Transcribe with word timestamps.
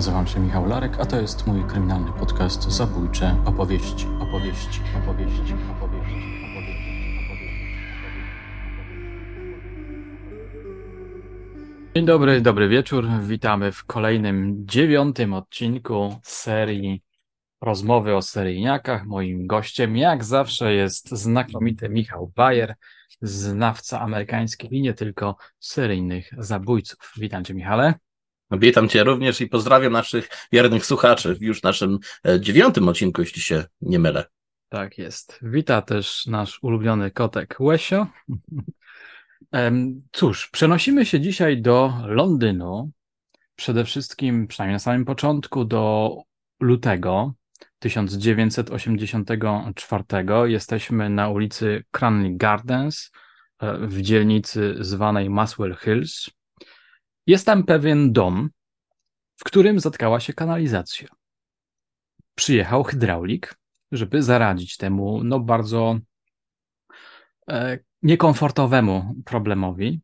Nazywam 0.00 0.26
się 0.26 0.40
Michał 0.40 0.66
Larek, 0.66 1.00
a 1.00 1.04
to 1.04 1.20
jest 1.20 1.46
mój 1.46 1.64
kryminalny 1.64 2.12
podcast 2.12 2.62
Zabójcze 2.62 3.36
opowieści, 3.44 4.06
opowieści, 4.20 4.80
opowieści, 5.02 5.54
opowieści, 5.78 6.14
Dzień 11.94 12.06
dobry, 12.06 12.40
dobry 12.40 12.68
wieczór. 12.68 13.08
Witamy 13.22 13.72
w 13.72 13.84
kolejnym 13.84 14.66
dziewiątym 14.66 15.34
odcinku 15.34 16.16
serii 16.22 17.02
Rozmowy 17.60 18.16
o 18.16 18.22
seryjniakach. 18.22 19.06
Moim 19.06 19.46
gościem, 19.46 19.96
jak 19.96 20.24
zawsze, 20.24 20.74
jest 20.74 21.10
znakomity 21.10 21.88
Michał 21.88 22.32
Bajer, 22.36 22.74
znawca 23.22 24.00
amerykańskich 24.00 24.72
i 24.72 24.82
nie 24.82 24.94
tylko 24.94 25.36
seryjnych 25.58 26.30
zabójców. 26.38 27.12
Witam 27.16 27.44
Cię, 27.44 27.54
Michale. 27.54 27.94
Witam 28.50 28.88
Cię 28.88 29.04
również 29.04 29.40
i 29.40 29.46
pozdrawiam 29.46 29.92
naszych 29.92 30.28
wiernych 30.52 30.86
słuchaczy 30.86 31.34
w 31.34 31.42
już 31.42 31.62
naszym 31.62 31.98
e, 32.26 32.40
dziewiątym 32.40 32.88
odcinku, 32.88 33.20
jeśli 33.20 33.42
się 33.42 33.64
nie 33.80 33.98
mylę. 33.98 34.24
Tak 34.68 34.98
jest. 34.98 35.38
Wita 35.42 35.82
też 35.82 36.26
nasz 36.26 36.58
ulubiony 36.62 37.10
kotek 37.10 37.56
Łesio. 37.60 38.06
Cóż, 40.12 40.48
przenosimy 40.48 41.06
się 41.06 41.20
dzisiaj 41.20 41.62
do 41.62 41.92
Londynu. 42.06 42.90
Przede 43.56 43.84
wszystkim, 43.84 44.46
przynajmniej 44.46 44.74
na 44.74 44.78
samym 44.78 45.04
początku, 45.04 45.64
do 45.64 46.16
lutego 46.60 47.34
1984. 47.78 50.04
Jesteśmy 50.44 51.10
na 51.10 51.28
ulicy 51.28 51.84
Cranley 51.90 52.36
Gardens 52.36 53.10
e, 53.58 53.78
w 53.78 54.02
dzielnicy 54.02 54.74
zwanej 54.80 55.30
Maswell 55.30 55.76
Hills. 55.76 56.30
Jest 57.30 57.46
tam 57.46 57.64
pewien 57.64 58.12
dom, 58.12 58.50
w 59.36 59.44
którym 59.44 59.80
zatkała 59.80 60.20
się 60.20 60.32
kanalizacja. 60.32 61.08
Przyjechał 62.34 62.84
hydraulik, 62.84 63.54
żeby 63.92 64.22
zaradzić 64.22 64.76
temu 64.76 65.24
no 65.24 65.40
bardzo 65.40 65.98
e, 67.50 67.78
niekomfortowemu 68.02 69.14
problemowi. 69.24 70.00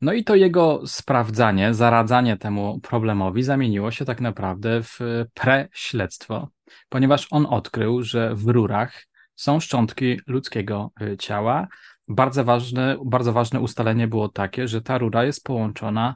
No 0.00 0.12
i 0.12 0.24
to 0.24 0.34
jego 0.34 0.82
sprawdzanie, 0.86 1.74
zaradzanie 1.74 2.36
temu 2.36 2.80
problemowi 2.80 3.42
zamieniło 3.42 3.90
się 3.90 4.04
tak 4.04 4.20
naprawdę 4.20 4.82
w 4.82 4.98
preśledztwo, 5.34 6.48
ponieważ 6.88 7.26
on 7.30 7.46
odkrył, 7.46 8.02
że 8.02 8.34
w 8.34 8.48
rurach 8.48 9.06
są 9.34 9.60
szczątki 9.60 10.20
ludzkiego 10.26 10.90
e, 11.00 11.16
ciała. 11.16 11.68
Bardzo 12.08 12.44
ważne, 12.44 12.96
bardzo 13.04 13.32
ważne 13.32 13.60
ustalenie 13.60 14.08
było 14.08 14.28
takie, 14.28 14.68
że 14.68 14.82
ta 14.82 14.98
rura 14.98 15.24
jest 15.24 15.44
połączona 15.44 16.14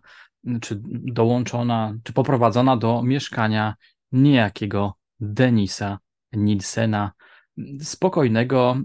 czy 0.60 0.80
dołączona, 1.12 1.94
czy 2.02 2.12
poprowadzona 2.12 2.76
do 2.76 3.02
mieszkania 3.02 3.74
niejakiego 4.12 4.94
Denisa 5.20 5.98
Nilsena, 6.32 7.12
spokojnego, 7.80 8.76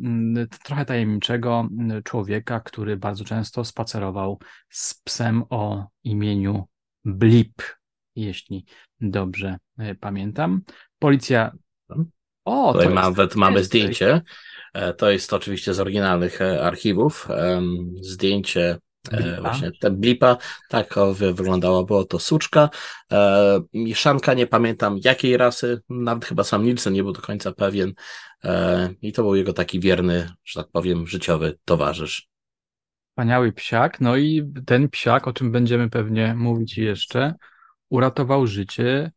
trochę 0.64 0.86
tajemniczego 0.86 1.70
człowieka, 2.04 2.60
który 2.60 2.98
bardzo 2.98 3.26
często 3.26 3.66
spacerował 3.66 4.40
z 4.70 5.02
psem 5.04 5.44
o 5.50 5.88
imieniu 6.04 6.68
Blip, 7.06 7.62
jeśli 8.16 8.66
dobrze 9.02 9.58
e, 9.78 9.96
pamiętam. 9.96 10.62
Policja. 11.00 11.52
O, 12.46 12.74
Tutaj 12.74 12.94
nawet 12.94 13.36
mamy 13.36 13.64
zdjęcie. 13.64 14.22
E, 14.74 14.94
to 14.94 15.12
jest 15.12 15.34
oczywiście 15.34 15.74
z 15.74 15.80
oryginalnych 15.80 16.42
e, 16.42 16.64
archiwów. 16.64 17.28
Zdjęcie 18.02 18.78
Blipa. 19.10 19.42
Właśnie 19.42 19.72
ten 19.80 19.98
blipa, 19.98 20.38
tak 20.70 20.96
wyglądała, 21.14 21.84
było 21.84 22.06
to 22.06 22.20
suczka. 22.20 22.70
E, 23.12 23.60
Mieszanka, 23.74 24.34
nie 24.34 24.48
pamiętam 24.48 25.00
jakiej 25.04 25.38
rasy, 25.38 25.82
nawet 25.90 26.26
chyba 26.26 26.44
sam 26.44 26.66
Nielsen 26.66 26.94
nie 26.94 27.04
był 27.04 27.12
do 27.12 27.22
końca 27.22 27.52
pewien. 27.52 27.94
E, 28.44 28.90
I 29.02 29.14
to 29.14 29.24
był 29.24 29.36
jego 29.36 29.54
taki 29.54 29.80
wierny, 29.80 30.30
że 30.46 30.64
tak 30.64 30.72
powiem, 30.72 31.08
życiowy 31.08 31.58
towarzysz. 31.66 32.28
Wspaniały 33.10 33.52
psiak. 33.52 34.02
No 34.02 34.18
i 34.18 34.52
ten 34.66 34.90
psiak, 34.90 35.28
o 35.28 35.34
czym 35.34 35.52
będziemy 35.52 35.90
pewnie 35.90 36.36
mówić 36.36 36.78
jeszcze, 36.78 37.34
uratował 37.90 38.48
życie 38.48 39.12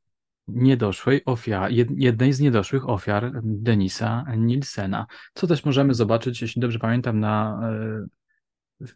niedoszłej 0.48 1.25
ofiar, 1.25 1.70
jednej 1.97 2.32
z 2.32 2.41
niedoszłych 2.41 2.88
ofiar 2.88 3.32
Denisa 3.42 4.25
Nilsena, 4.36 5.06
co 5.34 5.47
też 5.47 5.65
możemy 5.65 5.94
zobaczyć, 5.94 6.42
jeśli 6.42 6.62
dobrze 6.62 6.78
pamiętam, 6.78 7.20
na 7.20 7.60
e, 7.62 8.06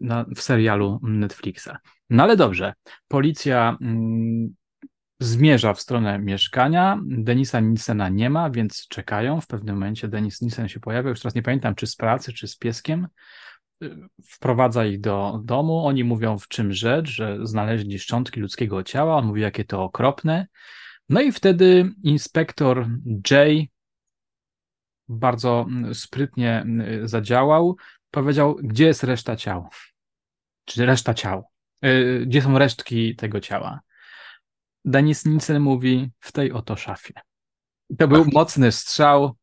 na, 0.01 0.25
w 0.37 0.43
serialu 0.43 1.01
Netflixa. 1.03 1.71
No 2.11 2.23
ale 2.23 2.37
dobrze, 2.37 2.75
policja 3.09 3.77
mm, 3.81 4.55
zmierza 5.21 5.75
w 5.75 5.81
stronę 5.81 6.19
mieszkania. 6.19 7.01
Denisa 7.07 7.61
Nilsena 7.61 8.09
nie 8.09 8.31
ma, 8.31 8.51
więc 8.51 8.89
czekają. 8.89 9.41
W 9.41 9.47
pewnym 9.47 9.77
momencie 9.77 10.09
Denis 10.09 10.41
Nilsen 10.41 10.69
się 10.69 10.81
pojawia. 10.81 11.11
Już 11.11 11.21
teraz 11.21 11.35
nie 11.35 11.43
pamiętam, 11.43 11.75
czy 11.75 11.87
z 11.87 11.97
pracy, 11.97 12.33
czy 12.33 12.49
z 12.49 12.57
pieskiem. 12.57 13.09
Wprowadza 14.31 14.87
ich 14.87 15.01
do 15.01 15.41
domu. 15.45 15.87
Oni 15.87 16.05
mówią, 16.05 16.39
w 16.39 16.49
czym 16.49 16.73
rzecz, 16.73 17.09
że 17.09 17.39
znaleźli 17.43 17.99
szczątki 17.99 18.41
ludzkiego 18.41 18.83
ciała. 18.83 19.17
On 19.17 19.27
mówi, 19.27 19.41
jakie 19.41 19.65
to 19.65 19.83
okropne. 19.83 20.47
No 21.09 21.21
i 21.21 21.33
wtedy 21.33 21.93
inspektor 22.03 22.89
Jay 23.31 23.69
bardzo 25.09 25.67
mm, 25.69 25.95
sprytnie 25.95 26.61
mm, 26.61 27.09
zadziałał 27.09 27.77
powiedział, 28.15 28.57
gdzie 28.63 28.87
jest 28.87 29.05
reszta 29.05 29.37
ciał? 29.37 29.69
Czy 30.65 30.87
reszta 30.87 31.15
ciał? 31.15 31.45
Yy, 31.83 32.25
gdzie 32.27 32.43
są 32.43 32.59
resztki 32.59 33.17
tego 33.17 33.41
ciała? 33.41 33.81
Denis 34.85 35.25
Nielsen 35.25 35.61
mówi, 35.61 36.11
w 36.21 36.33
tej 36.33 36.53
oto 36.53 36.77
szafie. 36.77 37.15
To 37.99 38.09
był 38.09 38.25
mocny 38.33 38.73
strzał, 38.73 39.37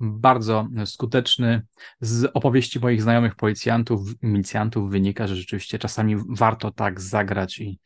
bardzo 0.00 0.68
skuteczny. 0.84 1.66
Z 2.00 2.30
opowieści 2.34 2.80
moich 2.80 3.02
znajomych 3.02 3.34
policjantów, 3.34 4.00
milicjantów 4.22 4.90
wynika, 4.90 5.26
że 5.26 5.36
rzeczywiście 5.36 5.78
czasami 5.78 6.16
warto 6.28 6.70
tak 6.70 7.00
zagrać 7.00 7.58
i, 7.58 7.80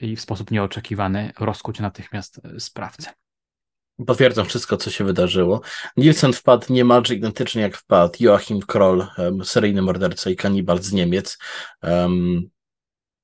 i 0.00 0.16
w 0.16 0.20
sposób 0.20 0.50
nieoczekiwany 0.50 1.32
rozkuć 1.38 1.80
natychmiast 1.80 2.40
sprawcę. 2.58 3.10
Potwierdzam 4.06 4.46
wszystko, 4.46 4.76
co 4.76 4.90
się 4.90 5.04
wydarzyło. 5.04 5.60
Nielsen 5.96 6.32
wpadł 6.32 6.72
niemalże 6.72 7.14
identycznie 7.14 7.62
jak 7.62 7.76
wpadł 7.76 8.16
Joachim 8.20 8.60
Kroll, 8.60 9.06
seryjny 9.44 9.82
morderca 9.82 10.30
i 10.30 10.36
kanibal 10.36 10.82
z 10.82 10.92
Niemiec. 10.92 11.38
Um, 11.82 12.50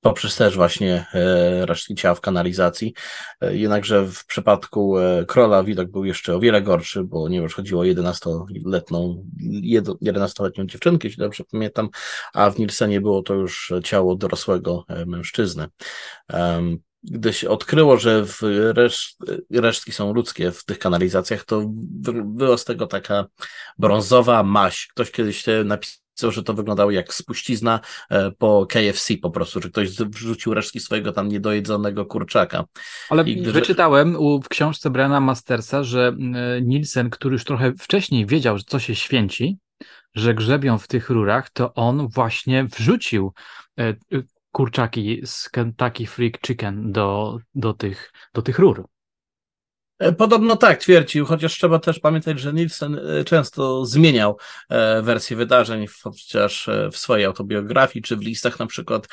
poprzez 0.00 0.36
też 0.36 0.56
właśnie 0.56 1.06
e, 1.14 1.66
resztki 1.66 1.94
ciała 1.94 2.14
w 2.14 2.20
kanalizacji. 2.20 2.94
E, 3.40 3.56
jednakże 3.56 4.06
w 4.06 4.26
przypadku 4.26 4.98
e, 4.98 5.24
Krola 5.24 5.62
widok 5.64 5.90
był 5.90 6.04
jeszcze 6.04 6.36
o 6.36 6.40
wiele 6.40 6.62
gorszy, 6.62 7.04
bo 7.04 7.28
nie 7.28 7.38
już 7.38 7.54
chodziło 7.54 7.82
o 7.82 7.84
11-letnią 7.84 9.24
11-letnią 10.02 10.66
dziewczynkę, 10.66 11.08
jeśli 11.08 11.20
dobrze 11.20 11.44
pamiętam, 11.52 11.88
a 12.34 12.50
w 12.50 12.58
Nilsenie 12.58 13.00
było 13.00 13.22
to 13.22 13.34
już 13.34 13.72
ciało 13.84 14.16
dorosłego 14.16 14.84
e, 14.88 15.06
mężczyzny. 15.06 15.66
Gdy 17.02 17.32
się 17.32 17.48
odkryło, 17.48 17.96
że 17.96 18.24
reszt, 18.74 19.18
resztki 19.50 19.92
są 19.92 20.14
ludzkie 20.14 20.52
w 20.52 20.64
tych 20.64 20.78
kanalizacjach, 20.78 21.44
to 21.44 21.62
była 22.24 22.58
z 22.58 22.64
tego 22.64 22.86
taka 22.86 23.26
brązowa 23.78 24.42
maść. 24.42 24.86
Ktoś 24.86 25.10
kiedyś 25.10 25.44
napisał, 25.64 26.00
że 26.28 26.42
to 26.42 26.54
wyglądało 26.54 26.90
jak 26.90 27.14
spuścizna 27.14 27.80
e, 28.10 28.30
po 28.30 28.66
KFC 28.66 29.16
po 29.16 29.30
prostu, 29.30 29.62
że 29.62 29.68
ktoś 29.68 29.90
wrzucił 29.90 30.54
resztki 30.54 30.80
swojego 30.80 31.12
tam 31.12 31.28
niedojedzonego 31.28 32.06
kurczaka. 32.06 32.64
Ale 33.10 33.24
gdy... 33.24 33.52
wyczytałem 33.52 34.16
w 34.42 34.48
książce 34.48 34.90
Briana 34.90 35.20
Mastersa, 35.20 35.82
że 35.82 36.16
e, 36.34 36.62
Nielsen, 36.62 37.10
który 37.10 37.32
już 37.32 37.44
trochę 37.44 37.72
wcześniej 37.78 38.26
wiedział, 38.26 38.58
co 38.58 38.78
się 38.78 38.94
święci, 38.94 39.58
że 40.14 40.34
grzebią 40.34 40.78
w 40.78 40.88
tych 40.88 41.10
rurach, 41.10 41.50
to 41.50 41.74
on 41.74 42.08
właśnie 42.08 42.64
wrzucił 42.64 43.32
e, 43.78 43.94
kurczaki 44.52 45.20
z 45.24 45.48
Kentucky 45.48 46.06
Freak 46.06 46.40
Chicken 46.46 46.92
do, 46.92 47.38
do, 47.54 47.74
tych, 47.74 48.12
do 48.34 48.42
tych 48.42 48.58
rur. 48.58 48.84
E, 50.00 50.12
podobno 50.12 50.56
tak 50.56 50.78
twierdził, 50.78 51.26
chociaż 51.26 51.52
trzeba 51.52 51.78
też 51.78 51.98
pamiętać, 51.98 52.40
że 52.40 52.52
Nielsen 52.52 52.94
e, 52.98 53.24
często 53.24 53.84
zmieniał 53.86 54.38
e, 54.68 55.02
wersję 55.02 55.36
wydarzeń, 55.36 55.86
chociaż 56.02 56.70
w 56.92 56.96
swojej 56.96 57.24
autobiografii, 57.24 58.02
czy 58.02 58.16
w 58.16 58.20
listach 58.20 58.58
na 58.58 58.66
przykład 58.66 59.08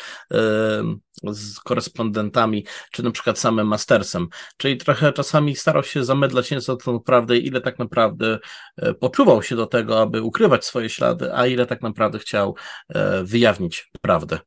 z 1.23 1.59
korespondentami, 1.59 2.65
czy 2.91 3.03
na 3.03 3.11
przykład 3.11 3.39
samym 3.39 3.67
Mastersem. 3.67 4.27
Czyli 4.57 4.77
trochę 4.77 5.13
czasami 5.13 5.55
starał 5.55 5.83
się 5.83 6.05
zamydlać 6.05 6.51
nieco 6.51 6.75
tą 6.75 6.99
prawdę, 6.99 7.37
ile 7.37 7.61
tak 7.61 7.79
naprawdę 7.79 8.39
poczuwał 8.99 9.43
się 9.43 9.55
do 9.55 9.65
tego, 9.65 10.01
aby 10.01 10.21
ukrywać 10.21 10.65
swoje 10.65 10.89
ślady, 10.89 11.33
a 11.33 11.47
ile 11.47 11.65
tak 11.65 11.81
naprawdę 11.81 12.19
chciał 12.19 12.55
wyjawnić 13.23 13.91
prawdę. 14.01 14.39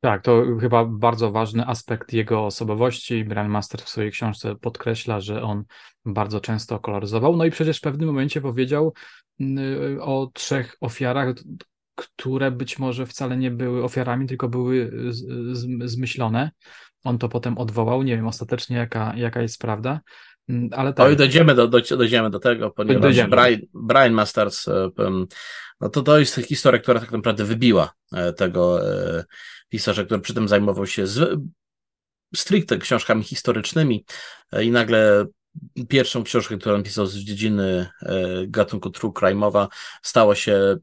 Tak, 0.00 0.22
to 0.22 0.44
chyba 0.60 0.84
bardzo 0.84 1.30
ważny 1.30 1.66
aspekt 1.66 2.12
jego 2.12 2.44
osobowości. 2.44 3.24
Brian 3.24 3.48
Master 3.48 3.80
w 3.80 3.88
swojej 3.88 4.10
książce 4.10 4.54
podkreśla, 4.54 5.20
że 5.20 5.42
on 5.42 5.64
bardzo 6.04 6.40
często 6.40 6.78
koloryzował. 6.78 7.36
No 7.36 7.44
i 7.44 7.50
przecież 7.50 7.78
w 7.78 7.80
pewnym 7.80 8.06
momencie 8.08 8.40
powiedział 8.40 8.94
mm, 9.40 10.00
o 10.00 10.30
trzech 10.34 10.76
ofiarach, 10.80 11.34
które 11.94 12.50
być 12.50 12.78
może 12.78 13.06
wcale 13.06 13.36
nie 13.36 13.50
były 13.50 13.84
ofiarami, 13.84 14.26
tylko 14.26 14.48
były 14.48 14.92
zmyślone. 15.84 16.50
on 17.04 17.18
to 17.18 17.28
potem 17.28 17.58
odwołał. 17.58 18.02
Nie 18.02 18.16
wiem 18.16 18.26
ostatecznie, 18.26 18.76
jaka, 18.76 19.12
jaka 19.16 19.42
jest 19.42 19.60
prawda. 19.60 20.00
Mm, 20.48 20.70
ale 20.72 20.92
tak. 20.92 21.06
Oj, 21.06 21.16
dojdziemy 21.16 21.54
do, 21.54 21.68
do, 21.68 21.80
dojdziemy 21.80 22.30
do 22.30 22.38
tego, 22.38 22.70
ponieważ 22.70 23.02
dojdziemy. 23.02 23.30
Brian, 23.30 23.60
Brian 23.74 24.12
Masters, 24.12 24.68
um, 24.68 25.26
no 25.80 25.88
to 25.88 26.02
to 26.02 26.18
jest 26.18 26.34
historia, 26.34 26.80
która 26.80 27.00
tak 27.00 27.12
naprawdę 27.12 27.44
wybiła 27.44 27.92
e, 28.12 28.32
tego 28.32 28.90
e, 28.90 29.24
pisarza, 29.68 30.04
który 30.04 30.20
przy 30.20 30.34
tym 30.34 30.48
zajmował 30.48 30.86
się 30.86 31.06
z, 31.06 31.40
stricte 32.34 32.78
książkami 32.78 33.22
historycznymi 33.22 34.04
i 34.62 34.70
nagle 34.70 35.26
pierwszą 35.88 36.24
książkę, 36.24 36.58
którą 36.58 36.82
pisał 36.82 37.06
z 37.06 37.16
dziedziny 37.16 37.88
gatunku 38.46 38.90
true 38.90 39.12
crime'owa, 39.12 39.66
stała 40.02 40.34
się 40.34 40.76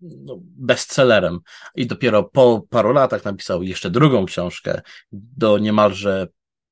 no, 0.00 0.38
bestsellerem. 0.40 1.38
I 1.74 1.86
dopiero 1.86 2.22
po 2.22 2.66
paru 2.70 2.92
latach 2.92 3.24
napisał 3.24 3.62
jeszcze 3.62 3.90
drugą 3.90 4.26
książkę 4.26 4.80
do 5.12 5.58
niemalże 5.58 6.28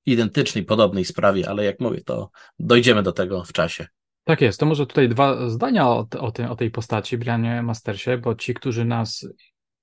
identycznej, 0.06 0.64
podobnej 0.64 1.04
sprawie, 1.04 1.48
ale 1.48 1.64
jak 1.64 1.81
mówię, 1.81 2.00
to 2.04 2.31
dojdziemy 2.58 3.02
do 3.02 3.12
tego 3.12 3.44
w 3.44 3.52
czasie. 3.52 3.86
Tak 4.28 4.40
jest, 4.40 4.60
to 4.60 4.66
może 4.66 4.86
tutaj 4.86 5.08
dwa 5.08 5.48
zdania 5.48 5.88
o, 5.88 6.06
o, 6.19 6.32
tej, 6.32 6.46
o 6.46 6.56
tej 6.56 6.70
postaci, 6.70 7.19
Brianie 7.19 7.62
Mastersie, 7.62 8.19
bo 8.19 8.34
ci, 8.34 8.54
którzy 8.54 8.84
nas, 8.84 9.26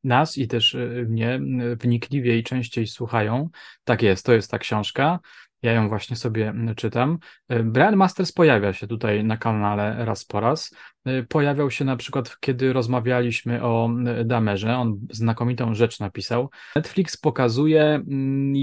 nas 0.03 0.37
i 0.37 0.47
też 0.47 0.73
y, 0.73 1.05
mnie 1.09 1.39
y, 1.71 1.75
wnikliwie 1.75 2.37
i 2.37 2.43
częściej 2.43 2.87
słuchają, 2.87 3.49
tak 3.83 4.01
jest, 4.01 4.25
to 4.25 4.33
jest 4.33 4.51
ta 4.51 4.59
książka, 4.59 5.19
ja 5.61 5.71
ją 5.71 5.89
właśnie 5.89 6.15
sobie 6.15 6.53
czytam. 6.75 7.17
Y, 7.51 7.63
Brian 7.63 7.95
Masters 7.95 8.31
pojawia 8.31 8.73
się 8.73 8.87
tutaj 8.87 9.23
na 9.23 9.37
kanale 9.37 10.05
raz 10.05 10.25
po 10.25 10.39
raz. 10.39 10.75
Y, 11.07 11.23
pojawiał 11.29 11.71
się 11.71 11.85
na 11.85 11.95
przykład, 11.95 12.39
kiedy 12.39 12.73
rozmawialiśmy 12.73 13.63
o 13.63 13.89
y, 14.21 14.25
Damerze. 14.25 14.77
On 14.77 14.99
znakomitą 15.11 15.73
rzecz 15.73 15.99
napisał. 15.99 16.49
Netflix 16.75 17.17
pokazuje 17.17 17.83
mm, 17.83 18.53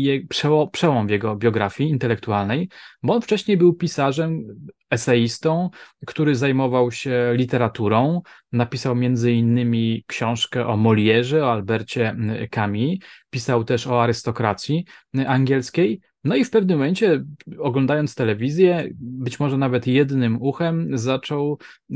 przełom 0.72 1.06
w 1.06 1.10
jego 1.10 1.36
biografii 1.36 1.90
intelektualnej, 1.90 2.68
bo 3.02 3.14
on 3.14 3.22
wcześniej 3.22 3.56
był 3.56 3.74
pisarzem, 3.74 4.46
eseistą, 4.90 5.70
który 6.06 6.34
zajmował 6.34 6.90
się 6.90 7.32
literaturą. 7.36 8.22
Napisał 8.52 8.94
między 8.94 9.32
innymi 9.32 10.04
książkę 10.06 10.66
o 10.66 10.76
Molierze, 10.76 11.44
o 11.44 11.52
Albercie 11.52 12.16
Camus. 12.50 12.98
Pisał 13.30 13.64
też 13.64 13.86
o 13.86 14.02
arystokracji 14.02 14.84
angielskiej. 15.26 16.00
No 16.24 16.36
i 16.36 16.44
w 16.44 16.50
pewnym 16.50 16.78
momencie, 16.78 17.24
oglądając 17.58 18.14
telewizję, 18.14 18.88
być 19.00 19.40
może 19.40 19.58
nawet 19.58 19.86
jednym 19.86 20.42
uchem, 20.42 20.98
zaczął 20.98 21.58
y, 21.90 21.94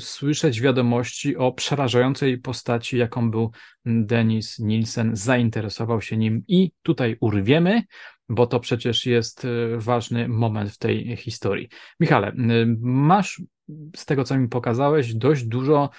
słyszeć 0.00 0.60
wiadomości 0.60 1.36
o 1.36 1.52
przerażającej 1.52 2.38
postaci, 2.38 2.98
jaką 2.98 3.30
był 3.30 3.50
Denis 3.84 4.58
Nielsen. 4.58 5.16
Zainteresował 5.16 6.00
się 6.00 6.16
nim 6.16 6.44
i 6.48 6.72
tutaj 6.82 7.16
urwiemy, 7.20 7.82
bo 8.28 8.46
to 8.46 8.60
przecież 8.60 9.06
jest 9.06 9.44
y, 9.44 9.48
ważny 9.76 10.28
moment 10.28 10.70
w 10.70 10.78
tej 10.78 11.16
historii. 11.16 11.68
Michale, 12.00 12.32
masz 12.80 13.42
z 13.96 14.04
tego, 14.04 14.24
co 14.24 14.38
mi 14.38 14.48
pokazałeś, 14.48 15.14
dość 15.14 15.44
dużo 15.44 15.90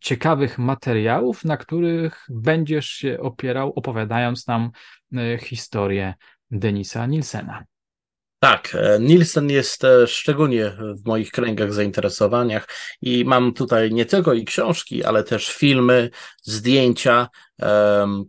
ciekawych 0.00 0.58
materiałów, 0.58 1.44
na 1.44 1.56
których 1.56 2.26
będziesz 2.30 2.86
się 2.86 3.20
opierał, 3.20 3.72
opowiadając 3.76 4.46
nam 4.46 4.70
y, 5.12 5.38
historię 5.38 6.14
Denisa 6.50 7.06
Nilsena. 7.06 7.64
Tak, 8.42 8.74
e, 8.74 8.98
Nielsen 9.00 9.50
jest 9.50 9.84
e, 9.84 10.06
szczególnie 10.06 10.76
w 10.80 11.06
moich 11.06 11.30
kręgach 11.30 11.72
zainteresowaniach 11.72 12.68
i 13.02 13.24
mam 13.24 13.54
tutaj 13.54 13.92
nie 13.92 14.06
tylko 14.06 14.34
i 14.34 14.44
książki, 14.44 15.04
ale 15.04 15.24
też 15.24 15.48
filmy, 15.48 16.10
zdjęcia, 16.42 17.28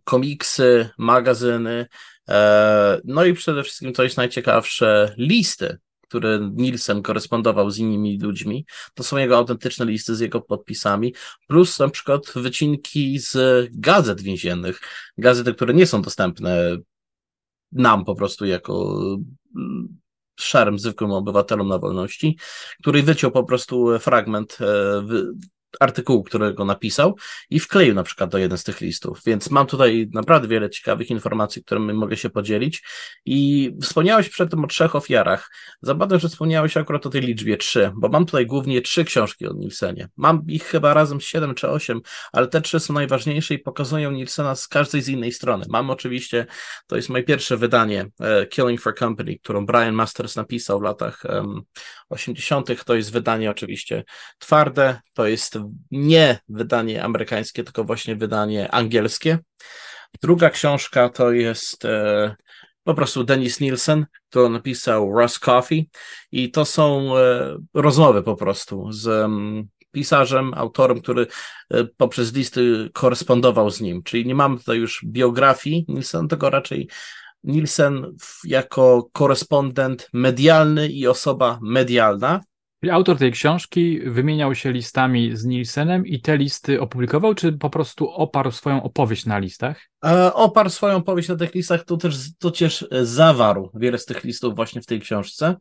komiksy, 0.04 0.90
magazyny, 0.98 1.88
e, 2.30 3.02
no 3.06 3.26
i 3.26 3.34
przede 3.34 3.64
wszystkim, 3.64 3.94
co 3.94 4.04
jest 4.04 4.18
najciekawsze, 4.18 5.16
listy, 5.18 5.78
które 6.02 6.50
Nielsen 6.54 7.02
korespondował 7.02 7.72
z 7.72 7.78
innymi 7.78 8.20
ludźmi. 8.20 8.66
To 8.94 9.04
są 9.04 9.18
jego 9.18 9.38
autentyczne 9.38 9.86
listy 9.86 10.16
z 10.16 10.20
jego 10.20 10.42
podpisami, 10.42 11.14
plus 11.48 11.80
na 11.80 11.90
przykład 11.90 12.22
wycinki 12.36 13.20
z 13.20 13.68
gazet 13.72 14.22
więziennych, 14.22 14.80
gazety, 15.18 15.54
które 15.54 15.74
nie 15.74 15.86
są 15.86 16.02
dostępne 16.02 16.78
nam 17.72 18.06
po 18.06 18.16
prostu 18.16 18.46
jako 18.46 18.98
szarym, 20.40 20.80
zwykłym 20.80 21.12
obywatelom 21.12 21.68
na 21.68 21.80
wolności, 21.80 22.38
który 22.82 23.04
wyciął 23.04 23.32
po 23.32 23.44
prostu 23.44 24.00
fragment 24.00 24.58
e, 24.62 24.66
artykułu, 25.80 26.24
którego 26.24 26.66
napisał 26.66 27.16
i 27.50 27.60
wkleił 27.60 27.96
na 27.96 28.04
przykład 28.04 28.30
do 28.30 28.38
jeden 28.38 28.58
z 28.58 28.64
tych 28.64 28.82
listów. 28.82 29.20
Więc 29.26 29.50
mam 29.50 29.68
tutaj 29.68 30.10
naprawdę 30.14 30.48
wiele 30.48 30.70
ciekawych 30.70 31.10
informacji, 31.10 31.64
którymi 31.64 31.94
mogę 31.94 32.18
się 32.18 32.30
podzielić. 32.30 32.84
I 33.26 33.72
wspomniałeś 33.82 34.30
przedtem 34.30 34.64
o 34.64 34.68
trzech 34.68 34.96
ofiarach. 34.96 35.52
Zabawne, 35.82 36.20
że 36.20 36.30
wspomniałeś 36.30 36.78
akurat 36.78 37.06
o 37.06 37.10
tej 37.10 37.22
liczbie 37.22 37.58
trzy, 37.58 37.92
bo 37.96 38.10
mam 38.10 38.26
tutaj 38.26 38.46
głównie 38.46 38.82
trzy 38.82 39.06
książki 39.06 39.48
o 39.48 39.54
Nielsenie. 39.54 40.10
Mam 40.18 40.44
ich 40.48 40.64
chyba 40.64 40.94
razem 40.94 41.22
siedem 41.22 41.56
czy 41.56 41.70
osiem, 41.70 42.02
ale 42.32 42.48
te 42.48 42.62
trzy 42.62 42.80
są 42.80 42.94
najważniejsze 42.94 43.54
i 43.54 43.60
pokazują 43.60 44.12
Nielsena 44.12 44.56
z 44.56 44.68
każdej 44.68 45.02
z 45.02 45.10
innej 45.10 45.32
strony. 45.32 45.66
Mam 45.70 45.90
oczywiście, 45.90 46.46
to 46.88 46.96
jest 46.96 47.10
moje 47.10 47.24
pierwsze 47.24 47.58
wydanie, 47.58 48.06
e, 48.20 48.48
Killing 48.48 48.82
for 48.82 48.96
Company, 48.96 49.40
którą 49.40 49.66
Brian 49.66 49.96
Masters 49.96 50.36
napisał 50.36 50.80
w 50.80 50.84
latach 50.84 51.24
um, 51.30 51.62
80. 52.10 52.84
To 52.86 52.96
jest 52.96 53.12
wydanie 53.12 53.52
oczywiście 53.52 54.04
twarde, 54.40 55.02
to 55.14 55.28
jest 55.28 55.58
nie 55.92 56.40
wydanie 56.50 57.04
amerykańskie, 57.04 57.64
tylko 57.64 57.84
właśnie 57.84 58.16
wydanie 58.16 58.72
angielskie. 58.72 59.40
Druga 60.22 60.50
książka 60.50 61.10
to 61.10 61.32
jest 61.32 61.86
e, 61.86 62.36
po 62.84 62.94
prostu 62.94 63.24
Dennis 63.24 63.60
Nielsen, 63.60 64.06
który 64.30 64.50
napisał 64.50 65.20
Russ 65.20 65.40
Coffee 65.40 65.90
i 66.32 66.52
to 66.52 66.66
są 66.66 67.18
e, 67.18 67.58
rozmowy 67.74 68.24
po 68.24 68.36
prostu 68.36 68.92
z 68.92 69.08
m, 69.08 69.68
pisarzem, 69.92 70.54
autorem, 70.54 71.02
który 71.02 71.28
e, 71.70 71.84
poprzez 71.84 72.34
listy 72.34 72.90
korespondował 72.94 73.70
z 73.70 73.82
nim, 73.82 74.04
czyli 74.04 74.26
nie 74.26 74.36
mamy 74.36 74.58
tutaj 74.58 74.78
już 74.78 75.06
biografii 75.06 75.86
Nielsen, 75.88 76.28
tylko 76.28 76.50
raczej 76.50 76.90
Nielsen 77.44 78.16
jako 78.44 79.10
korespondent 79.14 80.10
medialny 80.14 80.88
i 80.90 81.08
osoba 81.08 81.60
medialna, 81.62 82.42
autor 82.92 83.18
tej 83.18 83.32
książki 83.32 84.00
wymieniał 84.06 84.56
się 84.56 84.72
listami 84.72 85.38
z 85.38 85.46
Nielsenem 85.46 86.06
i 86.06 86.22
te 86.22 86.38
listy 86.38 86.82
opublikował, 86.82 87.36
czy 87.36 87.54
po 87.54 87.70
prostu 87.70 88.10
oparł 88.10 88.52
swoją 88.52 88.84
opowieść 88.84 89.26
na 89.26 89.40
listach? 89.40 89.82
E, 90.06 90.34
oparł 90.34 90.70
swoją 90.70 90.96
opowieść 90.96 91.30
na 91.30 91.36
tych 91.36 91.56
listach, 91.56 91.84
to 91.84 91.98
też, 91.98 92.16
to 92.40 92.52
też 92.52 92.88
zawarł 93.02 93.72
wiele 93.74 93.98
z 93.98 94.06
tych 94.06 94.24
listów 94.24 94.56
właśnie 94.56 94.82
w 94.82 94.86
tej 94.86 95.00
książce. 95.02 95.56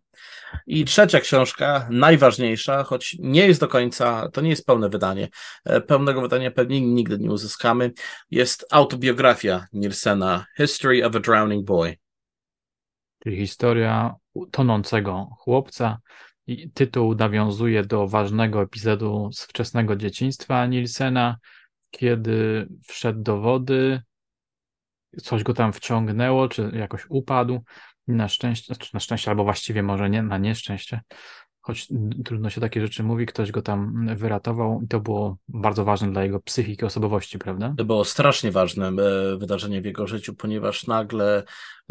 I 0.67 0.85
trzecia 0.85 1.21
książka, 1.21 1.89
najważniejsza, 1.91 2.85
choć 2.85 3.17
nie 3.19 3.47
jest 3.47 3.61
do 3.61 3.69
końca, 3.69 4.29
to 4.33 4.41
nie 4.41 4.51
jest 4.51 4.67
pełne 4.67 4.89
wydanie, 4.89 5.29
e, 5.65 5.81
pełnego 5.81 6.21
wydania 6.21 6.51
pewnie 6.51 6.81
nigdy 6.81 7.19
nie 7.19 7.31
uzyskamy, 7.31 7.93
jest 8.31 8.67
autobiografia 8.71 9.67
Nielsena, 9.73 10.47
History 10.57 11.07
of 11.07 11.17
a 11.17 11.21
Drowning 11.21 11.65
Boy. 11.65 11.97
Czyli 13.23 13.37
historia 13.37 14.15
tonącego 14.51 15.29
chłopca, 15.39 15.99
tytuł 16.75 17.15
nawiązuje 17.15 17.85
do 17.85 18.09
ważnego 18.09 18.63
epizodu 18.63 19.31
z 19.33 19.45
wczesnego 19.45 19.97
dzieciństwa 19.97 20.67
Nielsena, 20.67 21.37
kiedy 21.91 22.69
wszedł 22.87 23.23
do 23.23 23.41
wody, 23.41 24.03
coś 25.23 25.43
go 25.43 25.55
tam 25.55 25.73
wciągnęło, 25.73 26.49
czy 26.49 26.71
jakoś 26.75 27.07
upadł. 27.09 27.65
Na 28.07 28.29
szczęście, 28.29 28.75
znaczy 28.75 28.91
na 28.95 29.01
szczęście, 29.01 29.31
albo 29.31 29.45
właściwie 29.45 29.83
może 29.83 30.11
nie, 30.11 30.23
na 30.23 30.39
nieszczęście, 30.39 31.01
choć 31.63 31.89
trudno 32.25 32.51
się 32.51 32.61
takie 32.61 32.81
rzeczy 32.81 33.03
mówi, 33.03 33.27
ktoś 33.27 33.53
go 33.53 33.63
tam 33.63 34.07
wyratował 34.17 34.81
i 34.85 34.89
to 34.89 35.01
było 35.01 35.37
bardzo 35.49 35.85
ważne 35.85 36.13
dla 36.13 36.23
jego 36.23 36.41
psychiki, 36.41 36.85
osobowości, 36.85 37.39
prawda? 37.39 37.75
To 37.79 37.85
było 37.85 38.05
strasznie 38.05 38.53
ważne 38.53 38.89
e, 38.89 39.37
wydarzenie 39.37 39.81
w 39.81 39.85
jego 39.85 40.07
życiu, 40.07 40.35
ponieważ 40.35 40.87
nagle 40.87 41.45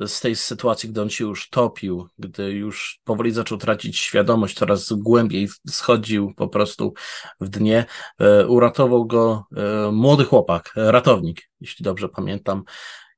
z 0.07 0.19
tej 0.21 0.35
sytuacji, 0.35 0.89
gdy 0.89 1.01
on 1.01 1.09
się 1.09 1.25
już 1.25 1.49
topił, 1.49 2.07
gdy 2.19 2.51
już 2.51 2.99
powoli 3.03 3.31
zaczął 3.31 3.57
tracić 3.57 3.99
świadomość, 3.99 4.57
coraz 4.57 4.93
głębiej 4.93 5.47
schodził 5.67 6.33
po 6.35 6.47
prostu 6.47 6.93
w 7.41 7.49
dnie, 7.49 7.85
e, 8.19 8.47
uratował 8.47 9.05
go 9.05 9.45
e, 9.55 9.91
młody 9.91 10.25
chłopak, 10.25 10.73
ratownik, 10.75 11.49
jeśli 11.61 11.83
dobrze 11.83 12.09
pamiętam, 12.09 12.63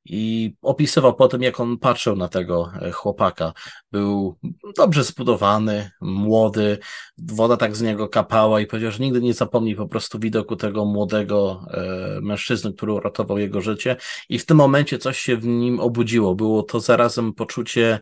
i 0.05 0.53
opisywał 0.61 1.15
po 1.15 1.27
tym, 1.27 1.41
jak 1.41 1.59
on 1.59 1.77
patrzył 1.77 2.15
na 2.15 2.27
tego 2.27 2.71
e, 2.81 2.91
chłopaka. 2.91 3.53
Był 3.91 4.37
dobrze 4.77 5.03
zbudowany, 5.03 5.91
młody, 6.01 6.77
woda 7.17 7.57
tak 7.57 7.75
z 7.75 7.81
niego 7.81 8.09
kapała 8.09 8.61
i 8.61 8.67
powiedział, 8.67 8.91
że 8.91 8.99
nigdy 8.99 9.21
nie 9.21 9.33
zapomni 9.33 9.75
po 9.75 9.87
prostu 9.87 10.19
widoku 10.19 10.55
tego 10.55 10.85
młodego 10.85 11.65
e, 11.71 12.19
mężczyzny, 12.21 12.73
który 12.73 12.93
uratował 12.93 13.37
jego 13.37 13.61
życie 13.61 13.95
i 14.29 14.39
w 14.39 14.45
tym 14.45 14.57
momencie 14.57 14.97
coś 14.97 15.19
się 15.19 15.37
w 15.37 15.45
nim 15.45 15.79
obudziło. 15.79 16.35
Było 16.35 16.63
to 16.63 16.79
zarazem 16.79 17.33
poczucie 17.33 17.99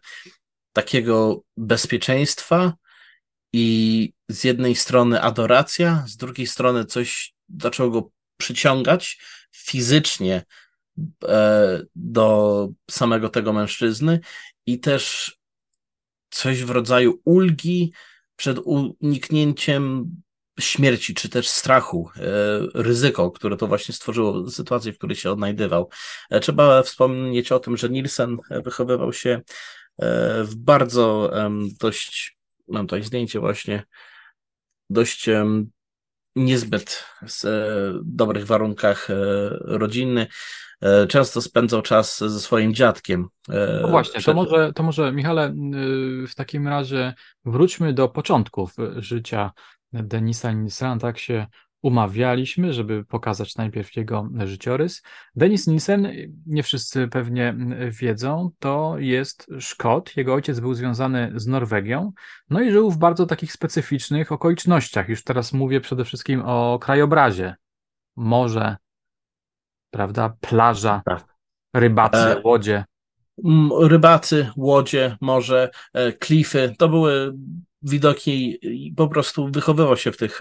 takiego 0.74 1.42
bezpieczeństwa 1.58 2.74
i 3.54 4.14
z 4.30 4.44
jednej 4.44 4.76
strony 4.76 5.22
adoracja, 5.22 6.04
z 6.08 6.18
drugiej 6.18 6.48
strony 6.48 6.86
coś 6.86 7.34
zaczęło 7.60 7.90
go 7.90 8.10
przyciągać 8.38 9.20
fizycznie 9.52 10.44
do 11.96 12.70
samego 12.92 13.30
tego 13.30 13.54
mężczyzny 13.54 14.20
i 14.66 14.80
też 14.80 15.36
coś 16.30 16.64
w 16.64 16.70
rodzaju 16.70 17.20
ulgi 17.26 17.94
przed 18.36 18.60
uniknięciem 18.64 20.16
śmierci, 20.60 21.14
czy 21.14 21.30
też 21.30 21.48
strachu, 21.48 22.10
e, 22.16 22.22
ryzyko, 22.74 23.32
które 23.32 23.58
to 23.58 23.68
właśnie 23.68 23.96
stworzyło 23.96 24.50
sytuację, 24.50 24.94
w 24.94 24.98
której 24.98 25.16
się 25.16 25.32
odnajdywał. 25.32 25.90
E, 26.30 26.40
trzeba 26.40 26.84
wspomnieć 26.84 27.52
o 27.52 27.60
tym, 27.60 27.78
że 27.78 27.90
Nielsen 27.90 28.38
wychowywał 28.50 29.14
się 29.14 29.42
e, 29.98 30.44
w 30.44 30.56
bardzo 30.56 31.32
dość, 31.80 32.38
mam 32.68 32.88
tutaj 32.88 33.04
zdjęcie 33.04 33.40
właśnie, 33.40 33.84
dość 34.90 35.30
niezbyt 36.36 37.06
dobrych 38.04 38.46
warunkach 38.46 39.08
rodzinny. 39.62 40.28
Często 41.10 41.42
spędzał 41.42 41.82
czas 41.82 42.18
ze 42.18 42.40
swoim 42.40 42.74
dziadkiem. 42.74 43.28
No 43.82 43.88
właśnie, 43.88 44.22
to 44.22 44.34
może, 44.34 44.74
to 44.74 44.84
może 44.84 45.12
Michale, 45.12 45.54
w 46.28 46.36
takim 46.36 46.68
razie 46.68 47.14
wróćmy 47.46 47.94
do 47.94 48.08
początków 48.08 48.76
życia 48.96 49.52
Denisa 49.94 50.52
Nilsena, 50.52 50.98
tak 50.98 51.20
się 51.20 51.48
umawialiśmy, 51.82 52.74
żeby 52.74 53.06
pokazać 53.06 53.56
najpierw 53.56 53.96
jego 53.96 54.30
życiorys. 54.46 55.04
Denis 55.36 55.68
Nielsen, 55.68 56.08
nie 56.46 56.64
wszyscy 56.64 57.08
pewnie 57.08 57.56
wiedzą, 57.90 58.52
to 58.60 58.96
jest 58.98 59.52
Szkot. 59.60 60.18
Jego 60.18 60.34
ojciec 60.34 60.60
był 60.60 60.74
związany 60.74 61.32
z 61.36 61.48
Norwegią, 61.48 62.12
no 62.50 62.62
i 62.62 62.72
żył 62.72 62.92
w 62.92 62.98
bardzo 62.98 63.26
takich 63.26 63.52
specyficznych 63.52 64.32
okolicznościach. 64.32 65.10
Już 65.10 65.24
teraz 65.24 65.54
mówię 65.54 65.82
przede 65.82 66.06
wszystkim 66.06 66.44
o 66.46 66.80
krajobrazie. 66.82 67.56
Morze, 68.16 68.78
prawda, 69.92 70.34
plaża, 70.42 71.02
tak. 71.06 71.26
rybacy, 71.74 72.18
e, 72.18 72.42
łodzie. 72.44 72.86
Rybacy, 73.82 74.52
łodzie, 74.58 75.18
morze, 75.22 75.70
e, 75.94 76.14
klify, 76.14 76.76
to 76.78 76.90
były 76.90 77.34
widoki 77.84 78.58
i 78.88 78.94
po 78.94 79.08
prostu 79.08 79.50
wychowywał 79.52 79.98
się 79.98 80.12
w 80.12 80.18
tych, 80.18 80.40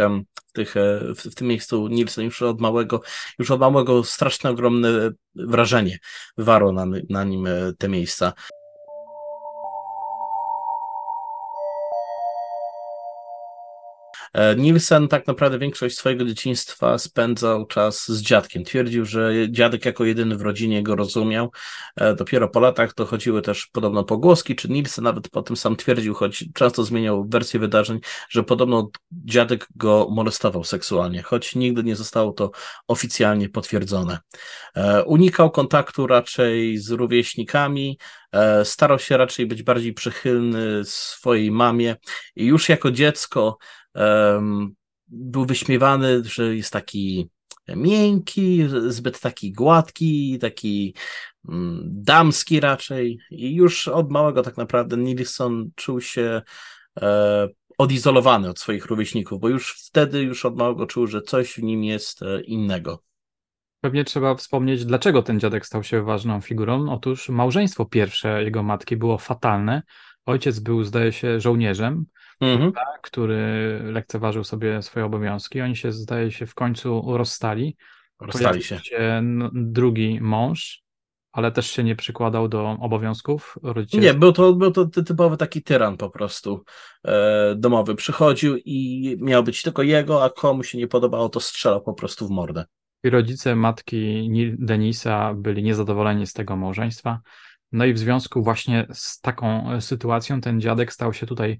w, 0.49 0.53
tych, 0.53 0.77
e, 0.77 1.01
w, 1.17 1.35
tym 1.35 1.49
miejscu 1.49 1.89
Nielsen 1.89 2.25
już 2.25 2.43
od 2.43 2.61
małego, 2.61 3.01
już 3.39 3.51
od 3.51 3.61
małego 3.61 4.05
straszne, 4.05 4.51
ogromne 4.51 5.11
wrażenie 5.35 5.99
wywarło 6.37 6.73
na, 6.73 6.87
na 7.09 7.25
nim 7.25 7.47
e, 7.47 7.73
te 7.79 7.89
miejsca. 7.89 8.33
Nielsen 14.57 15.09
tak 15.09 15.27
naprawdę 15.27 15.59
większość 15.59 15.97
swojego 15.97 16.25
dzieciństwa 16.25 16.99
spędzał 16.99 17.67
czas 17.67 18.09
z 18.09 18.23
dziadkiem. 18.23 18.65
Twierdził, 18.65 19.05
że 19.05 19.33
dziadek 19.51 19.85
jako 19.85 20.05
jedyny 20.05 20.37
w 20.37 20.43
rodzinie 20.43 20.83
go 20.83 20.97
rozumiał. 20.97 21.51
E, 21.97 22.15
dopiero 22.15 22.49
po 22.49 22.61
latach 22.61 22.95
dochodziły 22.95 23.43
też 23.43 23.67
podobno 23.67 24.05
pogłoski, 24.05 24.57
czy 24.57 24.69
Nielsen 24.69 25.05
nawet 25.05 25.29
potem 25.29 25.57
sam 25.57 25.77
twierdził, 25.77 26.15
choć 26.15 26.45
często 26.55 26.85
zmieniał 26.85 27.25
wersję 27.29 27.61
wydarzeń, 27.61 28.01
że 28.29 28.43
podobno 28.43 28.91
dziadek 29.13 29.69
go 29.77 30.09
molestował 30.11 30.65
seksualnie, 30.65 31.23
choć 31.23 31.55
nigdy 31.55 31.85
nie 31.85 31.97
zostało 31.97 32.33
to 32.33 32.51
oficjalnie 32.89 33.49
potwierdzone. 33.49 34.19
E, 34.77 35.05
unikał 35.05 35.51
kontaktu 35.51 36.07
raczej 36.07 36.79
z 36.79 36.91
rówieśnikami, 36.91 37.99
starał 38.65 38.99
się 38.99 39.17
raczej 39.17 39.47
być 39.47 39.63
bardziej 39.63 39.93
przychylny 39.93 40.85
swojej 40.85 41.51
mamie 41.51 41.97
i 42.37 42.47
już 42.47 42.69
jako 42.69 42.91
dziecko 42.91 43.59
um, 43.95 44.75
był 45.09 45.47
wyśmiewany, 45.47 46.25
że 46.25 46.57
jest 46.57 46.73
taki 46.73 47.31
miękki, 47.77 48.65
zbyt 48.89 49.21
taki 49.21 49.53
gładki, 49.53 50.39
taki 50.39 50.95
um, 51.49 51.81
damski 51.85 52.61
raczej. 52.61 53.19
I 53.31 53.55
już 53.55 53.89
od 53.89 54.11
małego 54.11 54.43
tak 54.43 54.57
naprawdę 54.57 54.97
Nilsson 54.97 55.71
czuł 55.77 56.01
się 56.01 56.43
e, 57.01 57.49
odizolowany 57.79 58.49
od 58.49 58.59
swoich 58.59 58.87
rówieśników, 58.87 59.41
bo 59.41 59.49
już 59.49 59.75
wtedy, 59.87 60.23
już 60.23 60.45
od 60.45 60.57
małego 60.57 60.87
czuł, 60.87 61.07
że 61.07 61.23
coś 61.23 61.53
w 61.53 61.63
nim 61.63 61.85
jest 61.85 62.23
e, 62.23 62.41
innego. 62.41 63.03
Pewnie 63.81 64.05
trzeba 64.05 64.35
wspomnieć, 64.35 64.85
dlaczego 64.85 65.23
ten 65.23 65.41
dziadek 65.41 65.67
stał 65.67 65.83
się 65.83 66.03
ważną 66.03 66.41
figurą. 66.41 66.93
Otóż 66.93 67.29
małżeństwo 67.29 67.85
pierwsze 67.85 68.45
jego 68.45 68.63
matki 68.63 68.97
było 68.97 69.19
fatalne. 69.19 69.83
Ojciec 70.27 70.59
był, 70.59 70.85
zdaje 70.85 71.13
się, 71.13 71.41
żołnierzem, 71.41 72.07
mhm. 72.41 72.73
który 73.03 73.81
lekceważył 73.85 74.45
sobie 74.45 74.83
swoje 74.83 75.07
obowiązki. 75.07 75.61
Oni 75.61 75.77
się, 75.77 75.93
zdaje 75.93 76.31
się, 76.31 76.47
w 76.47 76.55
końcu 76.55 77.17
rozstali. 77.17 77.77
Rozstali 78.21 78.63
się. 78.63 78.79
się. 78.79 79.23
Drugi 79.53 80.19
mąż, 80.21 80.83
ale 81.33 81.53
też 81.53 81.71
się 81.71 81.85
nie 81.85 81.97
przykładał 81.97 82.49
do 82.49 82.77
obowiązków 82.81 83.59
rodzicielskich. 83.63 84.13
Nie, 84.13 84.19
był 84.19 84.33
to, 84.33 84.53
był 84.53 84.71
to 84.71 84.87
typowy 84.87 85.37
taki 85.37 85.63
tyran 85.63 85.97
po 85.97 86.11
prostu 86.11 86.65
e, 87.05 87.55
domowy. 87.57 87.95
Przychodził 87.95 88.57
i 88.57 89.17
miał 89.21 89.43
być 89.43 89.63
tylko 89.63 89.83
jego, 89.83 90.25
a 90.25 90.31
komu 90.31 90.63
się 90.63 90.79
nie 90.79 90.89
podobało, 90.89 91.29
to 91.29 91.41
strzelał 91.41 91.83
po 91.83 91.95
prostu 91.95 92.27
w 92.27 92.31
mordę. 92.31 92.65
I 93.05 93.11
rodzice 93.11 93.57
matki 93.57 94.31
Denisa 94.59 95.35
byli 95.35 95.63
niezadowoleni 95.63 96.27
z 96.27 96.33
tego 96.33 96.57
małżeństwa. 96.57 97.21
No 97.73 97.85
i 97.85 97.93
w 97.93 97.99
związku 97.99 98.43
właśnie 98.43 98.87
z 98.93 99.21
taką 99.21 99.73
e, 99.73 99.81
sytuacją 99.81 100.41
ten 100.41 100.61
dziadek 100.61 100.93
stał 100.93 101.13
się 101.13 101.27
tutaj 101.27 101.59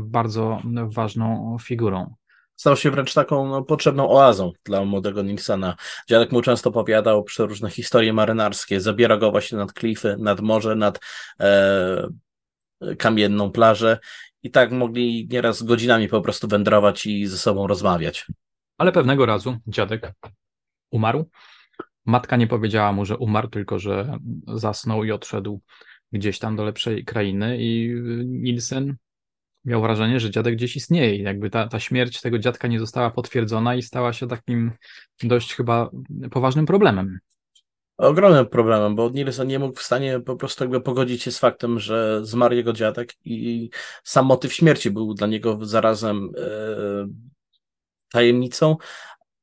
bardzo 0.00 0.62
ważną 0.88 1.56
figurą. 1.62 2.14
Stał 2.56 2.76
się 2.76 2.90
wręcz 2.90 3.14
taką 3.14 3.48
no, 3.48 3.62
potrzebną 3.62 4.10
oazą 4.10 4.52
dla 4.64 4.84
młodego 4.84 5.22
Nilsona. 5.22 5.76
Dziadek 6.08 6.32
mu 6.32 6.42
często 6.42 6.70
opowiadał 6.70 7.24
przeróżne 7.24 7.70
historie 7.70 8.12
marynarskie, 8.12 8.80
zabiera 8.80 9.16
go 9.16 9.30
właśnie 9.30 9.58
nad 9.58 9.72
klify, 9.72 10.16
nad 10.18 10.40
morze, 10.40 10.76
nad 10.76 11.00
e, 11.40 12.08
kamienną 12.98 13.50
plażę 13.50 13.98
i 14.42 14.50
tak 14.50 14.72
mogli 14.72 15.28
nieraz 15.30 15.62
godzinami 15.62 16.08
po 16.08 16.20
prostu 16.20 16.48
wędrować 16.48 17.06
i 17.06 17.26
ze 17.26 17.38
sobą 17.38 17.66
rozmawiać. 17.66 18.26
Ale 18.78 18.92
pewnego 18.92 19.26
razu 19.26 19.56
dziadek 19.66 20.12
umarł 20.90 21.30
Matka 22.06 22.36
nie 22.36 22.46
powiedziała 22.46 22.92
mu, 22.92 23.04
że 23.04 23.16
umarł, 23.16 23.48
tylko 23.48 23.78
że 23.78 24.18
zasnął 24.46 25.04
i 25.04 25.12
odszedł 25.12 25.60
gdzieś 26.12 26.38
tam 26.38 26.56
do 26.56 26.64
lepszej 26.64 27.04
krainy 27.04 27.56
i 27.60 27.94
Nielsen 28.24 28.96
miał 29.64 29.82
wrażenie, 29.82 30.20
że 30.20 30.30
dziadek 30.30 30.54
gdzieś 30.54 30.76
istnieje. 30.76 31.22
Jakby 31.22 31.50
ta, 31.50 31.68
ta 31.68 31.80
śmierć 31.80 32.20
tego 32.20 32.38
dziadka 32.38 32.68
nie 32.68 32.80
została 32.80 33.10
potwierdzona 33.10 33.74
i 33.74 33.82
stała 33.82 34.12
się 34.12 34.28
takim 34.28 34.72
dość 35.22 35.54
chyba 35.54 35.90
poważnym 36.30 36.66
problemem. 36.66 37.18
Ogromnym 37.96 38.46
problemem, 38.46 38.94
bo 38.94 39.10
Nielsen 39.10 39.48
nie 39.48 39.58
mógł 39.58 39.78
w 39.78 39.82
stanie 39.82 40.20
po 40.20 40.36
prostu 40.36 40.64
jakby 40.64 40.80
pogodzić 40.80 41.22
się 41.22 41.30
z 41.30 41.38
faktem, 41.38 41.78
że 41.78 42.20
zmarł 42.24 42.54
jego 42.54 42.72
dziadek 42.72 43.12
i 43.24 43.70
sam 44.04 44.26
motyw 44.26 44.52
śmierci 44.52 44.90
był 44.90 45.14
dla 45.14 45.26
niego 45.26 45.58
zarazem 45.62 46.30
e, 46.38 47.06
tajemnicą, 48.10 48.76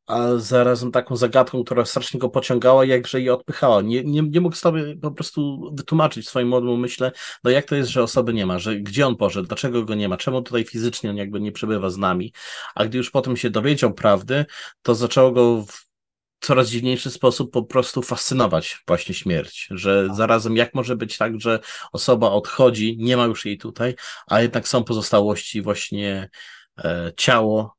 a 0.07 0.35
zarazem 0.37 0.91
taką 0.91 1.15
zagadką, 1.15 1.63
która 1.63 1.85
strasznie 1.85 2.19
go 2.19 2.29
pociągała, 2.29 2.85
jakże 2.85 3.21
je 3.21 3.33
odpychała. 3.33 3.81
Nie, 3.81 4.03
nie, 4.03 4.21
nie 4.21 4.41
mógł 4.41 4.55
sobie 4.55 4.95
po 4.95 5.11
prostu 5.11 5.71
wytłumaczyć 5.73 6.27
swoim 6.27 6.47
młodym 6.47 6.79
myśle, 6.79 7.11
no 7.43 7.51
jak 7.51 7.65
to 7.65 7.75
jest, 7.75 7.89
że 7.89 8.03
osoby 8.03 8.33
nie 8.33 8.45
ma, 8.45 8.59
że 8.59 8.75
gdzie 8.75 9.07
on 9.07 9.15
poszedł, 9.15 9.47
dlaczego 9.47 9.83
go 9.83 9.95
nie 9.95 10.09
ma, 10.09 10.17
czemu 10.17 10.41
tutaj 10.41 10.63
fizycznie 10.63 11.09
on 11.09 11.17
jakby 11.17 11.39
nie 11.39 11.51
przebywa 11.51 11.89
z 11.89 11.97
nami. 11.97 12.33
A 12.75 12.85
gdy 12.85 12.97
już 12.97 13.11
potem 13.11 13.37
się 13.37 13.49
dowiedział 13.49 13.93
prawdy, 13.93 14.45
to 14.81 14.95
zaczęło 14.95 15.31
go 15.31 15.65
w 15.67 15.91
coraz 16.39 16.69
dziwniejszy 16.69 17.11
sposób 17.11 17.51
po 17.51 17.63
prostu 17.63 18.01
fascynować 18.01 18.83
właśnie 18.87 19.15
śmierć, 19.15 19.67
że 19.71 20.07
tak. 20.07 20.15
zarazem 20.15 20.57
jak 20.57 20.75
może 20.75 20.95
być 20.95 21.17
tak, 21.17 21.41
że 21.41 21.59
osoba 21.91 22.31
odchodzi, 22.31 22.97
nie 22.99 23.17
ma 23.17 23.25
już 23.25 23.45
jej 23.45 23.57
tutaj, 23.57 23.95
a 24.27 24.41
jednak 24.41 24.67
są 24.67 24.83
pozostałości 24.83 25.61
właśnie 25.61 26.29
e, 26.77 27.11
ciało, 27.17 27.75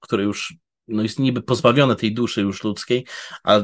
które 0.00 0.24
już 0.24 0.56
no, 0.88 1.02
jest 1.02 1.18
niby 1.18 1.42
pozbawione 1.42 1.96
tej 1.96 2.14
duszy 2.14 2.40
już 2.40 2.64
ludzkiej, 2.64 3.06
a 3.44 3.60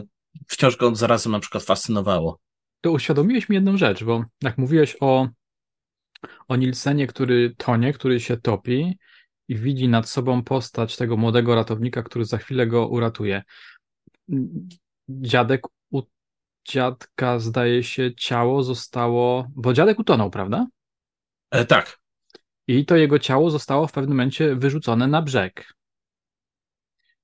wciąż 0.48 0.76
go 0.76 0.94
zarazem 0.94 1.32
na 1.32 1.40
przykład 1.40 1.64
fascynowało. 1.64 2.38
To 2.80 2.92
uświadomiłeś 2.92 3.48
mi 3.48 3.54
jedną 3.54 3.76
rzecz, 3.76 4.04
bo 4.04 4.24
jak 4.42 4.58
mówiłeś 4.58 4.96
o, 5.00 5.28
o 6.48 6.56
Nilsenie, 6.56 7.06
który 7.06 7.54
tonie, 7.56 7.92
który 7.92 8.20
się 8.20 8.36
topi 8.36 8.98
i 9.48 9.56
widzi 9.56 9.88
nad 9.88 10.08
sobą 10.08 10.42
postać 10.42 10.96
tego 10.96 11.16
młodego 11.16 11.54
ratownika, 11.54 12.02
który 12.02 12.24
za 12.24 12.38
chwilę 12.38 12.66
go 12.66 12.88
uratuje. 12.88 13.42
Dziadek 15.08 15.62
u 15.90 16.02
dziadka, 16.68 17.38
zdaje 17.38 17.82
się, 17.82 18.14
ciało 18.14 18.62
zostało, 18.62 19.48
bo 19.56 19.72
dziadek 19.72 19.98
utonął, 19.98 20.30
prawda? 20.30 20.66
E, 21.50 21.64
tak. 21.64 21.98
I 22.66 22.86
to 22.86 22.96
jego 22.96 23.18
ciało 23.18 23.50
zostało 23.50 23.86
w 23.86 23.92
pewnym 23.92 24.16
momencie 24.16 24.56
wyrzucone 24.56 25.06
na 25.06 25.22
brzeg. 25.22 25.74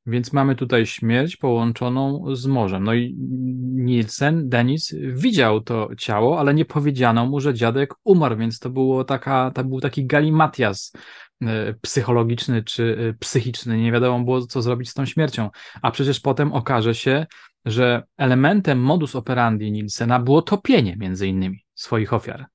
Więc 0.07 0.33
mamy 0.33 0.54
tutaj 0.54 0.87
śmierć 0.87 1.37
połączoną 1.37 2.25
z 2.37 2.47
morzem. 2.47 2.85
No 2.85 2.95
i 2.95 3.16
Nielsen, 3.61 4.49
Denis, 4.49 4.95
widział 5.12 5.61
to 5.61 5.88
ciało, 5.99 6.40
ale 6.40 6.54
nie 6.54 6.64
powiedziano 6.64 7.26
mu, 7.26 7.40
że 7.40 7.54
dziadek 7.54 7.95
umarł, 8.04 8.37
więc 8.37 8.59
to, 8.59 8.71
było 8.71 9.04
taka, 9.04 9.50
to 9.50 9.64
był 9.64 9.80
taki 9.80 10.07
galimatias 10.07 10.92
e, 11.42 11.75
psychologiczny 11.75 12.62
czy 12.62 12.97
e, 13.11 13.19
psychiczny. 13.19 13.78
Nie 13.78 13.92
wiadomo 13.92 14.25
było, 14.25 14.47
co 14.47 14.62
zrobić 14.62 14.90
z 14.90 14.95
tą 14.95 15.07
śmiercią. 15.07 15.50
A 15.83 15.90
przecież 15.90 16.21
potem 16.21 16.52
okaże 16.52 16.95
się, 16.95 17.26
że 17.64 18.02
elementem 18.16 18.80
modus 18.80 19.16
operandi 19.16 19.73
Nielsena 19.73 20.21
było 20.21 20.42
topienie 20.42 20.97
między 20.97 21.26
innymi 21.26 21.64
swoich 21.75 22.12
ofiar. 22.12 22.47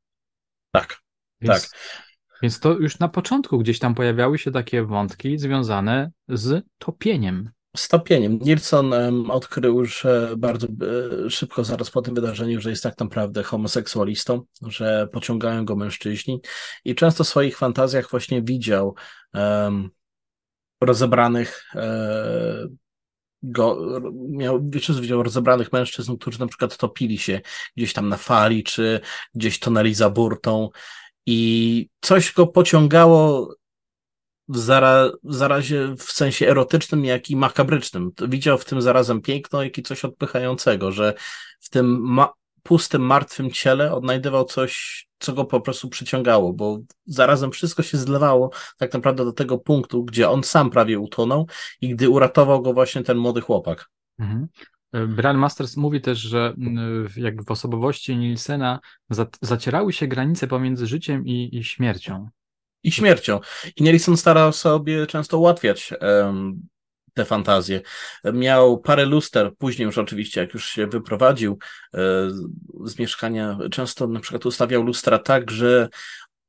Tak, 0.71 1.01
więc, 1.41 1.71
tak. 1.71 1.79
Więc 2.41 2.59
to 2.59 2.71
już 2.71 2.99
na 2.99 3.07
początku 3.07 3.57
gdzieś 3.57 3.79
tam 3.79 3.95
pojawiały 3.95 4.37
się 4.37 4.51
takie 4.51 4.83
wątki 4.83 5.37
związane 5.37 6.11
z 6.27 6.65
topieniem. 6.77 7.49
Z 7.77 7.87
topieniem. 7.87 8.39
Nilsson 8.39 8.93
um, 8.93 9.31
odkrył, 9.31 9.85
że 9.85 10.33
bardzo 10.37 10.67
e, 10.67 11.29
szybko, 11.29 11.63
zaraz 11.63 11.89
po 11.89 12.01
tym 12.01 12.15
wydarzeniu, 12.15 12.61
że 12.61 12.69
jest 12.69 12.83
tak 12.83 12.99
naprawdę 12.99 13.43
homoseksualistą, 13.43 14.41
że 14.61 15.07
pociągają 15.11 15.65
go 15.65 15.75
mężczyźni 15.75 16.41
i 16.85 16.95
często 16.95 17.23
w 17.23 17.27
swoich 17.27 17.57
fantazjach 17.57 18.09
właśnie 18.09 18.41
widział 18.41 18.95
um, 19.33 19.89
rozebranych 20.81 21.63
e, 21.75 22.67
go, 23.43 23.77
miał, 24.29 24.69
widział 25.01 25.23
rozebranych 25.23 25.73
mężczyzn, 25.73 26.17
którzy 26.17 26.39
na 26.39 26.47
przykład 26.47 26.77
topili 26.77 27.17
się 27.17 27.41
gdzieś 27.77 27.93
tam 27.93 28.09
na 28.09 28.17
fali, 28.17 28.63
czy 28.63 28.99
gdzieś 29.35 29.59
tonęli 29.59 29.93
za 29.93 30.09
burtą 30.09 30.69
i 31.25 31.89
coś 32.01 32.33
go 32.33 32.47
pociągało 32.47 33.55
w, 34.47 34.57
zara, 34.57 35.11
w 35.23 35.33
zarazie 35.33 35.95
w 35.97 36.03
sensie 36.03 36.47
erotycznym, 36.47 37.05
jak 37.05 37.29
i 37.29 37.35
makabrycznym. 37.35 38.11
Widział 38.27 38.57
w 38.57 38.65
tym 38.65 38.81
zarazem 38.81 39.21
piękno, 39.21 39.63
jak 39.63 39.77
i 39.77 39.83
coś 39.83 40.05
odpychającego, 40.05 40.91
że 40.91 41.13
w 41.59 41.69
tym 41.69 42.01
ma 42.01 42.33
pustym, 42.63 43.01
martwym 43.01 43.51
ciele 43.51 43.93
odnajdywał 43.93 44.45
coś, 44.45 45.05
co 45.19 45.33
go 45.33 45.45
po 45.45 45.61
prostu 45.61 45.89
przyciągało, 45.89 46.53
bo 46.53 46.79
zarazem 47.05 47.51
wszystko 47.51 47.83
się 47.83 47.97
zlewało 47.97 48.51
tak 48.77 48.93
naprawdę 48.93 49.25
do 49.25 49.33
tego 49.33 49.57
punktu, 49.57 50.03
gdzie 50.03 50.29
on 50.29 50.43
sam 50.43 50.69
prawie 50.69 50.99
utonął 50.99 51.47
i 51.81 51.89
gdy 51.89 52.09
uratował 52.09 52.61
go 52.61 52.73
właśnie 52.73 53.03
ten 53.03 53.17
młody 53.17 53.41
chłopak. 53.41 53.89
Mhm. 54.19 54.47
Brian 54.93 55.37
Masters 55.37 55.77
mówi 55.77 56.01
też, 56.01 56.19
że 56.19 56.53
jak 57.17 57.43
w 57.43 57.51
osobowości 57.51 58.17
Nielsena 58.17 58.79
zacierały 59.41 59.93
się 59.93 60.07
granice 60.07 60.47
pomiędzy 60.47 60.87
życiem 60.87 61.25
i, 61.25 61.49
i 61.57 61.63
śmiercią. 61.63 62.29
I 62.83 62.91
śmiercią. 62.91 63.39
I 63.75 63.83
Nielsen 63.83 64.17
starał 64.17 64.53
sobie 64.53 65.07
często 65.07 65.39
ułatwiać 65.39 65.93
um, 66.01 66.67
te 67.15 67.25
fantazje. 67.25 67.81
Miał 68.33 68.79
parę 68.79 69.05
luster, 69.05 69.51
później 69.57 69.85
już 69.85 69.97
oczywiście, 69.97 70.41
jak 70.41 70.53
już 70.53 70.69
się 70.69 70.87
wyprowadził 70.87 71.59
e, 71.93 71.97
z 72.83 72.99
mieszkania, 72.99 73.57
często 73.71 74.07
na 74.07 74.19
przykład 74.19 74.45
ustawiał 74.45 74.83
lustra 74.83 75.19
tak, 75.19 75.51
że 75.51 75.89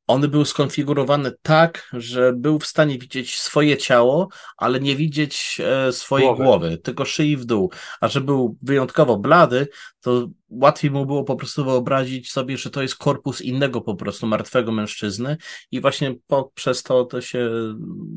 one 0.06 0.28
były 0.28 0.46
skonfigurowane 0.46 1.32
tak, 1.42 1.90
że 1.92 2.32
był 2.32 2.58
w 2.58 2.66
stanie 2.66 2.98
widzieć 2.98 3.40
swoje 3.40 3.76
ciało, 3.76 4.28
ale 4.56 4.80
nie 4.80 4.96
widzieć 4.96 5.60
e, 5.64 5.92
swojej 5.92 6.26
głowy. 6.26 6.44
głowy, 6.44 6.78
tylko 6.78 7.04
szyi 7.04 7.36
w 7.36 7.44
dół. 7.44 7.70
A 8.00 8.08
że 8.08 8.20
był 8.20 8.56
wyjątkowo 8.62 9.16
blady, 9.16 9.68
to 10.00 10.28
łatwiej 10.48 10.90
mu 10.90 11.06
było 11.06 11.24
po 11.24 11.36
prostu 11.36 11.64
wyobrazić 11.64 12.30
sobie, 12.30 12.58
że 12.58 12.70
to 12.70 12.82
jest 12.82 12.96
korpus 12.96 13.40
innego 13.40 13.80
po 13.80 13.94
prostu 13.94 14.26
martwego 14.26 14.72
mężczyzny 14.72 15.36
i 15.70 15.80
właśnie 15.80 16.14
poprzez 16.26 16.82
to, 16.82 17.04
to 17.04 17.20
się, 17.20 17.50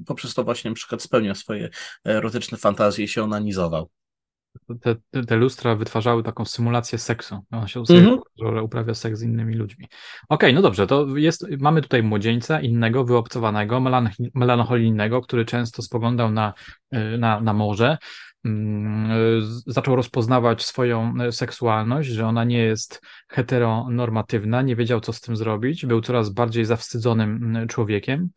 poprzez 0.05 0.33
to 0.33 0.43
właśnie 0.43 0.71
na 0.71 0.75
przykład 0.75 1.01
spełniał 1.01 1.35
swoje 1.35 1.69
erotyczne 2.05 2.57
fantazje 2.57 3.05
i 3.05 3.07
się 3.07 3.23
onanizował 3.23 3.89
te, 4.81 4.95
te, 5.25 5.35
lustra 5.35 5.75
wytwarzały 5.75 6.23
taką 6.23 6.45
symulację 6.45 6.97
seksu. 6.97 7.39
On 7.51 7.67
się 7.67 7.83
mm 7.89 8.05
-hmm. 8.05 8.53
że 8.53 8.63
uprawia 8.63 8.93
seks 8.93 9.19
z 9.19 9.23
innymi 9.23 9.55
ludźmi. 9.55 9.85
Okej, 9.85 10.49
okay, 10.49 10.53
no 10.53 10.61
dobrze, 10.61 10.87
to 10.87 11.17
jest, 11.17 11.45
mamy 11.59 11.81
tutaj 11.81 12.03
młodzieńca 12.03 12.61
innego, 12.61 13.05
wyobcowanego, 13.05 13.81
melancholijnego, 14.33 15.21
który 15.21 15.45
często 15.45 15.81
spoglądał 15.81 16.31
na, 16.31 16.53
y, 16.93 17.17
na, 17.17 17.41
na 17.41 17.53
morze. 17.53 17.97
Mm, 18.45 19.11
y, 19.11 19.41
zaczął 19.67 19.95
rozpoznawać 19.95 20.65
swoją 20.65 21.21
y, 21.21 21.31
seksualność, 21.31 22.09
że 22.09 22.27
ona 22.27 22.43
nie 22.43 22.57
jest 22.57 23.01
heteronormatywna, 23.29 24.61
nie 24.61 24.75
wiedział, 24.75 25.01
co 25.01 25.13
z 25.13 25.21
tym 25.21 25.35
zrobić, 25.35 25.85
był 25.85 26.01
coraz 26.01 26.29
bardziej 26.29 26.65
zawstydzonym 26.65 27.43
mm, 27.43 27.67
człowiekiem. 27.67 28.29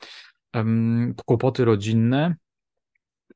Kłopoty 1.27 1.65
rodzinne, 1.65 2.35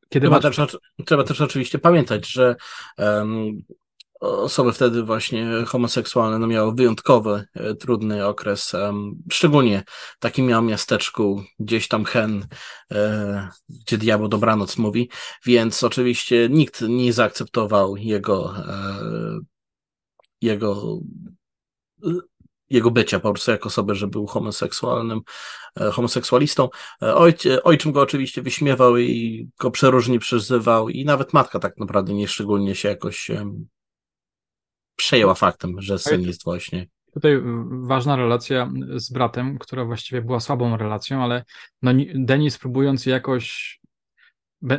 kiedy 0.09 0.27
trzeba, 0.27 0.49
masz... 0.49 0.57
też, 0.57 0.79
trzeba 1.07 1.25
też 1.25 1.41
oczywiście 1.41 1.79
pamiętać, 1.79 2.33
że 2.33 2.57
um, 2.99 3.63
osoby 4.21 4.73
wtedy 4.73 5.03
właśnie 5.03 5.47
homoseksualne 5.67 6.39
no, 6.39 6.47
miały 6.47 6.75
wyjątkowy, 6.75 7.45
e, 7.55 7.75
trudny 7.75 8.27
okres, 8.27 8.75
um, 8.75 9.23
szczególnie 9.33 9.83
w 9.89 10.19
takim 10.19 10.47
miał 10.47 10.63
miasteczku, 10.63 11.43
gdzieś 11.59 11.89
tam 11.89 12.05
Hen, 12.05 12.47
e, 12.93 13.49
gdzie 13.69 13.99
diabeł 13.99 14.29
dobranoc 14.29 14.79
mówi, 14.79 15.11
więc 15.47 15.85
oczywiście 15.85 16.49
nikt 16.51 16.81
nie 16.81 17.13
zaakceptował 17.13 17.97
jego 17.97 18.55
e, 18.57 19.41
jego 20.41 20.99
jego 22.71 22.91
bycia 22.91 23.21
po 23.21 23.33
prostu 23.33 23.51
jako 23.51 23.67
osoby, 23.67 23.95
że 23.95 24.07
był 24.07 24.27
homoseksualnym, 24.27 25.21
e, 25.81 25.91
homoseksualistą. 25.91 26.69
E, 27.03 27.15
ojcie, 27.15 27.63
ojczym 27.63 27.93
go 27.93 28.01
oczywiście 28.01 28.43
wyśmiewał 28.43 28.99
i 28.99 29.49
go 29.61 29.71
przeróżnie 29.71 30.19
przyzywał 30.19 30.89
i 30.89 31.05
nawet 31.05 31.33
matka 31.33 31.59
tak 31.59 31.79
naprawdę 31.79 32.15
nie 32.15 32.29
szczególnie 32.29 32.75
się 32.75 32.89
jakoś 32.89 33.31
um, 33.31 33.67
przejęła 34.97 35.35
faktem, 35.35 35.81
że 35.81 35.99
syn 35.99 36.23
jest 36.23 36.45
właśnie 36.45 36.87
Tutaj 37.17 37.43
ważna 37.83 38.17
relacja 38.17 38.71
z 38.97 39.13
bratem, 39.13 39.59
która 39.59 39.85
właściwie 39.85 40.23
była 40.23 40.41
słabą 40.41 40.77
relacją, 40.77 41.23
ale 41.23 41.45
no, 41.83 41.93
Denis 42.15 42.59
próbując 42.59 43.07
jakoś, 43.07 43.79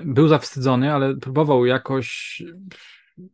był 0.04 0.28
zawstydzony, 0.28 0.94
ale 0.94 1.16
próbował 1.16 1.66
jakoś 1.66 2.42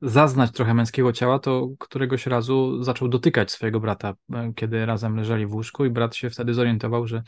zaznać 0.02 0.52
trochę 0.52 0.74
męskiego 0.74 1.13
ciała, 1.13 1.39
to 1.39 1.69
któregoś 1.80 2.26
razu 2.26 2.84
zaczął 2.84 3.08
dotykać 3.08 3.52
swojego 3.52 3.80
brata, 3.80 4.13
e, 4.34 4.54
kiedy 4.56 4.86
razem 4.86 5.15
leżeli 5.15 5.46
w 5.46 5.54
łóżku 5.54 5.86
i 5.86 5.89
brat 5.89 6.15
się 6.15 6.30
wtedy 6.30 6.54
zorientował, 6.54 7.08
że 7.08 7.24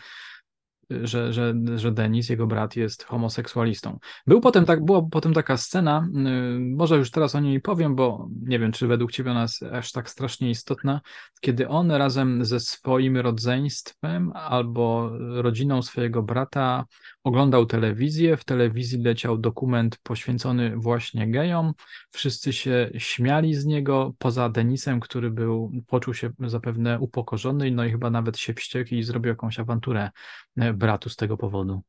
że, 0.90 1.34
że, 1.34 1.54
że 1.76 1.92
Denis, 1.92 2.30
jego 2.30 2.48
brat, 2.48 2.76
jest 2.76 3.04
homoseksualistą. 3.04 4.00
Był 4.28 4.42
potem 4.42 4.66
tak, 4.66 4.86
była 4.86 5.02
potem 5.12 5.34
taka 5.34 5.58
scena, 5.58 6.08
yy, 6.14 6.60
może 6.60 6.98
już 6.98 7.12
teraz 7.12 7.36
o 7.36 7.40
niej 7.40 7.62
powiem, 7.62 7.96
bo 7.96 8.28
nie 8.42 8.60
wiem, 8.60 8.72
czy 8.72 8.88
według 8.88 9.12
ciebie 9.12 9.32
ona 9.32 9.42
jest 9.42 9.64
aż 9.64 9.92
tak 9.92 10.10
strasznie 10.10 10.50
istotna, 10.50 11.02
kiedy 11.42 11.68
on 11.68 11.92
razem 11.92 12.46
ze 12.46 12.60
swoim 12.60 13.18
rodzeństwem 13.18 14.32
albo 14.34 15.12
rodziną 15.42 15.82
swojego 15.82 16.24
brata 16.24 16.86
oglądał 17.26 17.66
telewizję, 17.66 18.38
w 18.38 18.44
telewizji 18.44 19.04
leciał 19.04 19.38
dokument 19.38 19.98
poświęcony 20.04 20.78
właśnie 20.78 21.32
gejom, 21.32 21.74
wszyscy 22.12 22.54
się 22.54 22.90
śmiali 22.98 23.56
z 23.56 23.66
niego, 23.66 24.14
poza 24.18 24.50
Denisem, 24.50 25.00
który 25.00 25.32
był, 25.32 25.72
poczuł 25.88 26.14
się 26.14 26.30
zapewne 26.40 27.00
upokorzony, 27.00 27.72
no 27.72 27.86
i 27.86 27.92
chyba 27.92 28.10
nawet 28.10 28.38
się 28.38 28.54
wściekł 28.54 28.96
i 28.96 29.04
zrobił 29.04 29.30
jakąś 29.30 29.60
awanturę 29.60 30.10
e, 30.58 30.74
bratu 30.74 31.10
z 31.10 31.16
tego 31.16 31.38
powodu. 31.38 31.82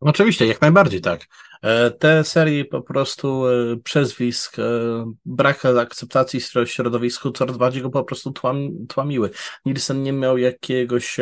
Oczywiście, 0.00 0.46
jak 0.46 0.60
najbardziej 0.60 1.00
tak. 1.00 1.26
E, 1.62 1.90
te 1.90 2.24
serie 2.24 2.64
po 2.64 2.82
prostu 2.82 3.46
e, 3.46 3.76
przezwisk, 3.84 4.56
brak 5.24 5.64
akceptacji 5.64 6.40
w 6.40 6.66
środowisku 6.66 7.30
coraz 7.30 7.56
bardziej 7.56 7.82
go 7.82 7.90
po 7.90 8.04
prostu 8.04 8.32
tłamiły. 8.88 9.30
Nielsen 9.64 10.02
nie 10.02 10.12
miał 10.12 10.38
jakiegoś 10.38 11.16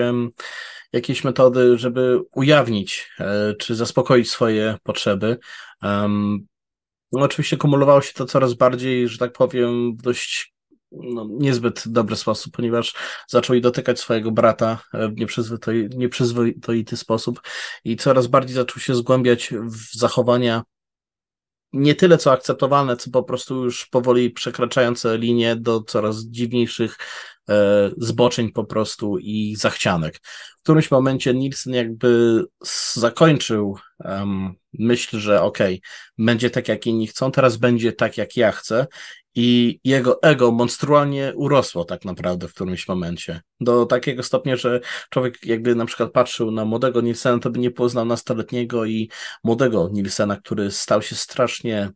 jakieś 0.93 1.25
metody, 1.25 1.79
żeby 1.79 2.21
ujawnić 2.33 3.11
e, 3.21 3.55
czy 3.55 3.75
zaspokoić 3.75 4.31
swoje 4.31 4.77
potrzeby. 4.83 5.39
No, 7.13 7.23
oczywiście 7.23 7.57
kumulowało 7.57 8.03
się 8.03 8.13
to 8.13 8.27
coraz 8.27 8.55
bardziej, 8.55 9.09
że 9.09 9.19
tak 9.19 9.33
powiem, 9.33 9.97
w 9.97 10.03
dość 10.03 10.55
no, 10.93 11.27
niezbyt 11.31 11.89
dobry 11.89 12.17
sposób, 12.17 12.53
ponieważ 12.53 12.95
zaczął 13.29 13.57
i 13.57 13.61
dotykać 13.61 14.01
swojego 14.01 14.31
brata 14.31 14.83
w 14.93 15.17
nieprzyzwoity, 15.17 15.89
nieprzyzwoity 15.97 16.97
sposób 16.97 17.41
i 17.85 17.97
coraz 17.97 18.27
bardziej 18.27 18.55
zaczął 18.55 18.83
się 18.83 18.95
zgłębiać 18.95 19.55
w 19.63 19.99
zachowania 19.99 20.63
nie 21.73 21.95
tyle 21.95 22.19
co 22.19 22.33
akceptowalne, 22.33 22.97
co 22.97 23.11
po 23.11 23.23
prostu 23.23 23.65
już 23.65 23.87
powoli 23.87 24.31
przekraczające 24.31 25.19
linię 25.19 25.57
do 25.57 25.83
coraz 25.83 26.25
dziwniejszych 26.25 26.97
e, 27.49 27.91
zboczeń 27.97 28.53
po 28.53 28.65
prostu 28.65 29.19
i 29.19 29.57
zachcianek. 29.59 30.21
W 30.59 30.63
którymś 30.63 30.91
momencie 30.91 31.35
Nielsen 31.35 31.75
jakby 31.75 32.45
zakończył 32.95 33.79
um, 33.99 34.55
myśl, 34.73 35.19
że 35.19 35.43
okej, 35.43 35.75
okay, 35.75 36.25
będzie 36.27 36.51
tak 36.51 36.69
jak 36.69 36.87
inni 36.87 37.07
chcą, 37.07 37.33
teraz 37.33 37.57
będzie 37.57 37.93
tak 37.93 38.19
jak 38.19 38.37
ja 38.37 38.53
chcę 38.53 38.87
i 39.41 39.81
jego 39.85 40.23
ego 40.23 40.53
monstrualnie 40.53 41.33
urosło 41.37 41.85
tak 41.85 42.05
naprawdę 42.05 42.49
w 42.49 42.55
którymś 42.55 42.89
momencie. 42.89 43.41
Do 43.61 43.87
takiego 43.87 44.23
stopnia, 44.23 44.57
że 44.57 44.81
człowiek 45.11 45.47
jakby 45.47 45.75
na 45.75 45.87
przykład 45.87 46.13
patrzył 46.13 46.51
na 46.51 46.65
młodego 46.65 47.01
Nilsena, 47.01 47.39
to 47.39 47.51
by 47.51 47.59
nie 47.59 47.71
poznał 47.71 48.05
nastoletniego 48.05 48.85
i 48.85 49.11
młodego 49.45 49.89
Nilsena, 49.93 50.37
który 50.37 50.71
stał 50.71 51.03
się 51.03 51.17
strasznie 51.17 51.91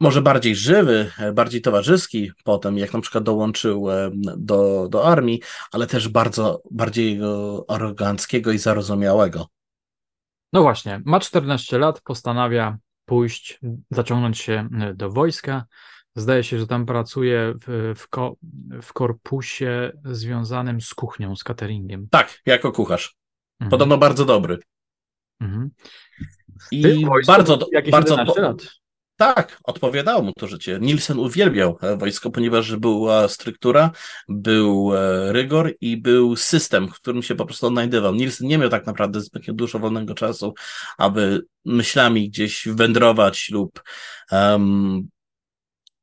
może 0.00 0.22
bardziej 0.22 0.56
żywy, 0.56 1.10
bardziej 1.34 1.60
towarzyski 1.60 2.32
potem, 2.44 2.78
jak 2.78 2.92
na 2.92 3.00
przykład 3.00 3.24
dołączył 3.24 3.86
do, 4.36 4.88
do 4.88 5.06
armii, 5.06 5.40
ale 5.72 5.86
też 5.86 6.08
bardzo 6.08 6.62
bardziej 6.70 7.20
aroganckiego 7.68 8.52
i 8.52 8.58
zarozumiałego. 8.58 9.46
No 10.52 10.62
właśnie, 10.62 11.02
ma 11.04 11.20
14 11.20 11.78
lat, 11.78 12.00
postanawia 12.00 12.78
pójść, 13.08 13.60
zaciągnąć 13.90 14.38
się 14.38 14.68
e, 14.80 14.94
do 14.94 15.10
wojska. 15.10 15.64
Zdaje 16.16 16.44
się, 16.44 16.58
że 16.58 16.66
tam 16.66 16.86
pracuje 16.86 17.54
w, 17.66 17.92
w, 17.96 18.08
ko, 18.08 18.36
w 18.82 18.92
korpusie 18.92 19.92
związanym 20.04 20.80
z 20.80 20.94
kuchnią, 20.94 21.36
z 21.36 21.42
cateringiem. 21.42 22.08
Tak, 22.10 22.40
jako 22.46 22.72
kucharz. 22.72 23.16
Mhm. 23.60 23.70
Podobno 23.70 23.98
bardzo 23.98 24.24
dobry. 24.24 24.58
Mhm. 25.40 25.70
I 26.72 27.06
bardzo, 27.26 27.56
bardzo. 28.16 28.40
lat. 28.40 28.78
Tak, 29.18 29.60
odpowiadało 29.64 30.22
mu 30.22 30.32
to 30.32 30.46
życie. 30.46 30.78
Nielsen 30.80 31.18
uwielbiał 31.18 31.78
e, 31.82 31.96
wojsko, 31.96 32.30
ponieważ 32.30 32.76
była 32.76 33.28
struktura, 33.28 33.90
był 34.28 34.90
e, 34.94 35.32
rygor 35.32 35.74
i 35.80 35.96
był 35.96 36.36
system, 36.36 36.88
w 36.88 36.94
którym 36.94 37.22
się 37.22 37.34
po 37.34 37.46
prostu 37.46 37.66
odnajdywał. 37.66 38.14
Nielsen 38.14 38.48
nie 38.48 38.58
miał 38.58 38.68
tak 38.68 38.86
naprawdę 38.86 39.20
zbyt 39.20 39.52
dużo 39.52 39.78
wolnego 39.78 40.14
czasu, 40.14 40.54
aby 40.98 41.46
myślami 41.64 42.28
gdzieś 42.30 42.68
wędrować 42.68 43.50
lub 43.50 43.82
um, 44.30 45.08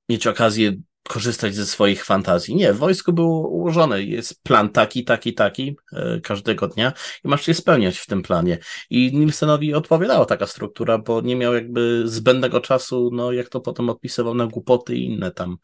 mieć 0.09 0.27
okazję 0.27 0.73
korzystać 1.09 1.55
ze 1.55 1.65
swoich 1.65 2.05
fantazji. 2.05 2.55
Nie, 2.55 2.73
w 2.73 2.77
wojsku 2.77 3.13
było 3.13 3.47
ułożone, 3.47 4.03
jest 4.03 4.43
plan 4.43 4.69
taki, 4.69 5.03
taki, 5.03 5.33
taki 5.33 5.77
e, 5.93 6.21
każdego 6.21 6.67
dnia 6.67 6.93
i 7.23 7.27
masz 7.27 7.45
się 7.45 7.53
spełniać 7.53 7.97
w 7.97 8.07
tym 8.07 8.21
planie. 8.21 8.57
I 8.89 9.17
Nielsenowi 9.17 9.73
odpowiadała 9.73 10.25
taka 10.25 10.47
struktura, 10.47 10.97
bo 10.97 11.21
nie 11.21 11.35
miał 11.35 11.53
jakby 11.53 12.03
zbędnego 12.05 12.61
czasu, 12.61 13.09
no 13.13 13.31
jak 13.31 13.49
to 13.49 13.61
potem 13.61 13.89
odpisywał 13.89 14.33
na 14.33 14.47
głupoty 14.47 14.95
i 14.95 15.05
inne 15.05 15.31
tam 15.31 15.57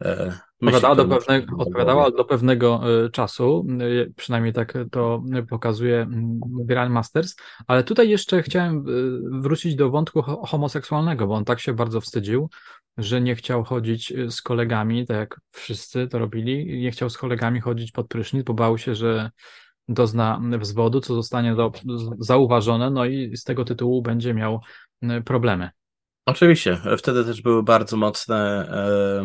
e, 0.00 0.38
Odpowiadała 0.62 0.94
do, 0.94 1.06
pewnego, 1.06 1.56
odpowiadała 1.56 2.10
do 2.10 2.24
pewnego 2.24 2.80
e, 3.04 3.10
czasu, 3.10 3.66
e, 3.80 4.10
przynajmniej 4.16 4.52
tak 4.52 4.74
to 4.90 5.22
pokazuje 5.50 6.00
mm, 6.00 6.40
Grandmasters, 6.42 7.36
ale 7.66 7.84
tutaj 7.84 8.08
jeszcze 8.08 8.42
chciałem 8.42 8.84
wrócić 9.42 9.74
do 9.74 9.90
wątku 9.90 10.22
homoseksualnego, 10.22 11.26
bo 11.26 11.34
on 11.34 11.44
tak 11.44 11.60
się 11.60 11.72
bardzo 11.72 12.00
wstydził, 12.00 12.50
że 12.96 13.20
nie 13.20 13.34
chciał 13.34 13.64
chodzić 13.64 14.12
z 14.28 14.42
kolegami, 14.42 15.06
tak 15.06 15.16
jak 15.16 15.40
wszyscy 15.50 16.08
to 16.08 16.18
robili, 16.18 16.80
nie 16.80 16.90
chciał 16.90 17.10
z 17.10 17.18
kolegami 17.18 17.60
chodzić 17.60 17.92
pod 17.92 18.08
prysznic, 18.08 18.44
bo 18.44 18.54
bał 18.54 18.78
się, 18.78 18.94
że 18.94 19.30
dozna 19.88 20.40
wzwodu, 20.58 21.00
co 21.00 21.14
zostanie 21.14 21.56
zauważone, 22.18 22.90
no 22.90 23.04
i 23.04 23.36
z 23.36 23.44
tego 23.44 23.64
tytułu 23.64 24.02
będzie 24.02 24.34
miał 24.34 24.60
problemy. 25.24 25.70
Oczywiście, 26.28 26.80
wtedy 26.98 27.24
też 27.24 27.42
były 27.42 27.62
bardzo 27.62 27.96
mocne 27.96 28.68
e, 28.68 29.20
e, 29.20 29.24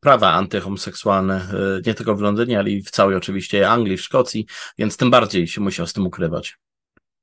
prawa 0.00 0.32
antyhomoseksualne, 0.32 1.34
e, 1.34 1.80
nie 1.86 1.94
tylko 1.94 2.16
w 2.16 2.20
Londynie, 2.20 2.58
ale 2.58 2.70
i 2.70 2.82
w 2.82 2.90
całej 2.90 3.16
oczywiście 3.16 3.70
Anglii, 3.70 3.96
w 3.96 4.02
Szkocji, 4.02 4.46
więc 4.78 4.96
tym 4.96 5.10
bardziej 5.10 5.46
się 5.46 5.60
musiał 5.60 5.86
z 5.86 5.92
tym 5.92 6.06
ukrywać. 6.06 6.58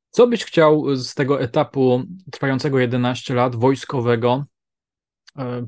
Co 0.10 0.28
byś 0.28 0.46
chciał 0.46 0.96
z 0.96 1.14
tego 1.14 1.42
etapu 1.42 2.04
trwającego 2.32 2.80
11 2.80 3.34
lat 3.34 3.56
wojskowego 3.56 4.46
e, 5.38 5.68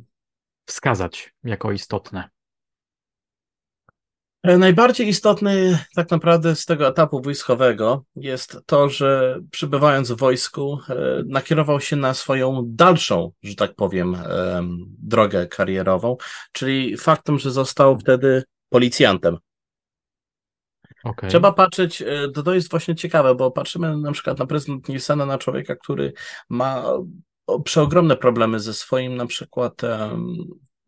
wskazać 0.65 1.33
jako 1.43 1.71
istotne? 1.71 2.29
E, 4.43 4.57
najbardziej 4.57 5.07
istotny 5.07 5.79
tak 5.95 6.11
naprawdę 6.11 6.55
z 6.55 6.65
tego 6.65 6.87
etapu 6.87 7.21
wojskowego 7.21 8.03
jest 8.15 8.57
to, 8.65 8.89
że 8.89 9.39
przybywając 9.51 10.11
w 10.11 10.17
wojsku 10.17 10.79
e, 10.89 10.95
nakierował 11.25 11.81
się 11.81 11.95
na 11.95 12.13
swoją 12.13 12.63
dalszą, 12.65 13.31
że 13.43 13.55
tak 13.55 13.75
powiem, 13.75 14.17
drogę 14.99 15.47
karierową, 15.47 16.17
czyli 16.51 16.97
faktem, 16.97 17.39
że 17.39 17.51
został 17.51 17.99
wtedy 17.99 18.43
policjantem. 18.69 19.37
Okay. 21.03 21.29
Trzeba 21.29 21.51
patrzeć, 21.51 22.01
e, 22.01 22.31
to, 22.33 22.43
to 22.43 22.53
jest 22.53 22.71
właśnie 22.71 22.95
ciekawe, 22.95 23.35
bo 23.35 23.51
patrzymy 23.51 23.97
na 23.97 24.11
przykład 24.11 24.39
na 24.39 24.45
prezydent 24.45 24.89
Nilsena, 24.89 25.25
na 25.25 25.37
człowieka, 25.37 25.75
który 25.75 26.13
ma 26.49 26.83
przeogromne 27.63 28.17
problemy 28.17 28.59
ze 28.59 28.73
swoim 28.73 29.15
na 29.15 29.25
przykład 29.25 29.81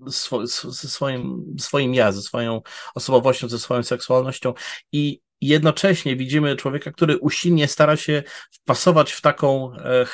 ze 0.08 0.90
swoim, 0.90 1.56
swoim 1.60 1.94
ja, 1.94 2.12
ze 2.12 2.22
swoją 2.22 2.62
osobowością, 2.96 3.50
ze 3.50 3.60
swoją 3.60 3.84
seksualnością. 3.84 4.54
I 4.92 5.22
jednocześnie 5.42 6.16
widzimy 6.16 6.56
człowieka, 6.56 6.92
który 6.92 7.18
usilnie 7.18 7.68
stara 7.68 7.98
się 7.98 8.24
wpasować 8.52 9.12
w 9.12 9.22
taką 9.22 9.74
e, 9.74 10.06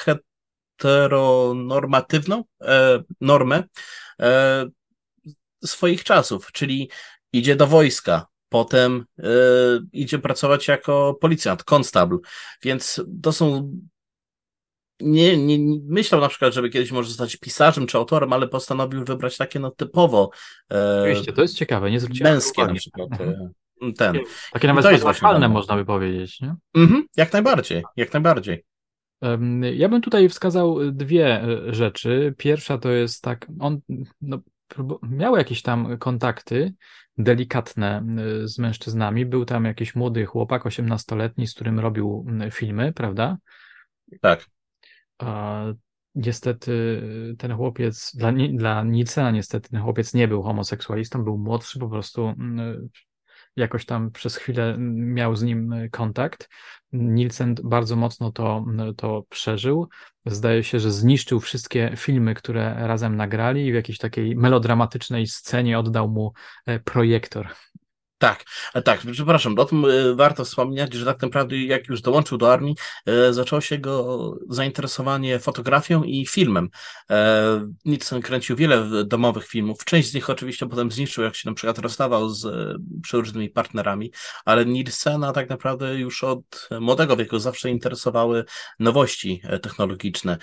heteronormatywną 0.78 2.44
e, 2.62 3.04
normę 3.22 3.64
swoich 5.66 6.04
czasów, 6.04 6.52
czyli 6.52 6.90
idzie 7.34 7.56
do 7.56 7.68
wojska, 7.68 8.26
potem 8.50 9.06
idzie 9.92 10.20
pracować 10.20 10.68
jako 10.68 11.18
policjant, 11.22 11.64
konstabl, 11.64 12.20
więc 12.64 13.02
to 13.24 13.32
są 13.32 13.72
nie, 15.00 15.38
nie, 15.38 15.58
nie, 15.58 15.80
myślał 15.88 16.22
na 16.22 16.28
przykład, 16.28 16.54
żeby 16.54 16.70
kiedyś 16.70 16.92
może 16.92 17.10
zostać 17.10 17.38
pisarzem 17.38 17.88
czy 17.88 17.98
autorem, 17.98 18.34
ale 18.34 18.48
postanowił 18.48 19.06
wybrać 19.06 19.38
takie 19.38 19.60
no 19.60 19.72
typowo 19.72 20.30
e, 20.72 21.02
Oczywiście, 21.02 21.34
to 21.34 21.42
jest 21.42 21.56
ciekawe, 21.56 21.92
nie 21.92 22.00
zwróciłem 22.00 22.34
męskie 22.34 22.62
uwagi. 22.62 22.74
na 22.74 22.80
przykład 22.80 23.12
mhm. 23.12 23.52
Ten. 23.98 24.20
Takie 24.54 24.68
nawet 24.68 24.86
patriarchalne 24.86 25.50
można 25.50 25.76
by 25.76 25.86
powiedzieć, 25.86 26.42
nie? 26.42 26.56
Mhm, 26.76 27.06
jak 27.18 27.34
najbardziej, 27.34 27.84
jak 27.96 28.14
najbardziej. 28.14 28.64
Ja 29.74 29.90
bym 29.90 30.02
tutaj 30.02 30.30
wskazał 30.30 30.92
dwie 30.92 31.42
e, 31.42 31.74
rzeczy. 31.74 32.34
Pierwsza 32.38 32.78
to 32.78 32.92
jest 32.92 33.22
tak, 33.24 33.48
on 33.60 33.80
no, 34.22 34.40
miał 35.10 35.38
jakieś 35.38 35.62
tam 35.62 35.98
kontakty 35.98 36.74
delikatne 37.18 38.06
z 38.44 38.60
mężczyznami. 38.60 39.26
Był 39.26 39.46
tam 39.46 39.66
jakiś 39.66 39.96
młody 39.96 40.26
chłopak, 40.26 40.66
18-letni, 40.66 41.48
z 41.48 41.54
którym 41.54 41.80
robił 41.80 42.26
filmy, 42.52 42.94
prawda? 42.94 43.38
Tak. 44.22 44.46
A, 45.18 45.64
niestety 46.16 46.72
y, 47.34 47.36
ten 47.38 47.56
chłopiec, 47.56 48.12
dla, 48.16 48.32
dla 48.54 48.84
Nicena 48.84 49.32
niestety 49.32 49.70
ten 49.70 49.82
chłopiec 49.82 50.14
nie 50.14 50.28
był 50.28 50.44
homoseksualistą, 50.44 51.24
był 51.24 51.38
młodszy, 51.38 51.80
po 51.80 51.90
prostu 51.90 52.34
jakoś 53.56 53.86
tam 53.86 54.12
przez 54.12 54.36
chwilę 54.36 54.76
miał 54.80 55.36
z 55.36 55.44
nim 55.44 55.74
kontakt. 55.92 56.50
Nielsen 56.92 57.56
bardzo 57.64 57.96
mocno 57.96 58.32
to, 58.32 58.66
to 58.98 59.24
przeżył. 59.30 59.88
Zdaje 60.26 60.64
się, 60.64 60.80
że 60.80 60.92
zniszczył 60.92 61.40
wszystkie 61.40 61.94
filmy, 61.98 62.34
które 62.34 62.88
razem 62.88 63.16
nagrali 63.16 63.66
i 63.66 63.72
w 63.72 63.76
jakiejś 63.76 63.98
takiej 63.98 64.36
melodramatycznej 64.36 65.28
scenie 65.28 65.80
oddał 65.80 66.10
mu 66.10 66.34
projektor. 66.84 67.48
Tak, 68.18 68.46
e, 68.74 68.82
tak, 68.82 69.02
przepraszam, 69.12 69.60
o 69.60 69.66
tym 69.66 69.86
e, 69.86 70.16
warto 70.16 70.46
wspomnieć, 70.46 70.94
że 70.94 71.06
tak 71.06 71.22
naprawdę 71.22 71.58
jak 71.58 71.88
już 71.88 72.02
dołączył 72.02 72.38
do 72.38 72.54
armii, 72.54 72.76
e, 73.06 73.34
zaczęło 73.34 73.62
się 73.62 73.78
go 73.78 74.36
zainteresowanie 74.50 75.40
fotografią 75.40 76.04
i 76.04 76.26
filmem. 76.26 76.70
Nixon 77.86 78.22
kręcił 78.22 78.56
wiele 78.56 79.06
domowych 79.06 79.48
filmów, 79.48 79.86
część 79.86 80.10
z 80.10 80.14
nich 80.14 80.30
oczywiście 80.30 80.70
potem 80.70 80.92
zniszczył, 80.92 81.24
jak 81.24 81.36
się 81.36 81.50
na 81.50 81.56
przykład 81.56 81.78
rozstawał 81.78 82.30
z 82.30 82.48
przeróżnymi 83.04 83.50
partnerami, 83.50 84.12
ale 84.46 84.66
Nilsena 84.66 85.34
tak 85.34 85.50
naprawdę 85.50 85.96
już 85.96 86.24
od 86.24 86.70
młodego 86.80 87.16
wieku 87.18 87.40
zawsze 87.40 87.70
interesowały 87.70 88.46
nowości 88.80 89.42
technologiczne. 89.62 90.38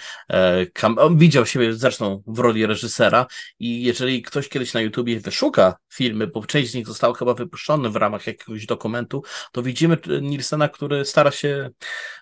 On 0.96 1.18
widział 1.18 1.46
siebie 1.46 1.74
zresztą 1.74 2.22
w 2.26 2.38
roli 2.38 2.66
reżysera 2.66 3.26
i 3.58 3.82
jeżeli 3.82 4.22
ktoś 4.22 4.48
kiedyś 4.48 4.74
na 4.74 4.80
YouTubie 4.80 5.20
wyszuka 5.20 5.76
filmy, 5.92 6.26
bo 6.26 6.46
część 6.46 6.70
z 6.70 6.74
nich 6.74 6.86
została 6.86 7.14
chyba 7.14 7.34
wypuszczona 7.34 7.61
w 7.68 7.96
ramach 7.96 8.26
jakiegoś 8.26 8.66
dokumentu, 8.66 9.22
to 9.52 9.62
widzimy 9.62 9.96
Nilsena, 10.22 10.68
który 10.68 11.04
stara 11.04 11.30
się 11.30 11.70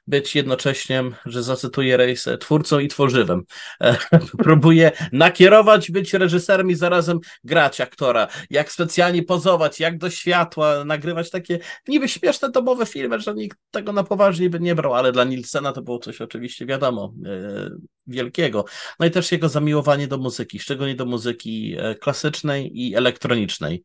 być 0.06 0.34
jednocześnie, 0.34 1.04
że 1.26 1.42
zacytuję 1.42 1.96
Rejs, 1.96 2.28
twórcą 2.40 2.78
i 2.78 2.88
tworzywem. 2.88 3.42
Próbuje 4.44 4.92
nakierować, 5.12 5.90
być 5.90 6.14
reżyserem 6.14 6.70
i 6.70 6.74
zarazem 6.74 7.18
grać 7.44 7.80
aktora, 7.80 8.28
jak 8.50 8.72
specjalnie 8.72 9.22
pozować, 9.22 9.80
jak 9.80 9.98
do 9.98 10.10
światła, 10.10 10.84
nagrywać 10.84 11.30
takie 11.30 11.58
niby 11.88 12.08
śmieszne 12.08 12.50
domowe 12.50 12.86
filmy, 12.86 13.20
że 13.20 13.34
nikt 13.34 13.58
tego 13.70 13.92
na 13.92 14.04
poważnie 14.04 14.50
by 14.50 14.60
nie 14.60 14.74
brał, 14.74 14.94
ale 14.94 15.12
dla 15.12 15.24
Nilsena 15.24 15.72
to 15.72 15.82
było 15.82 15.98
coś 15.98 16.20
oczywiście 16.20 16.66
wiadomo, 16.66 17.12
e, 17.26 17.70
wielkiego. 18.10 18.64
No 18.98 19.06
i 19.06 19.10
też 19.10 19.32
jego 19.32 19.48
zamiłowanie 19.48 20.08
do 20.08 20.18
muzyki, 20.18 20.58
szczególnie 20.58 20.94
do 20.94 21.06
muzyki 21.06 21.76
e, 21.78 21.94
klasycznej 21.94 22.80
i 22.80 22.94
elektronicznej. 22.94 23.84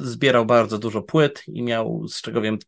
Zbierał 0.00 0.46
bardzo 0.46 0.78
dużo 0.78 1.02
płyt 1.02 1.42
i 1.48 1.62
miał, 1.62 2.08
z 2.08 2.22
czego 2.22 2.40
wiem, 2.40 2.58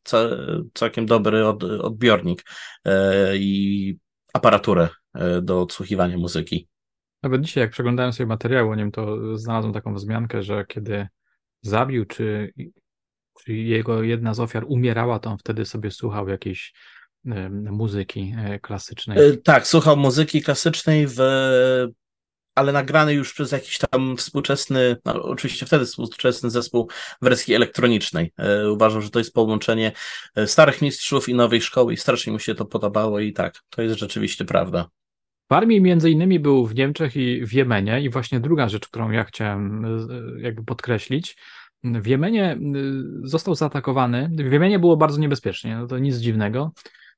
całkiem 0.75 1.07
dobry 1.07 1.47
odbiornik 1.83 2.45
e, 2.85 3.37
i 3.37 3.99
aparaturę 4.33 4.89
e, 5.15 5.43
do 5.43 5.61
odsłuchiwania 5.61 6.19
muzyki. 6.19 6.69
Nawet 7.23 7.43
dzisiaj, 7.43 7.61
jak 7.61 7.71
przeglądałem 7.71 8.13
sobie 8.13 8.27
materiały 8.27 8.71
o 8.71 8.75
nim, 8.75 8.91
to 8.91 9.37
znalazłem 9.39 9.75
taką 9.75 9.95
wzmiankę, 9.95 10.43
że 10.43 10.65
kiedy 10.69 11.09
zabił, 11.63 12.05
czy, 12.05 12.53
czy 13.45 13.53
jego 13.53 14.03
jedna 14.03 14.35
z 14.35 14.41
ofiar 14.41 14.65
umierała, 14.69 15.19
to 15.19 15.31
on 15.31 15.39
wtedy 15.39 15.65
sobie 15.65 15.91
słuchał 15.91 16.29
jakiejś 16.29 16.73
muzyki 17.71 18.35
e, 18.39 18.59
klasycznej. 18.59 19.19
E, 19.19 19.37
tak, 19.37 19.67
słuchał 19.67 19.97
muzyki 19.97 20.43
klasycznej 20.43 21.07
w 21.07 21.21
ale 22.55 22.73
nagrany 22.73 23.15
już 23.15 23.35
przez 23.35 23.53
jakiś 23.53 23.79
tam 23.79 24.17
współczesny, 24.17 24.97
no, 25.05 25.23
oczywiście 25.23 25.67
wtedy 25.67 25.85
współczesny 25.85 26.51
zespół 26.51 26.91
wersji 27.23 27.55
elektronicznej. 27.55 28.33
E, 28.39 28.71
uważam, 28.71 29.03
że 29.03 29.11
to 29.11 29.19
jest 29.19 29.35
połączenie 29.35 29.93
starych 30.47 30.83
mistrzów 30.83 31.29
i 31.29 31.35
nowej 31.35 31.61
szkoły 31.61 31.93
i 31.93 31.97
strasznie 31.97 32.33
mu 32.33 32.39
się 32.39 32.55
to 32.55 32.65
podobało 32.65 33.21
i 33.21 33.33
tak, 33.33 33.55
to 33.71 33.83
jest 33.83 33.99
rzeczywiście 33.99 34.45
prawda. 34.45 34.89
W 35.51 35.53
armii 35.53 35.81
między 35.81 36.11
innymi 36.11 36.41
był 36.41 36.67
w 36.67 36.75
Niemczech 36.75 37.17
i 37.17 37.47
w 37.47 37.53
Jemenie 37.53 38.01
i 38.01 38.11
właśnie 38.11 38.41
druga 38.41 38.69
rzecz, 38.69 38.89
którą 38.89 39.11
ja 39.11 39.25
chciałem 39.25 39.87
jakby 40.39 40.65
podkreślić, 40.65 41.37
w 41.85 42.07
Jemenie 42.07 42.59
został 43.23 43.55
zaatakowany. 43.55 44.31
W 44.35 44.53
Jemenie 44.53 44.79
było 44.79 44.97
bardzo 44.97 45.21
niebezpiecznie, 45.21 45.77
no 45.77 45.87
to 45.87 45.99
nic 45.99 46.17
dziwnego 46.17 46.73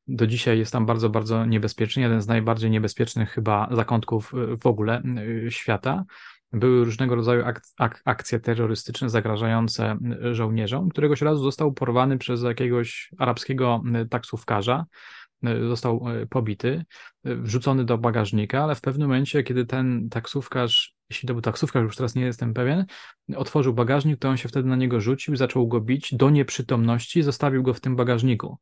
do 0.09 0.27
dzisiaj 0.27 0.59
jest 0.59 0.73
tam 0.73 0.87
bardzo, 0.87 1.11
bardzo 1.11 1.47
niebezpieczny. 1.47 2.03
Jeden 2.03 2.23
z 2.23 2.27
najbardziej 2.27 2.71
niebezpiecznych 2.71 3.31
chyba 3.31 3.69
zakątków 3.71 4.35
y, 4.35 4.57
w 4.57 4.67
ogóle 4.67 5.03
y, 5.47 5.51
świata. 5.51 6.05
Były 6.53 6.85
różnego 6.85 7.15
rodzaju 7.15 7.45
ak 7.45 7.63
ak 7.79 8.03
akcje 8.05 8.41
terrorystyczne 8.41 9.11
zagrażające 9.11 9.99
y, 10.31 10.35
żołnierzom. 10.35 10.89
Któregoś 10.89 11.23
razu 11.23 11.43
został 11.43 11.73
porwany 11.73 12.19
przez 12.19 12.43
jakiegoś 12.43 13.11
arabskiego 13.19 13.83
taksówkarza. 14.11 14.85
Został 15.69 16.05
pobity, 16.31 16.85
wrzucony 17.25 17.85
do 17.85 17.99
bagażnika, 17.99 18.65
ale 18.65 18.75
w 18.75 18.81
pewnym 18.81 19.09
momencie, 19.09 19.43
kiedy 19.43 19.67
ten 19.67 20.09
taksówkarz 20.09 20.97
jeśli 21.13 21.27
to 21.27 21.35
był 21.35 21.43
taksówkarz, 21.43 21.83
już 21.83 21.97
teraz 21.97 22.15
nie 22.15 22.23
jestem 22.23 22.55
pewien, 22.55 22.85
otworzył 23.37 23.75
bagażnik, 23.75 24.19
to 24.21 24.29
on 24.29 24.37
się 24.37 24.49
wtedy 24.49 24.69
na 24.69 24.77
niego 24.77 25.01
rzucił, 25.01 25.37
zaczął 25.37 25.69
go 25.69 25.81
bić 25.81 26.15
do 26.15 26.31
nieprzytomności, 26.31 27.23
zostawił 27.23 27.63
go 27.63 27.75
w 27.75 27.81
tym 27.81 27.97
bagażniku. 27.97 28.59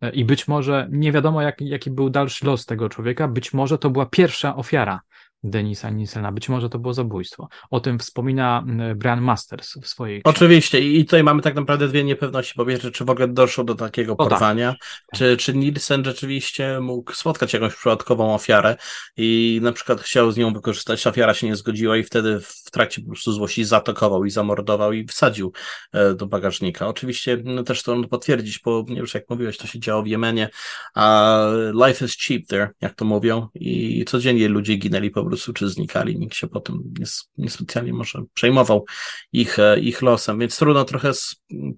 E, 0.00 0.10
I 0.10 0.24
być 0.24 0.48
może, 0.48 0.88
nie 0.90 1.12
wiadomo 1.12 1.42
jak, 1.42 1.60
jaki 1.60 1.90
był 1.90 2.10
dalszy 2.10 2.46
los 2.46 2.66
tego 2.66 2.88
człowieka, 2.88 3.28
być 3.28 3.52
może 3.52 3.78
to 3.78 3.90
była 3.90 4.06
pierwsza 4.06 4.56
ofiara 4.56 5.00
Denisa 5.44 5.90
Ninsena. 5.90 6.32
Być 6.32 6.48
może 6.48 6.68
to 6.68 6.78
było 6.78 6.94
zabójstwo. 6.94 7.48
O 7.70 7.80
tym 7.80 7.98
wspomina 7.98 8.64
Brian 8.96 9.20
Masters 9.20 9.74
w 9.82 9.86
swojej 9.86 10.22
książce. 10.22 10.38
Oczywiście 10.38 10.80
i 10.80 11.04
tutaj 11.04 11.24
mamy 11.24 11.42
tak 11.42 11.54
naprawdę 11.54 11.88
dwie 11.88 12.04
niepewności. 12.04 12.54
Po 12.54 12.66
pierwsze, 12.66 12.90
czy 12.90 13.04
w 13.04 13.10
ogóle 13.10 13.28
doszło 13.28 13.64
do 13.64 13.74
takiego 13.74 14.16
tak. 14.16 14.28
porwania, 14.28 14.72
tak. 14.72 15.18
czy, 15.18 15.36
czy 15.36 15.54
Nielsen 15.54 16.04
rzeczywiście 16.04 16.80
mógł 16.80 17.12
spotkać 17.12 17.52
jakąś 17.52 17.74
przypadkową 17.74 18.34
ofiarę 18.34 18.76
i 19.16 19.60
na 19.62 19.72
przykład 19.72 20.00
chciał 20.00 20.32
z 20.32 20.36
nią 20.36 20.52
wykorzystać, 20.52 21.06
ofiara 21.06 21.34
się 21.34 21.46
nie 21.46 21.56
zgodziła 21.56 21.96
i 21.96 22.02
wtedy 22.02 22.40
w 22.40 22.70
trakcie 22.70 23.02
po 23.02 23.08
prostu 23.08 23.32
złości 23.32 23.64
zaatakował 23.64 24.24
i 24.24 24.30
zamordował 24.30 24.92
i 24.92 25.06
wsadził 25.06 25.52
e, 25.92 26.14
do 26.14 26.26
bagażnika. 26.26 26.88
Oczywiście 26.88 27.42
no, 27.44 27.62
też 27.62 27.82
to 27.82 28.04
potwierdzić, 28.10 28.60
bo 28.64 28.84
już 28.88 29.14
jak 29.14 29.30
mówiłeś, 29.30 29.58
to 29.58 29.66
się 29.66 29.78
działo 29.80 30.02
w 30.02 30.06
Jemenie, 30.06 30.48
a 30.94 31.46
life 31.86 32.04
is 32.04 32.16
cheap 32.16 32.46
there, 32.46 32.70
jak 32.80 32.94
to 32.94 33.04
mówią 33.04 33.48
i 33.54 34.04
codziennie 34.04 34.48
ludzie 34.48 34.76
ginęli 34.76 35.10
po 35.10 35.24
prostu 35.24 35.33
prostu, 35.34 35.52
czy 35.52 35.68
znikali, 35.68 36.18
nikt 36.18 36.34
się 36.34 36.46
potem 36.46 36.94
niespecjalnie 37.38 37.92
może 37.92 38.22
przejmował 38.34 38.84
ich, 39.32 39.58
e, 39.58 39.80
ich 39.80 40.02
losem, 40.02 40.38
więc 40.38 40.58
trudno 40.58 40.84
trochę 40.84 41.10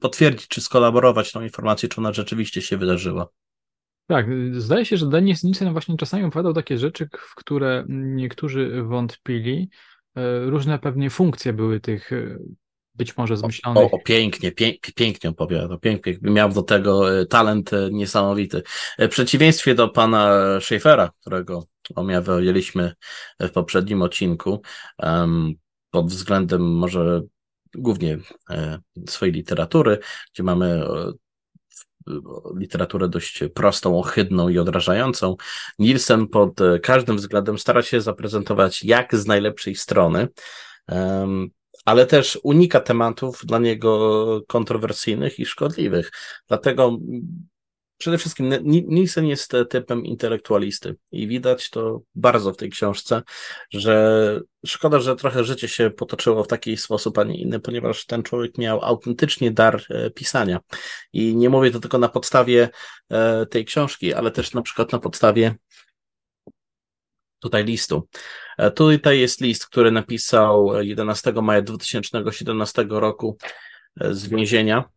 potwierdzić, 0.01 0.49
czy 0.49 0.61
skolaborować 0.61 1.33
tą 1.33 1.43
informację, 1.43 1.89
czy 1.89 2.01
ona 2.01 2.13
rzeczywiście 2.13 2.63
się 2.63 2.77
wydarzyła. 2.77 3.29
Tak, 4.07 4.27
zdaje 4.53 4.85
się, 4.85 4.97
że 4.97 5.07
Denis 5.07 5.45
Nielsen 5.45 5.73
właśnie 5.73 5.97
czasami 5.97 6.25
opowiadał 6.25 6.53
takie 6.53 6.79
rzeczy, 6.79 7.09
w 7.19 7.35
które 7.35 7.85
niektórzy 7.89 8.83
wątpili. 8.83 9.71
E, 10.17 10.45
różne 10.45 10.79
pewnie 10.79 11.11
funkcje 11.11 11.53
były 11.53 11.81
tych 11.81 12.13
e, 12.13 12.39
być 12.95 13.17
może 13.17 13.37
zmyślonych. 13.37 13.83
O, 13.83 13.91
o, 13.91 13.99
pięknie, 13.99 14.53
pię, 14.53 14.75
pięknie 14.95 15.31
opowiadał, 15.31 15.79
pięknie, 15.79 16.19
miał 16.23 16.49
do 16.49 16.63
tego 16.63 17.05
talent 17.27 17.71
niesamowity. 17.91 18.63
W 18.99 19.09
przeciwieństwie 19.09 19.75
do 19.75 19.89
pana 19.89 20.39
Schaeffera, 20.61 21.11
którego 21.21 21.67
omawialiśmy 21.95 22.95
w 23.41 23.51
poprzednim 23.51 24.03
odcinku, 24.03 24.63
pod 25.91 26.07
względem 26.07 26.63
może 26.63 27.23
głównie 27.75 28.19
e, 28.51 28.79
swojej 29.09 29.35
literatury, 29.35 29.99
gdzie 30.35 30.43
mamy 30.43 30.67
e, 30.67 31.13
literaturę 32.57 33.09
dość 33.09 33.45
prostą, 33.55 33.99
ohydną 33.99 34.49
i 34.49 34.59
odrażającą. 34.59 35.37
Nielsen 35.79 36.29
pod 36.29 36.61
każdym 36.83 37.17
względem 37.17 37.59
stara 37.59 37.83
się 37.83 38.01
zaprezentować 38.01 38.85
jak 38.85 39.17
z 39.17 39.27
najlepszej 39.27 39.75
strony, 39.75 40.29
ale 41.85 42.07
też 42.07 42.39
unika 42.43 42.81
tematów 42.81 43.41
dla 43.45 43.59
niego 43.59 44.43
kontrowersyjnych 44.49 45.39
i 45.39 45.47
szkodliwych. 45.47 46.13
Dlatego 46.49 46.99
Przede 47.99 48.19
wszystkim 48.19 48.55
Nielsen 48.65 49.27
jest 49.27 49.53
typem 49.71 50.05
intelektualisty 50.05 50.97
i 51.13 51.29
widać 51.29 51.71
to 51.71 52.01
bardzo 52.15 52.53
w 52.53 52.57
tej 52.57 52.71
książce, 52.71 53.23
że 53.71 54.41
szkoda, 54.67 55.01
że 55.01 55.17
trochę 55.17 55.45
życie 55.45 55.69
się 55.69 55.91
potoczyło 55.91 56.45
w 56.45 56.49
taki 56.49 56.77
sposób, 56.77 57.19
a 57.19 57.25
nie 57.25 57.41
inny, 57.41 57.61
ponieważ 57.61 58.07
ten 58.07 58.23
człowiek 58.23 58.59
miał 58.59 58.85
autentycznie 58.85 59.51
dar 59.51 59.83
e, 59.91 60.11
pisania. 60.11 60.61
I 61.13 61.37
nie 61.37 61.51
mówię 61.51 61.71
to 61.71 61.81
tylko 61.81 61.99
na 61.99 62.09
podstawie 62.09 62.69
e, 63.11 63.47
tej 63.47 63.65
książki, 63.65 64.15
ale 64.15 64.31
też 64.31 64.55
na 64.55 64.63
przykład 64.63 64.93
na 64.93 64.99
podstawie 64.99 65.55
tutaj 67.39 67.65
listu. 67.65 68.09
E, 68.59 68.71
tutaj 68.71 69.21
jest 69.21 69.41
list, 69.41 69.67
który 69.67 69.91
napisał 69.91 70.83
11 70.83 71.33
maja 71.33 71.63
2017 71.63 72.87
roku 72.91 73.39
z 74.11 74.29
więzienia 74.29 74.96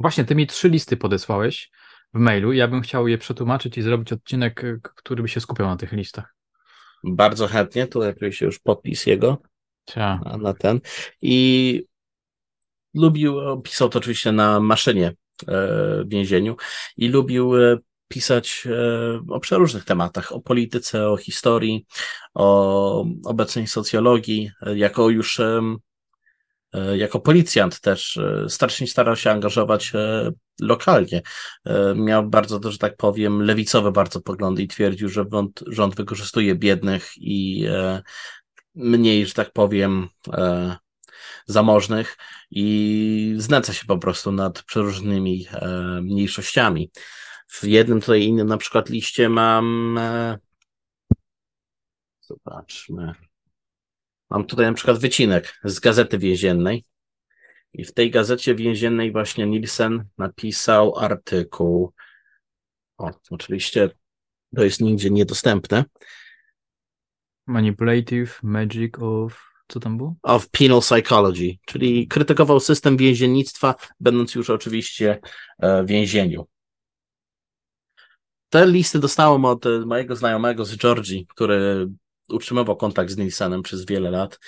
Właśnie, 0.00 0.24
ty 0.24 0.34
mi 0.34 0.46
trzy 0.46 0.68
listy 0.68 0.96
podesłałeś 0.96 1.70
w 2.14 2.18
mailu. 2.18 2.52
Ja 2.52 2.68
bym 2.68 2.80
chciał 2.80 3.08
je 3.08 3.18
przetłumaczyć 3.18 3.78
i 3.78 3.82
zrobić 3.82 4.12
odcinek, 4.12 4.62
który 4.82 5.22
by 5.22 5.28
się 5.28 5.40
skupiał 5.40 5.66
na 5.66 5.76
tych 5.76 5.92
listach. 5.92 6.34
Bardzo 7.04 7.46
chętnie. 7.46 7.86
Tu 7.86 8.00
się 8.30 8.46
już 8.46 8.58
podpis 8.58 9.06
jego 9.06 9.42
Cia. 9.90 10.20
Na, 10.40 10.54
ten. 10.54 10.80
I 11.22 11.82
lubił, 12.94 13.36
pisał 13.62 13.88
to 13.88 13.98
oczywiście 13.98 14.32
na 14.32 14.60
maszynie 14.60 15.06
e, 15.06 15.14
w 16.04 16.08
więzieniu 16.08 16.56
i 16.96 17.08
lubił 17.08 17.56
e, 17.56 17.78
pisać 18.08 18.66
e, 18.66 19.20
o 19.28 19.40
przeróżnych 19.40 19.84
tematach, 19.84 20.32
o 20.32 20.40
polityce, 20.40 21.08
o 21.08 21.16
historii, 21.16 21.86
o 22.34 23.04
obecnej 23.24 23.66
socjologii, 23.66 24.50
jako 24.74 25.10
już 25.10 25.40
E, 25.40 25.60
jako 26.72 27.20
policjant 27.20 27.80
też 27.80 28.16
e, 28.16 28.48
strasznie 28.48 28.86
starał 28.86 29.16
się 29.16 29.30
angażować 29.30 29.92
e, 29.94 30.30
lokalnie. 30.60 31.22
Miał 31.94 32.28
bardzo, 32.28 32.72
że 32.72 32.78
tak 32.78 32.96
powiem, 32.96 33.42
lewicowe 33.42 33.92
bardzo 33.92 34.20
poglądy 34.20 34.62
i 34.62 34.68
twierdził, 34.68 35.08
że 35.08 35.24
rząd, 35.32 35.64
rząd 35.66 35.94
wykorzystuje 35.94 36.54
biednych 36.54 37.10
i 37.16 37.66
mniej, 38.74 39.26
że 39.26 39.34
tak 39.34 39.52
powiem, 39.52 40.08
zamożnych 41.46 42.16
i 42.50 43.34
znęca 43.36 43.72
się 43.72 43.86
po 43.86 43.98
prostu 43.98 44.32
nad 44.32 44.62
przeróżnymi 44.62 45.46
mniejszościami. 46.02 46.90
W 47.48 47.64
jednym 47.64 48.00
tutaj 48.00 48.22
innym 48.22 48.46
na 48.46 48.56
przykład 48.56 48.88
liście 48.88 49.28
mam 49.28 49.98
zobaczmy 52.20 53.27
Mam 54.30 54.44
tutaj 54.44 54.66
na 54.66 54.72
przykład 54.72 54.98
wycinek 54.98 55.58
z 55.64 55.80
gazety 55.80 56.18
więziennej. 56.18 56.84
I 57.72 57.84
w 57.84 57.94
tej 57.94 58.10
gazecie 58.10 58.54
więziennej 58.54 59.12
właśnie 59.12 59.46
Nielsen 59.46 60.04
napisał 60.18 60.98
artykuł. 60.98 61.92
O, 62.98 63.10
oczywiście 63.30 63.90
to 64.56 64.64
jest 64.64 64.80
nigdzie 64.80 65.10
niedostępne. 65.10 65.84
Manipulative 67.46 68.42
Magic 68.42 68.98
of. 69.00 69.48
Co 69.68 69.80
tam 69.80 69.96
było? 69.96 70.14
Of 70.22 70.48
Penal 70.48 70.80
Psychology, 70.80 71.56
czyli 71.66 72.08
krytykował 72.08 72.60
system 72.60 72.96
więziennictwa, 72.96 73.74
będąc 74.00 74.34
już 74.34 74.50
oczywiście 74.50 75.20
e, 75.58 75.82
w 75.82 75.86
więzieniu. 75.86 76.46
Te 78.48 78.66
listy 78.66 78.98
dostałem 78.98 79.44
od 79.44 79.64
mojego 79.86 80.16
znajomego 80.16 80.64
z 80.64 80.76
Georgii, 80.76 81.26
który 81.26 81.88
utrzymywał 82.32 82.76
kontakt 82.76 83.10
z 83.10 83.16
Nielsenem 83.16 83.62
przez 83.62 83.86
wiele 83.86 84.10
lat 84.10 84.38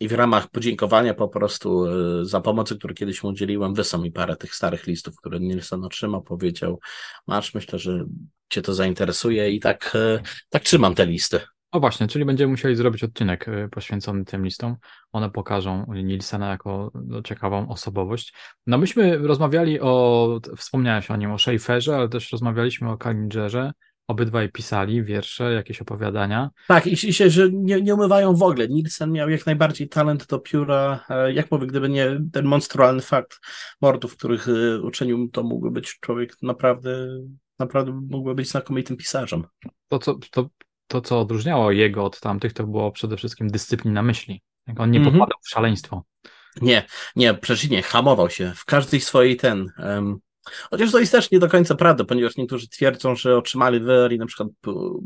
i 0.00 0.08
w 0.08 0.12
ramach 0.12 0.48
podziękowania 0.50 1.14
po 1.14 1.28
prostu 1.28 1.86
e, 1.86 2.24
za 2.24 2.40
pomoc, 2.40 2.74
którą 2.74 2.94
kiedyś 2.94 3.22
mu 3.22 3.30
udzieliłem, 3.30 3.74
wysłał 3.74 4.02
mi 4.02 4.12
parę 4.12 4.36
tych 4.36 4.54
starych 4.54 4.86
listów, 4.86 5.16
które 5.16 5.40
Nielsen 5.40 5.84
otrzymał, 5.84 6.22
powiedział, 6.22 6.80
masz, 7.26 7.54
myślę, 7.54 7.78
że 7.78 8.04
cię 8.48 8.62
to 8.62 8.74
zainteresuje 8.74 9.50
i 9.50 9.60
tak, 9.60 9.92
e, 9.94 10.22
tak 10.50 10.62
trzymam 10.62 10.94
te 10.94 11.06
listy. 11.06 11.40
O 11.72 11.80
właśnie, 11.80 12.08
czyli 12.08 12.24
będziemy 12.24 12.50
musieli 12.50 12.76
zrobić 12.76 13.04
odcinek 13.04 13.48
e, 13.48 13.68
poświęcony 13.68 14.24
tym 14.24 14.44
listom. 14.44 14.76
One 15.12 15.30
pokażą 15.30 15.86
Nilsena 16.04 16.50
jako 16.50 16.90
no, 16.94 17.22
ciekawą 17.22 17.68
osobowość. 17.68 18.34
No 18.66 18.78
myśmy 18.78 19.18
rozmawiali 19.18 19.80
o, 19.80 20.40
wspomniałeś 20.56 21.10
o 21.10 21.16
nim, 21.16 21.30
o 21.30 21.38
Schaeferze, 21.38 21.96
ale 21.96 22.08
też 22.08 22.32
rozmawialiśmy 22.32 22.90
o 22.90 22.98
Kalingerze, 22.98 23.72
obydwaj 24.08 24.48
pisali 24.52 25.04
wiersze, 25.04 25.52
jakieś 25.52 25.80
opowiadania. 25.80 26.50
Tak, 26.68 26.86
i, 26.86 26.92
i 26.92 27.12
się, 27.12 27.30
że 27.30 27.50
nie, 27.52 27.82
nie 27.82 27.94
umywają 27.94 28.34
w 28.34 28.42
ogóle. 28.42 28.68
Nielsen 28.68 29.12
miał 29.12 29.30
jak 29.30 29.46
najbardziej 29.46 29.88
talent 29.88 30.26
do 30.26 30.38
pióra. 30.38 31.04
E, 31.08 31.32
jak 31.32 31.50
mówię, 31.50 31.66
gdyby 31.66 31.88
nie 31.88 32.20
ten 32.32 32.44
monstrualny 32.44 33.02
fakt 33.02 33.38
mordów, 33.80 34.16
których 34.16 34.48
e, 34.48 34.80
uczynił, 34.80 35.28
to 35.28 35.42
mógłby 35.42 35.70
być 35.70 36.00
człowiek 36.00 36.36
naprawdę, 36.42 37.08
naprawdę 37.58 38.00
mógłby 38.10 38.34
być 38.34 38.48
znakomitym 38.48 38.96
pisarzem. 38.96 39.44
To, 39.88 39.98
co, 39.98 40.18
to, 40.30 40.50
to, 40.86 41.00
co 41.00 41.20
odróżniało 41.20 41.72
jego 41.72 42.04
od 42.04 42.20
tamtych, 42.20 42.52
to 42.52 42.66
było 42.66 42.92
przede 42.92 43.16
wszystkim 43.16 43.48
dyscyplina 43.48 44.02
myśli. 44.02 44.42
On 44.78 44.90
nie 44.90 44.98
mhm. 44.98 45.16
popadał 45.16 45.38
w 45.42 45.48
szaleństwo. 45.48 46.04
Nie, 46.60 46.86
nie, 47.16 47.34
przeciwnie, 47.34 47.82
hamował 47.82 48.30
się 48.30 48.52
w 48.56 48.64
każdej 48.64 49.00
swojej 49.00 49.36
ten. 49.36 49.72
Um, 49.78 50.18
chociaż 50.70 50.92
to 50.92 50.98
jest 50.98 51.12
też 51.12 51.30
nie 51.30 51.38
do 51.38 51.48
końca 51.48 51.74
prawda, 51.74 52.04
ponieważ 52.04 52.36
niektórzy 52.36 52.68
twierdzą, 52.68 53.16
że 53.16 53.36
otrzymali 53.36 53.80
Wery 53.80 54.18
na 54.18 54.26
przykład 54.26 54.48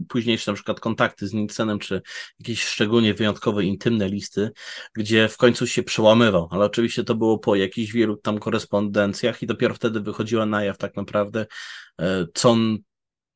późniejsze 0.08 0.50
na 0.50 0.54
przykład 0.54 0.80
kontakty 0.80 1.28
z 1.28 1.32
Nielsenem, 1.32 1.78
czy 1.78 2.02
jakieś 2.40 2.64
szczególnie 2.64 3.14
wyjątkowe, 3.14 3.64
intymne 3.64 4.08
listy, 4.08 4.50
gdzie 4.94 5.28
w 5.28 5.36
końcu 5.36 5.66
się 5.66 5.82
przełamywał, 5.82 6.48
ale 6.50 6.64
oczywiście 6.64 7.04
to 7.04 7.14
było 7.14 7.38
po 7.38 7.56
jakichś 7.56 7.92
wielu 7.92 8.16
tam 8.16 8.38
korespondencjach 8.38 9.42
i 9.42 9.46
dopiero 9.46 9.74
wtedy 9.74 10.00
wychodziła 10.00 10.46
na 10.46 10.64
jaw 10.64 10.78
tak 10.78 10.96
naprawdę, 10.96 11.46
e, 12.00 12.26
co 12.34 12.50
on 12.50 12.78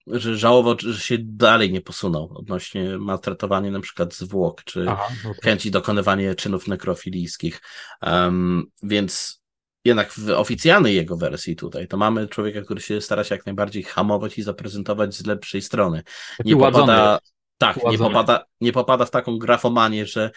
że 0.06 0.36
żałował, 0.36 0.76
że 0.78 1.00
się 1.00 1.16
dalej 1.20 1.72
nie 1.72 1.80
posunął 1.80 2.38
odnośnie 2.38 2.98
maltretowania 2.98 3.70
na 3.70 3.80
przykład 3.80 4.14
zwłok, 4.14 4.64
czy 4.64 4.86
Aha, 4.88 5.08
okay. 5.20 5.34
chęci 5.42 5.70
dokonywania 5.70 6.34
czynów 6.34 6.68
nekrofilijskich. 6.68 7.60
Um, 8.02 8.64
więc 8.82 9.43
jednak 9.84 10.12
w 10.12 10.30
oficjalnej 10.30 10.94
jego 10.94 11.16
wersji 11.16 11.56
tutaj, 11.56 11.88
to 11.88 11.96
mamy 11.96 12.28
człowieka, 12.28 12.62
który 12.62 12.80
się 12.80 13.00
stara 13.00 13.24
się 13.24 13.34
jak 13.34 13.46
najbardziej 13.46 13.82
hamować 13.82 14.38
i 14.38 14.42
zaprezentować 14.42 15.14
z 15.14 15.26
lepszej 15.26 15.62
strony. 15.62 16.02
nie 16.44 16.56
popada, 16.56 17.18
tak, 17.58 17.78
nie 17.90 17.98
popada, 17.98 18.44
nie 18.60 18.72
popada 18.72 19.04
w 19.04 19.10
taką 19.10 19.38
grafomanię, 19.38 20.06
że 20.06 20.30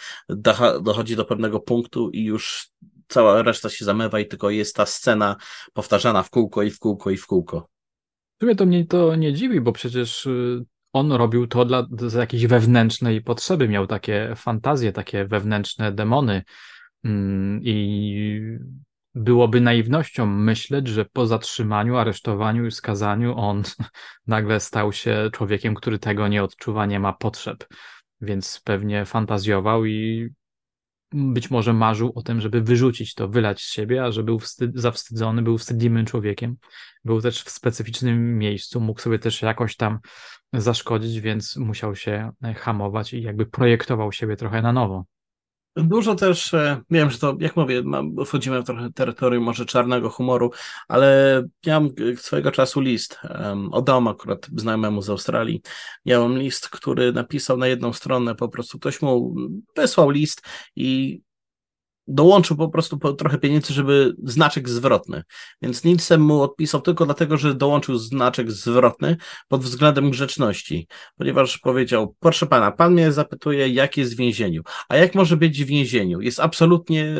dochodzi 0.81 1.15
do 1.15 1.25
pewnego 1.25 1.59
punktu 1.59 2.09
i 2.09 2.23
już 2.23 2.69
cała 3.07 3.41
reszta 3.41 3.69
się 3.69 3.85
zamywa 3.85 4.19
i 4.19 4.25
tylko 4.25 4.49
jest 4.49 4.75
ta 4.75 4.85
scena 4.85 5.35
powtarzana 5.73 6.23
w 6.23 6.29
kółko 6.29 6.63
i 6.63 6.69
w 6.69 6.79
kółko 6.79 7.09
i 7.09 7.17
w 7.17 7.25
kółko. 7.25 7.69
W 8.37 8.39
sumie 8.39 8.55
to 8.55 8.65
mnie 8.65 8.85
to 8.85 9.15
nie 9.15 9.33
dziwi, 9.33 9.61
bo 9.61 9.71
przecież 9.71 10.25
y, 10.25 10.65
on 10.93 11.11
robił 11.11 11.47
to 11.47 11.65
dla 11.65 11.87
z 11.97 12.13
jakiejś 12.13 12.47
wewnętrznej 12.47 13.21
potrzeby, 13.21 13.67
miał 13.67 13.87
takie 13.87 14.33
fantazje, 14.35 14.91
takie 14.91 15.25
wewnętrzne 15.25 15.91
demony 15.91 16.43
mm, 17.03 17.61
i 17.63 18.57
byłoby 19.17 19.61
naiwnością 19.61 20.25
myśleć, 20.25 20.87
że 20.87 21.05
po 21.05 21.27
zatrzymaniu, 21.27 21.97
aresztowaniu 21.97 22.65
i 22.65 22.71
skazaniu 22.71 23.37
on 23.37 23.63
nagle 24.27 24.59
stał 24.59 24.93
się 24.93 25.29
człowiekiem, 25.33 25.75
który 25.75 25.99
tego 25.99 26.27
nie 26.27 26.43
odczuwa, 26.43 26.85
nie 26.85 26.99
ma 26.99 27.13
potrzeb. 27.13 27.67
Więc 28.21 28.61
pewnie 28.63 29.05
fantazjował 29.05 29.85
i 29.85 30.29
być 31.11 31.51
może 31.51 31.73
marzył 31.73 32.11
o 32.15 32.21
tym, 32.21 32.41
żeby 32.41 32.61
wyrzucić 32.61 33.13
to, 33.13 33.27
wylać 33.27 33.61
z 33.61 33.71
siebie, 33.71 34.03
a 34.03 34.11
że 34.11 34.23
był 34.23 34.39
wstyd, 34.39 34.71
zawstydzony, 34.75 35.41
był 35.41 35.57
wstydliwym 35.57 36.05
człowiekiem. 36.05 36.57
Był 37.05 37.21
też 37.21 37.43
w 37.43 37.49
specyficznym 37.49 38.37
miejscu, 38.37 38.81
mógł 38.81 39.01
sobie 39.01 39.19
też 39.19 39.41
jakoś 39.41 39.75
tam 39.75 39.99
zaszkodzić, 40.53 41.19
więc 41.19 41.57
musiał 41.57 41.95
się 41.95 42.31
hamować 42.55 43.13
i 43.13 43.21
jakby 43.21 43.45
projektował 43.45 44.11
siebie 44.11 44.35
trochę 44.35 44.61
na 44.61 44.73
nowo. 44.73 45.05
Dużo 45.83 46.15
też, 46.15 46.53
e, 46.53 46.81
wiem, 46.89 47.11
że 47.11 47.17
to, 47.17 47.37
jak 47.39 47.55
mówię, 47.55 47.83
wchodzimy 48.25 48.61
w 48.61 48.65
trochę 48.65 48.91
terytorium 48.91 49.43
może 49.43 49.65
czarnego 49.65 50.09
humoru, 50.09 50.51
ale 50.87 51.43
miałem 51.67 51.89
swojego 52.15 52.51
czasu 52.51 52.81
list 52.81 53.19
um, 53.39 53.73
o 53.73 53.81
dom 53.81 54.07
akurat 54.07 54.47
znajomemu 54.55 55.01
z 55.01 55.09
Australii. 55.09 55.61
Miałem 56.05 56.37
list, 56.37 56.69
który 56.69 57.13
napisał 57.13 57.57
na 57.57 57.67
jedną 57.67 57.93
stronę, 57.93 58.35
po 58.35 58.49
prostu 58.49 58.79
ktoś 58.79 59.01
mu 59.01 59.35
wysłał 59.75 60.09
list 60.09 60.41
i 60.75 61.21
dołączył 62.07 62.57
po 62.57 62.69
prostu 62.69 62.97
po 62.97 63.13
trochę 63.13 63.37
pieniędzy, 63.37 63.73
żeby 63.73 64.15
znaczek 64.23 64.69
zwrotny. 64.69 65.23
Więc 65.61 65.83
Nielsen 65.83 66.21
mu 66.21 66.41
odpisał 66.41 66.81
tylko 66.81 67.05
dlatego, 67.05 67.37
że 67.37 67.55
dołączył 67.55 67.97
znaczek 67.97 68.51
zwrotny 68.51 69.17
pod 69.47 69.63
względem 69.63 70.11
grzeczności, 70.11 70.87
ponieważ 71.17 71.57
powiedział, 71.57 72.15
proszę 72.19 72.45
pana, 72.45 72.71
pan 72.71 72.93
mnie 72.93 73.11
zapytuje, 73.11 73.69
jak 73.69 73.97
jest 73.97 74.13
w 74.13 74.17
więzieniu. 74.17 74.61
A 74.89 74.97
jak 74.97 75.15
może 75.15 75.37
być 75.37 75.63
w 75.63 75.67
więzieniu? 75.67 76.21
Jest 76.21 76.39
absolutnie 76.39 77.15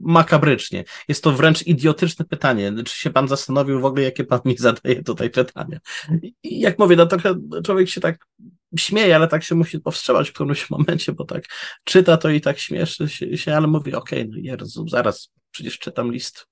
makabrycznie. 0.00 0.84
Jest 1.08 1.24
to 1.24 1.32
wręcz 1.32 1.66
idiotyczne 1.66 2.24
pytanie. 2.24 2.72
Czy 2.84 2.98
się 2.98 3.10
pan 3.10 3.28
zastanowił 3.28 3.80
w 3.80 3.84
ogóle, 3.84 4.02
jakie 4.02 4.24
pan 4.24 4.40
mi 4.44 4.56
zadaje 4.56 5.02
tutaj 5.02 5.30
pytania? 5.30 5.78
I 6.42 6.60
jak 6.60 6.78
mówię, 6.78 6.96
no 6.96 7.06
trochę 7.06 7.34
człowiek 7.64 7.88
się 7.88 8.00
tak 8.00 8.26
śmieje, 8.76 9.16
ale 9.16 9.28
tak 9.28 9.44
się 9.44 9.54
musi 9.54 9.80
powstrzymać 9.80 10.30
w 10.30 10.32
którymś 10.32 10.70
momencie, 10.70 11.12
bo 11.12 11.24
tak 11.24 11.44
czyta 11.84 12.16
to 12.16 12.30
i 12.30 12.40
tak 12.40 12.58
śmieszy 12.58 13.08
się, 13.36 13.56
ale 13.56 13.66
mówi, 13.66 13.94
okej, 13.94 14.22
okay, 14.22 14.30
no 14.32 14.38
Jezu, 14.38 14.88
zaraz, 14.88 15.30
przecież 15.50 15.78
czytam 15.78 16.12
list. 16.12 16.46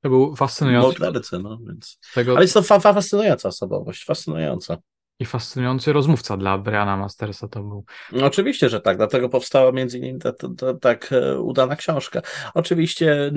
To 0.00 0.08
był 0.08 0.36
fascynujący. 0.36 1.00
Mordercy, 1.00 1.38
no, 1.38 1.58
więc... 1.68 1.98
Tego... 2.14 2.32
Ale 2.32 2.42
jest 2.42 2.54
to 2.54 2.62
fa 2.62 2.80
fascynująca 2.80 3.48
osobowość, 3.48 4.04
fascynująca. 4.04 4.76
I 5.20 5.24
fascynujący 5.24 5.92
rozmówca 5.92 6.36
dla 6.36 6.58
Briana 6.58 6.96
Mastersa 6.96 7.48
to 7.48 7.62
był. 7.62 7.84
No, 8.12 8.26
oczywiście, 8.26 8.68
że 8.68 8.80
tak, 8.80 8.96
dlatego 8.96 9.28
powstała 9.28 9.72
między 9.72 9.98
innymi 9.98 10.18
ta, 10.18 10.32
ta, 10.32 10.48
ta, 10.58 10.74
tak 10.74 11.12
e, 11.12 11.40
udana 11.40 11.76
książka. 11.76 12.22
Oczywiście 12.54 13.32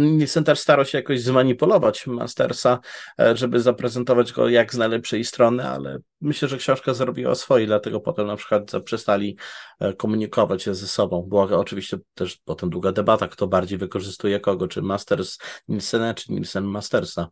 też 0.46 0.60
starał 0.60 0.86
się 0.86 0.98
jakoś 0.98 1.22
zmanipulować 1.22 2.08
Mastersa, 2.08 2.80
e, 3.20 3.38
żeby 3.38 3.60
zaprezentować 3.60 4.34
go 4.34 4.50
jak 4.50 4.74
z 4.74 4.78
najlepszej 4.78 5.24
strony, 5.24 5.70
ale 5.70 6.00
myślę, 6.22 6.48
że 6.48 6.58
książka 6.58 6.94
zrobiła 6.94 7.36
swoje, 7.36 7.66
dlatego 7.66 8.00
potem 8.00 8.28
na 8.28 8.36
przykład 8.36 8.72
przestali 8.84 9.38
e, 9.80 9.94
komunikować 9.94 10.64
się 10.64 10.76
ze 10.76 10.88
sobą. 10.88 11.26
Była 11.30 11.44
oczywiście 11.44 11.98
też 12.14 12.38
potem 12.46 12.70
długa 12.70 12.92
debata, 12.92 13.28
kto 13.28 13.48
bardziej 13.48 13.78
wykorzystuje 13.78 14.40
kogo, 14.40 14.68
czy 14.68 14.82
Masters 14.82 15.38
Nielsena, 15.68 16.14
czy 16.14 16.32
Nielsen 16.34 16.64
Mastersa. 16.64 17.28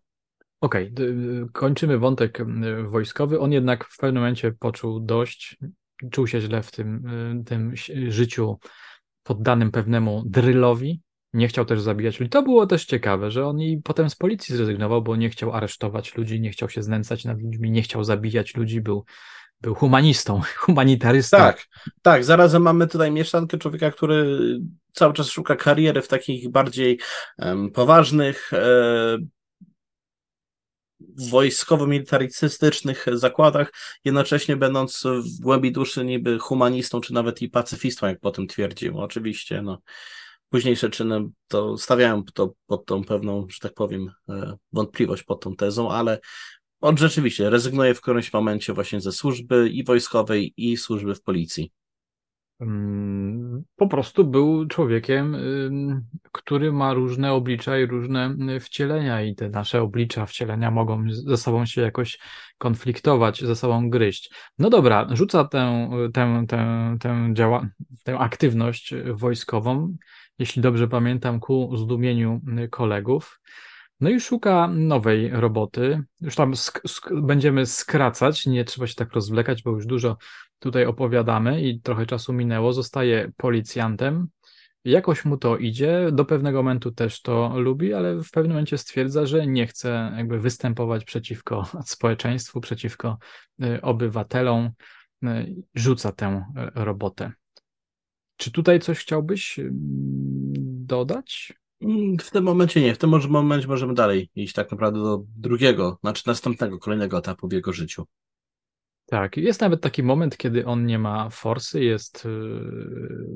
Okej, 0.61 0.91
okay, 0.93 1.45
kończymy 1.53 1.97
wątek 1.97 2.39
wojskowy. 2.87 3.39
On 3.39 3.51
jednak 3.51 3.85
w 3.85 3.97
pewnym 3.97 4.21
momencie 4.21 4.51
poczuł 4.51 4.99
dość, 4.99 5.57
czuł 6.11 6.27
się 6.27 6.41
źle 6.41 6.63
w 6.63 6.71
tym, 6.71 7.07
y, 7.41 7.43
tym 7.43 7.73
życiu 8.07 8.59
poddanym 9.23 9.71
pewnemu 9.71 10.23
drylowi. 10.25 11.01
Nie 11.33 11.47
chciał 11.47 11.65
też 11.65 11.81
zabijać 11.81 12.19
ludzi. 12.19 12.29
To 12.29 12.43
było 12.43 12.67
też 12.67 12.85
ciekawe, 12.85 13.31
że 13.31 13.45
on 13.45 13.61
i 13.61 13.81
potem 13.83 14.09
z 14.09 14.15
policji 14.15 14.55
zrezygnował, 14.55 15.01
bo 15.01 15.15
nie 15.15 15.29
chciał 15.29 15.53
aresztować 15.53 16.17
ludzi, 16.17 16.41
nie 16.41 16.51
chciał 16.51 16.69
się 16.69 16.83
znęcać 16.83 17.25
nad 17.25 17.41
ludźmi, 17.41 17.71
nie 17.71 17.81
chciał 17.81 18.03
zabijać 18.03 18.55
ludzi, 18.55 18.81
był, 18.81 19.05
był 19.61 19.75
humanistą, 19.75 20.41
humanitarystą. 20.65 21.37
Tak, 21.37 21.65
tak. 22.01 22.25
Zarazem 22.25 22.61
mamy 22.61 22.87
tutaj 22.87 23.11
mieszankę 23.11 23.57
człowieka, 23.57 23.91
który 23.91 24.39
cały 24.93 25.13
czas 25.13 25.27
szuka 25.27 25.55
kariery 25.55 26.01
w 26.01 26.07
takich 26.07 26.51
bardziej 26.51 26.99
um, 27.37 27.71
poważnych, 27.71 28.53
e, 28.53 29.17
wojskowo-militarystycznych 31.19 33.05
zakładach, 33.17 33.73
jednocześnie 34.05 34.55
będąc 34.55 35.03
w 35.03 35.41
głębi 35.41 35.71
duszy 35.71 36.05
niby 36.05 36.39
humanistą, 36.39 37.01
czy 37.01 37.13
nawet 37.13 37.41
i 37.41 37.49
pacyfistą, 37.49 38.07
jak 38.07 38.19
potem 38.19 38.47
twierdził. 38.47 38.99
Oczywiście, 38.99 39.61
no, 39.61 39.81
późniejsze 40.49 40.89
czyny 40.89 41.29
to 41.47 41.77
stawiają 41.77 42.23
to 42.33 42.53
pod 42.67 42.85
tą 42.85 43.03
pewną, 43.03 43.47
że 43.49 43.59
tak 43.59 43.73
powiem, 43.73 44.11
e, 44.29 44.57
wątpliwość 44.71 45.23
pod 45.23 45.41
tą 45.41 45.55
tezą, 45.55 45.91
ale 45.91 46.19
on 46.81 46.97
rzeczywiście 46.97 47.49
rezygnuje 47.49 47.93
w 47.93 48.01
którymś 48.01 48.33
momencie 48.33 48.73
właśnie 48.73 49.01
ze 49.01 49.11
służby 49.11 49.69
i 49.69 49.83
wojskowej, 49.83 50.53
i 50.57 50.77
służby 50.77 51.15
w 51.15 51.21
policji 51.21 51.71
po 53.75 53.87
prostu 53.87 54.25
był 54.25 54.67
człowiekiem, 54.67 55.37
który 56.31 56.71
ma 56.71 56.93
różne 56.93 57.33
oblicza 57.33 57.79
i 57.79 57.85
różne 57.85 58.35
wcielenia, 58.59 59.21
i 59.21 59.35
te 59.35 59.49
nasze 59.49 59.81
oblicza, 59.81 60.25
wcielenia 60.25 60.71
mogą 60.71 61.03
ze 61.09 61.37
sobą 61.37 61.65
się 61.65 61.81
jakoś 61.81 62.19
konfliktować, 62.57 63.43
ze 63.43 63.55
sobą 63.55 63.89
gryźć. 63.89 64.33
No 64.59 64.69
dobra, 64.69 65.07
rzuca 65.11 65.43
tę, 65.45 65.89
tę, 66.13 66.45
tę, 66.47 66.97
tę, 66.99 67.29
działa, 67.33 67.67
tę 68.03 68.17
aktywność 68.17 68.93
wojskową, 69.13 69.95
jeśli 70.39 70.61
dobrze 70.61 70.87
pamiętam, 70.87 71.39
ku 71.39 71.77
zdumieniu 71.77 72.41
kolegów. 72.71 73.39
No 74.01 74.09
i 74.09 74.19
szuka 74.19 74.67
nowej 74.67 75.29
roboty. 75.29 76.03
Już 76.21 76.35
tam 76.35 76.55
sk 76.55 76.81
sk 76.87 77.09
będziemy 77.21 77.65
skracać, 77.65 78.45
nie 78.45 78.65
trzeba 78.65 78.87
się 78.87 78.95
tak 78.95 79.13
rozwlekać, 79.13 79.63
bo 79.63 79.71
już 79.71 79.85
dużo 79.85 80.17
tutaj 80.59 80.85
opowiadamy 80.85 81.61
i 81.61 81.81
trochę 81.81 82.05
czasu 82.05 82.33
minęło. 82.33 82.73
Zostaje 82.73 83.31
policjantem. 83.37 84.27
Jakoś 84.85 85.25
mu 85.25 85.37
to 85.37 85.57
idzie, 85.57 86.09
do 86.11 86.25
pewnego 86.25 86.59
momentu 86.59 86.91
też 86.91 87.21
to 87.21 87.59
lubi, 87.59 87.93
ale 87.93 88.23
w 88.23 88.31
pewnym 88.31 88.51
momencie 88.51 88.77
stwierdza, 88.77 89.25
że 89.25 89.47
nie 89.47 89.67
chce 89.67 90.13
jakby 90.17 90.39
występować 90.39 91.05
przeciwko 91.05 91.67
społeczeństwu, 91.85 92.61
przeciwko 92.61 93.17
y, 93.63 93.81
obywatelom, 93.81 94.69
y, 95.23 95.55
rzuca 95.75 96.11
tę 96.11 96.45
y, 96.57 96.83
robotę. 96.83 97.31
Czy 98.37 98.51
tutaj 98.51 98.79
coś 98.79 98.99
chciałbyś 98.99 99.59
mm, 99.59 99.73
dodać? 100.85 101.53
Mm, 101.81 102.17
w 102.17 102.31
tym 102.31 102.43
momencie 102.43 102.81
nie. 102.81 102.95
W 102.95 102.97
tym 102.97 103.09
momencie 103.29 103.67
możemy 103.67 103.93
dalej 103.93 104.29
iść 104.35 104.53
tak 104.53 104.71
naprawdę 104.71 104.99
do 104.99 105.23
drugiego, 105.37 105.97
znaczy 106.01 106.23
następnego, 106.27 106.79
kolejnego 106.79 107.17
etapu 107.17 107.47
w 107.47 107.53
jego 107.53 107.73
życiu. 107.73 108.05
Tak, 109.09 109.37
jest 109.37 109.61
nawet 109.61 109.81
taki 109.81 110.03
moment, 110.03 110.37
kiedy 110.37 110.65
on 110.65 110.85
nie 110.85 110.99
ma 110.99 111.29
forsy, 111.29 111.83
jest 111.83 112.25
y, 112.25 112.29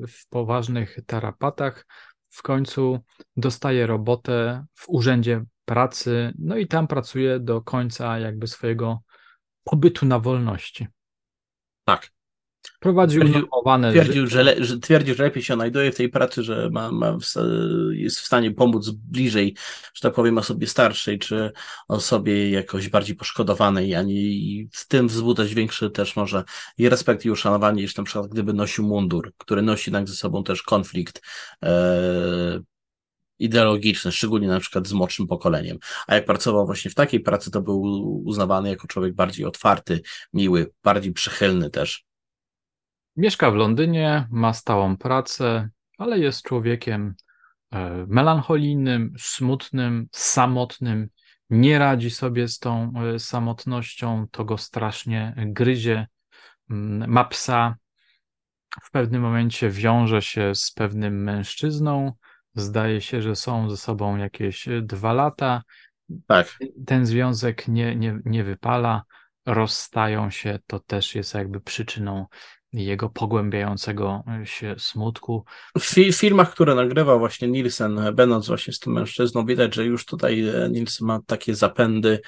w 0.08 0.28
poważnych 0.30 0.98
tarapatach. 1.06 1.86
W 2.30 2.42
końcu 2.42 3.00
dostaje 3.36 3.86
robotę 3.86 4.64
w 4.74 4.88
urzędzie 4.88 5.44
pracy, 5.64 6.32
no 6.38 6.56
i 6.56 6.66
tam 6.66 6.86
pracuje 6.86 7.40
do 7.40 7.62
końca 7.62 8.18
jakby 8.18 8.46
swojego 8.46 9.02
pobytu 9.64 10.06
na 10.06 10.18
wolności. 10.18 10.86
Tak. 11.84 12.10
Prowadził 12.80 13.20
Twierdził- 13.20 13.38
unormowane 13.38 13.90
Twierdził, 13.90 14.26
że, 14.26 14.42
le, 14.42 14.64
że 14.64 14.78
twierdził, 14.78 15.14
że 15.14 15.22
lepiej 15.22 15.42
się 15.42 15.54
znajduje 15.54 15.92
w 15.92 15.96
tej 15.96 16.08
pracy, 16.08 16.42
że 16.42 16.70
ma, 16.72 16.92
ma 16.92 17.12
w, 17.12 17.24
jest 17.90 18.20
w 18.20 18.26
stanie 18.26 18.50
pomóc 18.50 18.90
bliżej, 18.90 19.56
że 19.94 20.00
tak 20.00 20.14
powiem, 20.14 20.38
osobie 20.38 20.66
starszej, 20.66 21.18
czy 21.18 21.52
osobie 21.88 22.50
jakoś 22.50 22.88
bardziej 22.88 23.16
poszkodowanej, 23.16 23.94
a 23.94 24.02
nie 24.02 24.14
i 24.22 24.68
w 24.72 24.88
tym 24.88 25.08
wzbudzać 25.08 25.54
większy 25.54 25.90
też 25.90 26.16
może 26.16 26.44
i 26.78 26.88
respekt 26.88 27.24
i 27.24 27.30
uszanowanie, 27.30 27.82
niż 27.82 27.96
na 27.96 28.04
przykład 28.04 28.30
gdyby 28.30 28.52
nosił 28.52 28.84
mundur, 28.84 29.32
który 29.38 29.62
nosi 29.62 29.90
jednak 29.90 30.08
ze 30.08 30.14
sobą 30.14 30.44
też 30.44 30.62
konflikt 30.62 31.22
e, 31.62 32.60
ideologiczny, 33.38 34.12
szczególnie 34.12 34.48
na 34.48 34.60
przykład 34.60 34.88
z 34.88 34.92
młodszym 34.92 35.26
pokoleniem. 35.26 35.78
A 36.06 36.14
jak 36.14 36.24
pracował 36.24 36.66
właśnie 36.66 36.90
w 36.90 36.94
takiej 36.94 37.20
pracy, 37.20 37.50
to 37.50 37.62
był 37.62 37.82
uznawany 38.24 38.68
jako 38.68 38.86
człowiek 38.86 39.14
bardziej 39.14 39.46
otwarty, 39.46 40.00
miły, 40.32 40.70
bardziej 40.84 41.12
przychylny 41.12 41.70
też. 41.70 42.04
Mieszka 43.16 43.50
w 43.50 43.54
Londynie, 43.54 44.26
ma 44.30 44.52
stałą 44.52 44.96
pracę, 44.96 45.68
ale 45.98 46.18
jest 46.18 46.42
człowiekiem 46.42 47.14
e, 47.70 48.06
melancholijnym, 48.08 49.14
smutnym, 49.18 50.08
samotnym. 50.12 51.08
Nie 51.50 51.78
radzi 51.78 52.10
sobie 52.10 52.48
z 52.48 52.58
tą 52.58 52.92
e, 53.14 53.18
samotnością, 53.18 54.26
to 54.30 54.44
go 54.44 54.58
strasznie 54.58 55.34
gryzie. 55.36 56.06
Mm, 56.70 57.10
Ma 57.10 57.24
psa. 57.24 57.76
W 58.82 58.90
pewnym 58.90 59.22
momencie 59.22 59.70
wiąże 59.70 60.22
się 60.22 60.54
z 60.54 60.72
pewnym 60.72 61.22
mężczyzną. 61.22 62.12
Zdaje 62.54 63.00
się, 63.00 63.22
że 63.22 63.36
są 63.36 63.70
ze 63.70 63.76
sobą 63.76 64.16
jakieś 64.16 64.68
e, 64.68 64.82
dwa 64.82 65.12
lata. 65.12 65.62
Tak. 66.26 66.58
Ten 66.86 67.06
związek 67.06 67.68
nie, 67.68 67.96
nie, 67.96 68.18
nie 68.24 68.44
wypala. 68.44 69.02
Rozstają 69.46 70.30
się, 70.30 70.58
to 70.66 70.80
też 70.80 71.14
jest 71.14 71.34
jakby 71.34 71.60
przyczyną 71.60 72.26
jego 72.82 73.08
pogłębiającego 73.08 74.24
się 74.44 74.74
smutku. 74.78 75.44
W 75.78 75.82
fi- 75.82 76.12
filmach, 76.12 76.52
które 76.52 76.74
nagrywał 76.74 77.18
właśnie 77.18 77.48
Nielsen, 77.48 77.98
e, 77.98 78.12
będąc 78.12 78.46
właśnie 78.46 78.72
z 78.72 78.78
tym 78.78 78.92
mężczyzną, 78.92 79.46
widać, 79.46 79.74
że 79.74 79.84
już 79.84 80.04
tutaj 80.04 80.48
e, 80.48 80.68
Nielsen 80.70 81.06
ma 81.06 81.20
takie 81.26 81.54
zapędy 81.54 82.20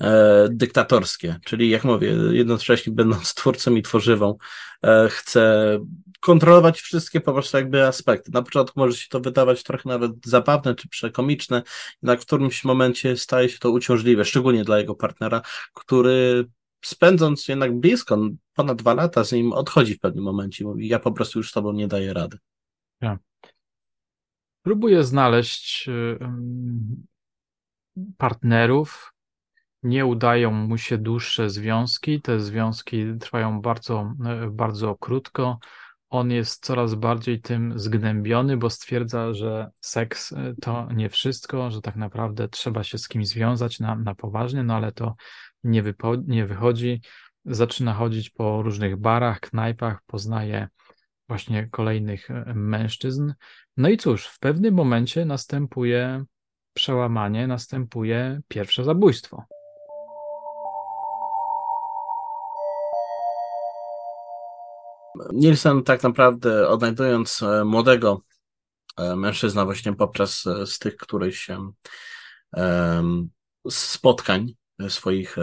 e, 0.00 0.48
dyktatorskie, 0.50 1.36
czyli 1.44 1.70
jak 1.70 1.84
mówię, 1.84 2.16
jednocześnie 2.30 2.92
będąc 2.92 3.34
twórcą 3.34 3.74
i 3.74 3.82
tworzywą, 3.82 4.36
e, 4.84 5.08
chce 5.10 5.78
kontrolować 6.20 6.80
wszystkie 6.80 7.20
po 7.20 7.32
prostu 7.32 7.56
jakby 7.56 7.86
aspekty. 7.86 8.30
Na 8.34 8.42
początku 8.42 8.80
może 8.80 8.96
się 8.96 9.08
to 9.08 9.20
wydawać 9.20 9.62
trochę 9.62 9.88
nawet 9.88 10.12
zabawne 10.24 10.74
czy 10.74 10.88
przekomiczne, 10.88 11.62
jednak 12.02 12.20
w 12.20 12.26
którymś 12.26 12.64
momencie 12.64 13.16
staje 13.16 13.48
się 13.48 13.58
to 13.58 13.70
uciążliwe, 13.70 14.24
szczególnie 14.24 14.64
dla 14.64 14.78
jego 14.78 14.94
partnera, 14.94 15.42
który 15.74 16.48
spędząc 16.82 17.48
jednak 17.48 17.80
blisko, 17.80 18.18
ponad 18.54 18.78
dwa 18.78 18.94
lata 18.94 19.24
z 19.24 19.32
nim 19.32 19.52
odchodzi 19.52 19.94
w 19.94 20.00
pewnym 20.00 20.24
momencie. 20.24 20.64
Mówi, 20.64 20.88
ja 20.88 20.98
po 20.98 21.12
prostu 21.12 21.38
już 21.38 21.50
z 21.50 21.52
tobą 21.52 21.72
nie 21.72 21.88
daję 21.88 22.12
rady. 22.12 22.38
Próbuje 24.62 25.04
znaleźć 25.04 25.88
y, 25.88 26.18
ym, 26.22 27.06
partnerów. 28.16 29.12
Nie 29.82 30.06
udają 30.06 30.50
mu 30.50 30.78
się 30.78 30.98
dłuższe 30.98 31.50
związki. 31.50 32.22
Te 32.22 32.40
związki 32.40 33.04
trwają 33.20 33.60
bardzo, 33.60 34.14
y, 34.46 34.50
bardzo 34.50 34.94
krótko. 34.94 35.58
On 36.10 36.30
jest 36.30 36.64
coraz 36.64 36.94
bardziej 36.94 37.40
tym 37.40 37.78
zgnębiony, 37.78 38.56
bo 38.56 38.70
stwierdza, 38.70 39.34
że 39.34 39.70
seks 39.80 40.32
y, 40.32 40.36
to 40.60 40.88
nie 40.92 41.08
wszystko, 41.08 41.70
że 41.70 41.80
tak 41.80 41.96
naprawdę 41.96 42.48
trzeba 42.48 42.84
się 42.84 42.98
z 42.98 43.08
kimś 43.08 43.28
związać 43.28 43.80
na, 43.80 43.94
na 43.94 44.14
poważnie, 44.14 44.62
no 44.62 44.74
ale 44.74 44.92
to 44.92 45.14
nie, 45.68 45.82
wypo, 45.82 46.16
nie 46.26 46.46
wychodzi. 46.46 47.00
Zaczyna 47.44 47.94
chodzić 47.94 48.30
po 48.30 48.62
różnych 48.62 48.96
barach, 48.96 49.40
knajpach, 49.40 50.02
poznaje 50.06 50.68
właśnie 51.28 51.68
kolejnych 51.70 52.30
e, 52.30 52.52
mężczyzn. 52.54 53.32
No 53.76 53.88
i 53.88 53.96
cóż, 53.96 54.26
w 54.26 54.38
pewnym 54.38 54.74
momencie 54.74 55.24
następuje 55.24 56.24
przełamanie, 56.74 57.46
następuje 57.46 58.40
pierwsze 58.48 58.84
zabójstwo. 58.84 59.44
Nielsen 65.32 65.82
tak 65.82 66.02
naprawdę 66.02 66.68
odnajdując 66.68 67.42
e, 67.42 67.64
młodego 67.64 68.22
e, 68.96 69.16
mężczyzna 69.16 69.64
właśnie 69.64 69.92
poprzez 69.92 70.44
z 70.66 70.78
tych 70.78 70.96
em, 72.52 73.28
spotkań 73.70 74.54
swoich 74.88 75.38
e, 75.38 75.42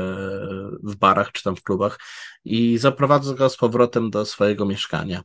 w 0.84 0.96
barach 0.96 1.32
czy 1.32 1.44
tam 1.44 1.56
w 1.56 1.64
klubach 1.64 2.00
i 2.46 2.78
zaprowadza 2.78 3.34
go 3.34 3.50
z 3.50 3.58
powrotem 3.58 4.10
do 4.10 4.26
swojego 4.26 4.66
mieszkania 4.66 5.24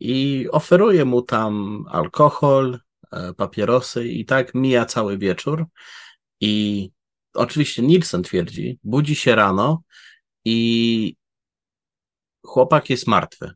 i 0.00 0.46
oferuje 0.50 1.04
mu 1.04 1.22
tam 1.22 1.84
alkohol, 1.90 2.78
e, 3.12 3.34
papierosy 3.34 4.08
i 4.08 4.24
tak 4.24 4.54
mija 4.54 4.84
cały 4.84 5.18
wieczór 5.18 5.66
i 6.40 6.90
oczywiście 7.34 7.82
Nielsen 7.82 8.22
twierdzi, 8.22 8.78
budzi 8.84 9.14
się 9.14 9.34
rano 9.34 9.82
i 10.44 11.16
chłopak 12.44 12.90
jest 12.90 13.06
martwy. 13.06 13.50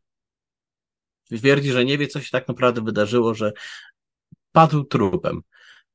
Twierdzi, 1.25 1.71
że 1.71 1.85
nie 1.85 1.99
wie, 1.99 2.09
co 2.09 2.21
się 2.21 2.31
tak 2.31 2.49
naprawdę 2.49 2.85
wydarzyło, 2.85 3.35
że 3.35 3.53
padł 4.53 4.85
trupem. 4.85 5.43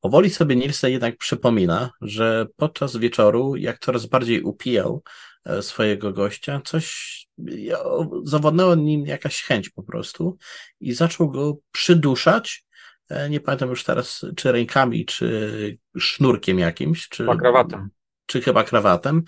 Powoli 0.05 0.29
sobie 0.29 0.55
Nielsen 0.55 0.91
jednak 0.91 1.17
przypomina, 1.17 1.89
że 2.01 2.47
podczas 2.55 2.97
wieczoru, 2.97 3.55
jak 3.55 3.79
coraz 3.79 4.05
bardziej 4.05 4.41
upijał 4.41 5.03
e, 5.45 5.61
swojego 5.61 6.13
gościa, 6.13 6.61
coś 6.65 7.15
ja- 7.37 7.83
zawodnęła 8.23 8.75
nim 8.75 9.05
jakaś 9.05 9.43
chęć 9.43 9.69
po 9.69 9.83
prostu 9.83 10.37
i 10.79 10.93
zaczął 10.93 11.31
go 11.31 11.57
przyduszać. 11.71 12.65
e, 13.09 13.29
Nie 13.29 13.39
pamiętam 13.39 13.69
już 13.69 13.83
teraz, 13.83 14.25
czy 14.35 14.51
rękami, 14.51 15.05
czy 15.05 15.77
sznurkiem 15.97 16.59
jakimś, 16.59 17.09
czy, 17.09 17.23
Chyba 17.23 17.35
krawatem. 17.37 17.89
czy 18.25 18.41
chyba 18.41 18.63
krawatem. 18.63 19.23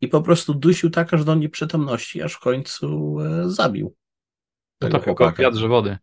I 0.00 0.08
po 0.08 0.22
prostu 0.22 0.54
dusił 0.54 0.90
tak 0.90 1.14
aż 1.14 1.24
do 1.24 1.34
nieprzytomności, 1.34 2.22
aż 2.22 2.32
w 2.32 2.40
końcu 2.40 3.16
e, 3.20 3.50
zabił. 3.50 3.94
No 4.80 4.88
to 4.88 5.00
chłopaka. 5.00 5.42
wiatrze 5.42 5.68
wody. 5.68 5.98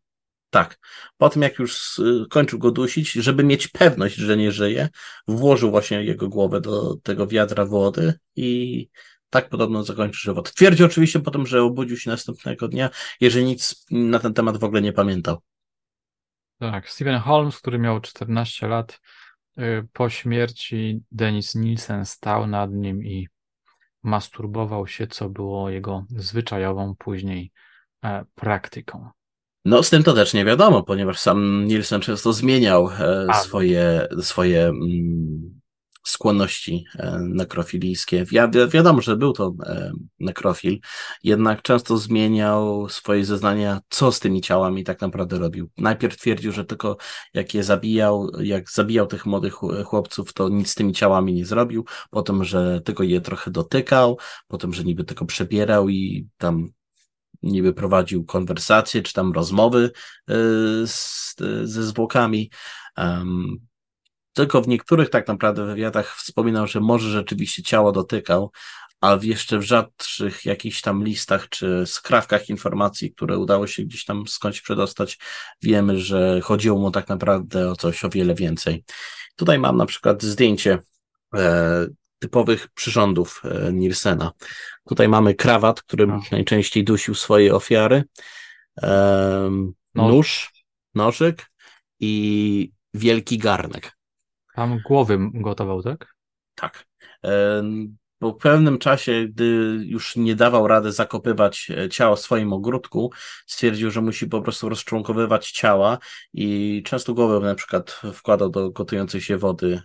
Tak. 0.49 0.79
Po 1.17 1.29
tym, 1.29 1.41
jak 1.41 1.59
już 1.59 1.99
y, 1.99 2.25
kończył 2.29 2.59
go 2.59 2.71
dusić, 2.71 3.11
żeby 3.11 3.43
mieć 3.43 3.67
pewność, 3.67 4.15
że 4.15 4.37
nie 4.37 4.51
żyje, 4.51 4.89
włożył 5.27 5.71
właśnie 5.71 6.03
jego 6.03 6.29
głowę 6.29 6.61
do 6.61 6.95
tego 7.03 7.27
wiadra 7.27 7.65
wody 7.65 8.13
i 8.35 8.89
tak 9.29 9.49
podobno 9.49 9.83
zakończył 9.83 10.19
żywot. 10.19 10.53
Twierdzi 10.53 10.83
oczywiście 10.83 11.19
potem, 11.19 11.47
że 11.47 11.63
obudził 11.63 11.97
się 11.97 12.09
następnego 12.09 12.67
dnia, 12.67 12.89
jeżeli 13.21 13.45
nic 13.45 13.85
na 13.91 14.19
ten 14.19 14.33
temat 14.33 14.57
w 14.57 14.63
ogóle 14.63 14.81
nie 14.81 14.93
pamiętał. 14.93 15.37
Tak, 16.59 16.89
Stephen 16.89 17.19
Holmes, 17.19 17.57
który 17.57 17.79
miał 17.79 18.01
14 18.01 18.67
lat, 18.67 19.01
y, 19.59 19.87
po 19.93 20.09
śmierci 20.09 20.99
Denis 21.11 21.55
Nielsen 21.55 22.05
stał 22.05 22.47
nad 22.47 22.71
nim 22.71 23.05
i 23.05 23.27
masturbował 24.03 24.87
się, 24.87 25.07
co 25.07 25.29
było 25.29 25.69
jego 25.69 26.05
zwyczajową 26.09 26.95
później 26.95 27.51
e, 28.03 28.25
praktyką. 28.35 29.09
No, 29.65 29.83
z 29.83 29.89
tym 29.89 30.03
to 30.03 30.13
też 30.13 30.33
nie 30.33 30.45
wiadomo, 30.45 30.83
ponieważ 30.83 31.19
sam 31.19 31.65
Nielsen 31.67 32.01
często 32.01 32.33
zmieniał 32.33 32.89
e, 32.89 33.25
A, 33.29 33.33
swoje, 33.33 34.07
swoje 34.21 34.65
mm, 34.65 35.59
skłonności 36.03 36.85
e, 36.95 37.19
nekrofilijskie. 37.19 38.25
Ja, 38.31 38.47
wi 38.47 38.59
wiadomo, 38.67 39.01
że 39.01 39.15
był 39.15 39.33
to 39.33 39.53
e, 39.65 39.91
nekrofil, 40.19 40.79
jednak 41.23 41.61
często 41.61 41.97
zmieniał 41.97 42.89
swoje 42.89 43.25
zeznania, 43.25 43.79
co 43.89 44.11
z 44.11 44.19
tymi 44.19 44.41
ciałami 44.41 44.83
tak 44.83 45.01
naprawdę 45.01 45.39
robił. 45.39 45.69
Najpierw 45.77 46.17
twierdził, 46.17 46.51
że 46.51 46.65
tylko 46.65 46.97
jak 47.33 47.53
je 47.53 47.63
zabijał, 47.63 48.29
jak 48.39 48.71
zabijał 48.71 49.07
tych 49.07 49.25
młodych 49.25 49.53
ch- 49.53 49.85
chłopców, 49.85 50.33
to 50.33 50.49
nic 50.49 50.69
z 50.69 50.75
tymi 50.75 50.93
ciałami 50.93 51.33
nie 51.33 51.45
zrobił, 51.45 51.85
potem, 52.09 52.43
że 52.43 52.81
tylko 52.81 53.03
je 53.03 53.21
trochę 53.21 53.51
dotykał, 53.51 54.17
potem, 54.47 54.73
że 54.73 54.83
niby 54.83 55.03
tylko 55.03 55.25
przebierał 55.25 55.89
i 55.89 56.27
tam 56.37 56.69
niby 57.43 57.73
prowadził 57.73 58.25
konwersacje, 58.25 59.01
czy 59.01 59.13
tam 59.13 59.33
rozmowy 59.33 59.91
y, 60.29 60.33
z, 60.87 61.35
ze 61.63 61.83
zwłokami. 61.83 62.51
Um, 62.97 63.57
tylko 64.33 64.61
w 64.61 64.67
niektórych 64.67 65.09
tak 65.09 65.27
naprawdę 65.27 65.65
wywiadach 65.65 66.15
wspominał, 66.15 66.67
że 66.67 66.79
może 66.79 67.09
rzeczywiście 67.09 67.63
ciało 67.63 67.91
dotykał, 67.91 68.51
a 69.01 69.17
w 69.17 69.23
jeszcze 69.23 69.59
w 69.59 69.61
rzadszych 69.61 70.45
jakichś 70.45 70.81
tam 70.81 71.03
listach 71.03 71.49
czy 71.49 71.83
skrawkach 71.85 72.49
informacji, 72.49 73.11
które 73.11 73.37
udało 73.37 73.67
się 73.67 73.83
gdzieś 73.83 74.05
tam 74.05 74.27
skądś 74.27 74.61
przedostać, 74.61 75.17
wiemy, 75.61 75.99
że 75.99 76.41
chodziło 76.41 76.79
mu 76.79 76.91
tak 76.91 77.09
naprawdę 77.09 77.71
o 77.71 77.75
coś 77.75 78.05
o 78.05 78.09
wiele 78.09 78.35
więcej. 78.35 78.83
Tutaj 79.35 79.59
mam 79.59 79.77
na 79.77 79.85
przykład 79.85 80.23
zdjęcie 80.23 80.79
e, 81.35 81.87
typowych 82.19 82.67
przyrządów 82.67 83.41
e, 83.45 83.73
Nielsena. 83.73 84.31
Tutaj 84.89 85.07
mamy 85.07 85.35
krawat, 85.35 85.81
którym 85.81 86.09
No. 86.09 86.19
najczęściej 86.31 86.83
dusił 86.83 87.15
swoje 87.15 87.55
ofiary, 87.55 88.03
nóż, 89.95 90.51
nożyk 90.95 91.51
i 91.99 92.71
wielki 92.93 93.37
garnek. 93.37 93.97
Tam 94.55 94.79
głowy 94.87 95.17
gotował, 95.33 95.83
tak? 95.83 96.13
Tak. 96.55 96.85
Po 98.19 98.33
pewnym 98.33 98.77
czasie, 98.77 99.27
gdy 99.27 99.45
już 99.85 100.15
nie 100.15 100.35
dawał 100.35 100.67
rady 100.67 100.91
zakopywać 100.91 101.71
e, 101.77 101.89
ciała 101.89 102.15
w 102.15 102.19
swoim 102.19 102.53
ogródku, 102.53 103.11
stwierdził, 103.47 103.91
że 103.91 104.01
musi 104.01 104.27
po 104.27 104.41
prostu 104.41 104.69
rozczłonkowywać 104.69 105.51
ciała 105.51 105.97
i 106.33 106.83
często 106.85 107.13
głowę 107.13 107.39
na 107.39 107.55
przykład 107.55 108.01
wkładał 108.13 108.49
do 108.49 108.71
gotującej 108.71 109.21
się 109.21 109.37
wody 109.37 109.81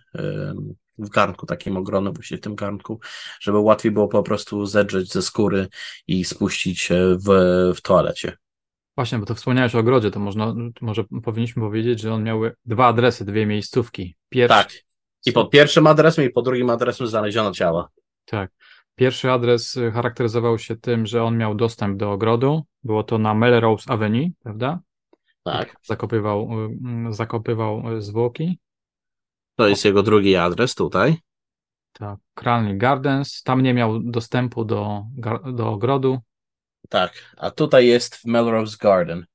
w 0.98 1.08
garnku, 1.08 1.46
takim 1.46 1.76
ogromnym 1.76 2.12
właśnie 2.12 2.36
w 2.36 2.40
tym 2.40 2.54
garnku, 2.54 3.00
żeby 3.40 3.58
łatwiej 3.58 3.92
było 3.92 4.08
po 4.08 4.22
prostu 4.22 4.66
zedrzeć 4.66 5.12
ze 5.12 5.22
skóry 5.22 5.68
i 6.06 6.24
spuścić 6.24 6.88
w, 7.26 7.28
w 7.76 7.80
toalecie. 7.82 8.36
Właśnie, 8.96 9.18
bo 9.18 9.26
to 9.26 9.34
wspomniałeś 9.34 9.74
o 9.74 9.78
ogrodzie, 9.78 10.10
to 10.10 10.20
można, 10.20 10.54
może 10.80 11.04
powinniśmy 11.22 11.62
powiedzieć, 11.62 12.00
że 12.00 12.14
on 12.14 12.22
miał 12.22 12.40
dwa 12.64 12.86
adresy, 12.86 13.24
dwie 13.24 13.46
miejscówki. 13.46 14.16
Pierwszy, 14.28 14.58
Tak. 14.58 14.72
I 15.26 15.32
pod 15.32 15.50
pierwszym 15.50 15.86
adresem 15.86 16.24
i 16.24 16.30
pod 16.30 16.44
drugim 16.44 16.70
adresem 16.70 17.06
znaleziono 17.06 17.52
ciała. 17.52 17.88
Tak. 18.24 18.50
Pierwszy 18.94 19.30
adres 19.30 19.76
y, 19.76 19.90
charakteryzował 19.90 20.58
się 20.58 20.76
tym, 20.76 21.06
że 21.06 21.22
on 21.22 21.36
miał 21.36 21.54
dostęp 21.54 21.98
do 21.98 22.12
ogrodu. 22.12 22.62
Było 22.84 23.02
to 23.02 23.18
na 23.18 23.34
Melrose 23.34 23.90
Avenue, 23.90 24.30
prawda? 24.42 24.80
Tak. 25.44 25.76
Zakopywał, 25.82 26.48
y, 26.52 26.64
mm, 26.64 27.12
zakopywał 27.12 27.96
y, 27.96 28.02
zwłoki. 28.02 28.58
To 29.56 29.68
jest 29.68 29.84
jego 29.84 30.02
drugi 30.02 30.36
adres 30.36 30.74
tutaj. 30.74 31.16
Tak. 31.92 32.18
Cranley 32.34 32.78
Gardens. 32.78 33.42
Tam 33.42 33.62
nie 33.62 33.74
miał 33.74 34.00
dostępu 34.02 34.64
do, 34.64 35.04
do 35.52 35.68
ogrodu. 35.70 36.18
Tak. 36.88 37.34
A 37.36 37.50
tutaj 37.50 37.86
jest 37.86 38.16
w 38.16 38.24
Melrose 38.24 38.76
Garden. 38.80 39.26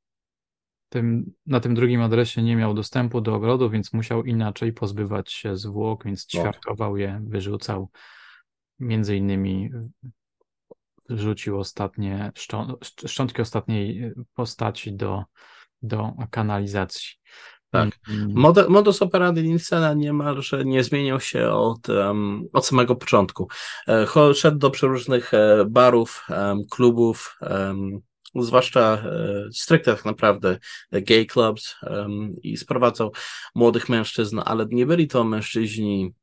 Tym, 0.90 1.34
na 1.46 1.60
tym 1.60 1.76
drugim 1.76 2.02
adresie 2.02 2.44
nie 2.44 2.56
miał 2.56 2.74
dostępu 2.74 3.22
do 3.22 3.36
ogrodu, 3.36 3.70
więc 3.70 3.94
musiał 3.94 4.24
inaczej 4.24 4.74
pozbywać 4.74 5.32
się 5.32 5.58
zwłok, 5.58 6.06
więc 6.06 6.28
No. 6.34 6.40
ćwiartował 6.42 6.98
je, 6.98 7.22
wyrzucał. 7.28 7.90
Między 8.80 9.16
innymi 9.18 9.70
wrzucił 11.10 11.60
ostatnie 11.60 12.32
szczą- 12.36 12.74
szcz- 12.78 13.08
szczątki 13.08 13.42
ostatniej 13.42 14.14
postaci 14.34 14.94
do, 14.94 15.24
do 15.82 16.14
kanalizacji. 16.32 17.10
Tak. 17.72 17.90
Mm, 18.10 18.34
Mod- 18.34 18.70
modus 18.70 19.02
operandi 19.02 19.44
Nielsena 19.44 19.94
niemalże 19.94 20.66
nie 20.66 20.84
zmieniał 20.84 21.20
się 21.20 21.50
od, 21.50 21.90
em, 21.90 22.48
od 22.54 22.66
samego 22.66 22.96
początku. 22.96 23.48
E, 23.88 24.34
Szedł 24.34 24.58
do 24.58 24.72
przeróżnych 24.72 25.34
e, 25.34 25.66
barów, 25.66 26.26
em, 26.30 26.62
klubów, 26.70 27.38
em, 27.42 28.00
zwłaszcza 28.36 28.82
e, 28.82 29.44
stricte 29.54 29.96
tak 29.96 30.06
naprawdę 30.06 30.58
e, 30.92 31.02
gay 31.02 31.26
clubs 31.26 31.76
i 32.44 32.58
sprowadzał 32.58 33.12
młodych 33.56 33.90
mężczyzn, 33.90 34.40
ale 34.46 34.66
nie 34.72 34.86
byli 34.86 35.08
to 35.08 35.24
mężczyźni, 35.24 36.14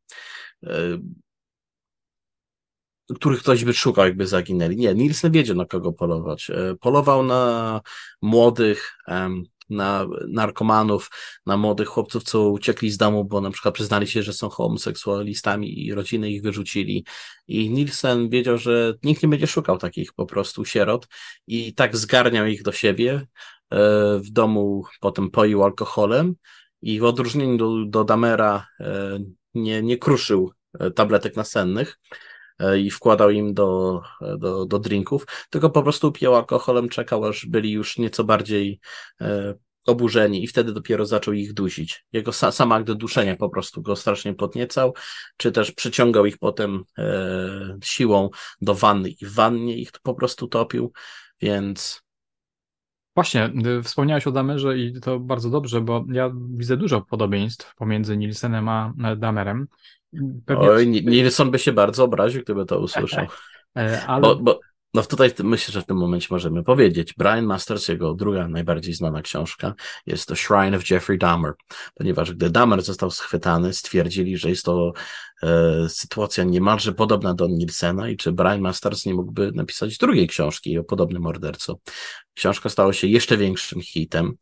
których 3.14 3.40
ktoś 3.40 3.64
by 3.64 3.74
szukał, 3.74 4.05
jakby 4.05 4.26
zaginęli. 4.26 4.76
Nie, 4.76 4.94
Nielsen 4.94 5.32
wiedział 5.32 5.57
na 5.57 5.64
kogo 5.64 5.92
polować. 5.92 6.51
Polował 6.80 7.22
na 7.22 7.80
młodych, 8.22 8.99
na 9.70 10.06
narkomanów, 10.28 11.10
na 11.46 11.56
młodych 11.56 11.88
chłopców, 11.88 12.22
co 12.22 12.50
uciekli 12.50 12.90
z 12.90 12.96
domu, 12.96 13.24
bo 13.24 13.40
na 13.40 13.50
przykład 13.50 13.74
przyznali 13.74 14.06
się, 14.06 14.22
że 14.22 14.32
są 14.32 14.48
homoseksualistami 14.48 15.86
i 15.86 15.94
rodziny 15.94 16.30
ich 16.30 16.42
wyrzucili. 16.42 17.04
I 17.48 17.70
Nielsen 17.70 18.28
wiedział, 18.28 18.58
że 18.58 18.94
nikt 19.02 19.22
nie 19.22 19.28
będzie 19.28 19.46
szukał 19.46 19.78
takich 19.78 20.12
po 20.12 20.26
prostu 20.26 20.64
sierot 20.64 21.08
i 21.46 21.74
tak 21.74 21.96
zgarniał 21.96 22.46
ich 22.46 22.62
do 22.62 22.72
siebie. 22.72 23.26
E, 23.70 24.18
W 24.18 24.30
domu 24.30 24.84
potem 25.00 25.30
poił 25.30 25.64
alkoholem 25.64 26.34
i 26.82 27.00
w 27.00 27.04
odróżnieniu 27.04 27.56
do, 27.56 27.84
do 27.86 28.04
Damera 28.04 28.66
e, 28.80 29.18
nie, 29.54 29.82
nie 29.82 29.98
kruszył 29.98 30.52
e, 30.80 30.90
tabletek 30.90 31.36
nasennych 31.36 31.98
i 32.78 32.90
wkładał 32.90 33.30
im 33.30 33.54
do, 33.54 34.02
do, 34.38 34.66
do 34.66 34.78
drinków, 34.78 35.26
tylko 35.50 35.70
po 35.70 35.82
prostu 35.82 36.12
pijał 36.12 36.36
alkoholem, 36.36 36.88
czekał, 36.88 37.24
aż 37.24 37.46
byli 37.46 37.72
już 37.72 37.98
nieco 37.98 38.24
bardziej 38.24 38.80
e, 39.20 39.54
oburzeni 39.86 40.44
i 40.44 40.46
wtedy 40.46 40.72
dopiero 40.72 41.07
zaczął 41.07 41.34
ich 41.34 41.52
dusić. 41.52 42.04
Jego 42.12 42.32
sa, 42.32 42.52
sam 42.52 42.72
akt 42.72 42.92
duszenia 42.92 43.36
po 43.36 43.48
prostu 43.48 43.82
go 43.82 43.96
strasznie 43.96 44.34
podniecał, 44.34 44.94
czy 45.36 45.52
też 45.52 45.72
przyciągał 45.72 46.26
ich 46.26 46.38
potem 46.38 46.84
e, 46.98 47.78
siłą 47.84 48.30
do 48.61 48.74
wanny 48.74 49.09
i 49.11 49.26
w 49.26 49.34
wannie 49.34 49.76
ich 49.76 49.92
po 50.02 50.14
prostu 50.14 50.48
topił, 50.48 50.92
więc 51.40 52.07
Właśnie, 53.16 53.52
y, 53.78 53.82
wspomniałeś 53.82 54.26
o 54.26 54.32
Damerze 54.32 54.78
i 54.78 55.00
to 55.00 55.20
bardzo 55.20 55.50
dobrze, 55.50 55.80
bo 55.80 56.04
ja 56.12 56.32
widzę 56.50 56.76
dużo 56.76 57.00
podobieństw 57.00 57.74
pomiędzy 57.74 58.16
Nielsenem 58.16 58.68
a 58.68 58.92
e, 59.04 59.16
Damerem. 59.16 59.66
Pewnie, 60.46 60.70
oj, 60.70 60.86
Ni- 60.86 61.07
Nilsson 61.07 61.50
by 61.50 61.59
się 61.59 61.72
bardzo 61.72 62.04
obraził, 62.04 62.42
gdyby 62.42 62.66
to 62.66 62.78
usłyszał. 62.78 63.26
e, 63.78 64.07
ale 64.07 64.20
Bo, 64.20 64.36
bo 64.36 64.61
no 64.96 65.02
tutaj 65.02 65.30
myślę, 65.42 65.72
że 65.72 65.82
w 65.82 65.86
tym 65.86 65.96
momencie 65.96 66.28
możemy 66.30 66.64
powiedzieć. 66.64 67.14
Brian 67.14 67.46
Masters, 67.46 67.88
jego 67.88 68.14
druga 68.14 68.48
najbardziej 68.48 68.94
znana 68.94 69.22
książka, 69.22 69.74
jest 70.07 70.28
to 70.28 70.36
Shrine 70.36 70.76
of 70.76 70.90
Jeffrey 70.90 71.18
Dahmer, 71.18 71.52
ponieważ 71.94 72.32
gdy 72.32 72.50
Dahmer 72.50 72.82
został 72.82 73.11
schwytany, 73.11 73.72
stwierdzili, 73.72 74.36
że 74.36 74.48
jest 74.48 74.64
to 74.64 74.92
e, 75.42 75.88
sytuacja 75.88 76.44
niemalże 76.44 76.92
podobna 76.92 77.34
do 77.34 77.46
Nielsena 77.48 78.09
i 78.09 78.16
czy 78.16 78.32
Brian 78.32 78.61
Masters 78.61 79.07
nie 79.07 79.14
mógłby 79.14 79.52
napisać 79.52 79.98
drugiej 79.98 80.28
książki 80.28 80.78
o 80.78 80.84
podobnym 80.84 81.22
mordercu. 81.22 81.80
Książka 82.34 82.68
stała 82.68 82.92
się 82.92 83.07
jeszcze 83.07 83.36
większym 83.36 83.82
hitem 83.82 84.36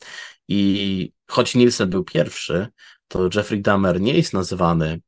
i 0.48 1.12
choć 1.28 1.54
Nielsen 1.54 1.90
był 1.90 2.04
pierwszy, 2.04 2.66
to 3.08 3.28
Jeffrey 3.34 3.62
Dahmer 3.62 4.00
nie 4.00 4.16
jest 4.16 4.32
nazywany 4.32 5.00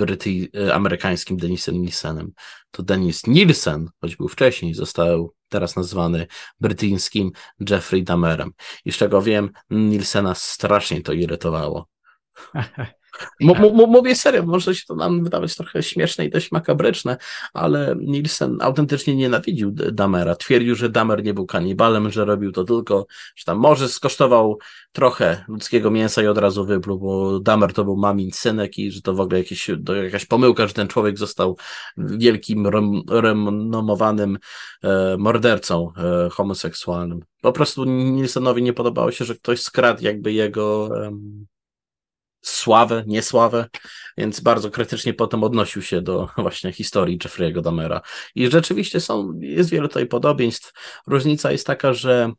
Bryty, 0.00 0.48
e, 0.54 0.74
amerykańskim 0.74 1.36
Denisem 1.36 1.82
Nielsenem. 1.82 2.32
To 2.70 2.82
Denis 2.82 3.26
Nielsen, 3.26 3.90
choć 4.00 4.16
był 4.16 4.28
wcześniej, 4.28 4.74
został 4.74 5.34
teraz 5.48 5.76
nazwany 5.76 6.26
brytyjskim 6.60 7.32
Jeffrey 7.70 8.04
Dahmerem. 8.04 8.52
I 8.84 8.92
z 8.92 8.96
czego 8.96 9.22
wiem, 9.22 9.50
Nielsena 9.70 10.34
strasznie 10.34 11.02
to 11.02 11.12
irytowało. 11.12 11.88
Mówię 13.88 14.14
serio, 14.14 14.42
może 14.46 14.74
się 14.74 14.82
to 14.88 14.94
nam 14.94 15.24
wydawać 15.24 15.56
trochę 15.56 15.82
śmieszne 15.82 16.24
i 16.24 16.30
dość 16.30 16.52
makabryczne, 16.52 17.16
ale 17.52 17.96
Nielsen 18.00 18.58
autentycznie 18.60 19.16
nienawidził 19.16 19.70
Damera. 19.70 20.36
Twierdził, 20.36 20.74
że 20.74 20.88
Damer 20.88 21.24
nie 21.24 21.34
był 21.34 21.46
kanibalem, 21.46 22.10
że 22.10 22.24
robił 22.24 22.52
to 22.52 22.64
tylko, 22.64 23.06
że 23.36 23.44
tam 23.44 23.58
może 23.58 23.88
skosztował 23.88 24.58
trochę 24.92 25.44
ludzkiego 25.48 25.90
mięsa 25.90 26.22
i 26.22 26.26
od 26.26 26.38
razu 26.38 26.64
wypluł, 26.64 26.98
bo 26.98 27.40
Damer 27.40 27.72
to 27.72 27.84
był 27.84 27.96
mamin 27.96 28.30
synek 28.32 28.78
i 28.78 28.90
że 28.90 29.02
to 29.02 29.14
w 29.14 29.20
ogóle 29.20 29.38
jakieś, 29.38 29.70
to 29.86 29.94
jakaś 29.94 30.26
pomyłka, 30.26 30.66
że 30.66 30.74
ten 30.74 30.88
człowiek 30.88 31.18
został 31.18 31.56
wielkim, 31.96 32.66
renomowanym 33.08 34.38
e, 34.84 35.16
mordercą 35.18 35.92
e, 35.96 36.28
homoseksualnym. 36.30 37.20
Po 37.42 37.52
prostu 37.52 37.84
Nielsenowi 37.84 38.62
nie 38.62 38.72
podobało 38.72 39.10
się, 39.10 39.24
że 39.24 39.34
ktoś 39.34 39.60
skradł 39.60 40.04
jakby 40.04 40.32
jego 40.32 40.90
em, 41.06 41.46
sławę, 42.42 43.04
niesławę, 43.06 43.66
więc 44.18 44.40
bardzo 44.40 44.70
krytycznie 44.70 45.14
potem 45.14 45.44
odnosił 45.44 45.82
się 45.82 46.02
do 46.02 46.28
właśnie 46.38 46.72
historii 46.72 47.18
Jeffrey'ego 47.18 47.62
Damera. 47.62 48.00
I 48.34 48.50
rzeczywiście 48.50 49.00
są, 49.00 49.38
jest 49.40 49.70
wiele 49.70 49.88
tutaj 49.88 50.06
podobieństw. 50.06 50.72
Różnica 51.06 51.52
jest 51.52 51.66
taka, 51.66 51.92
że 51.92 52.32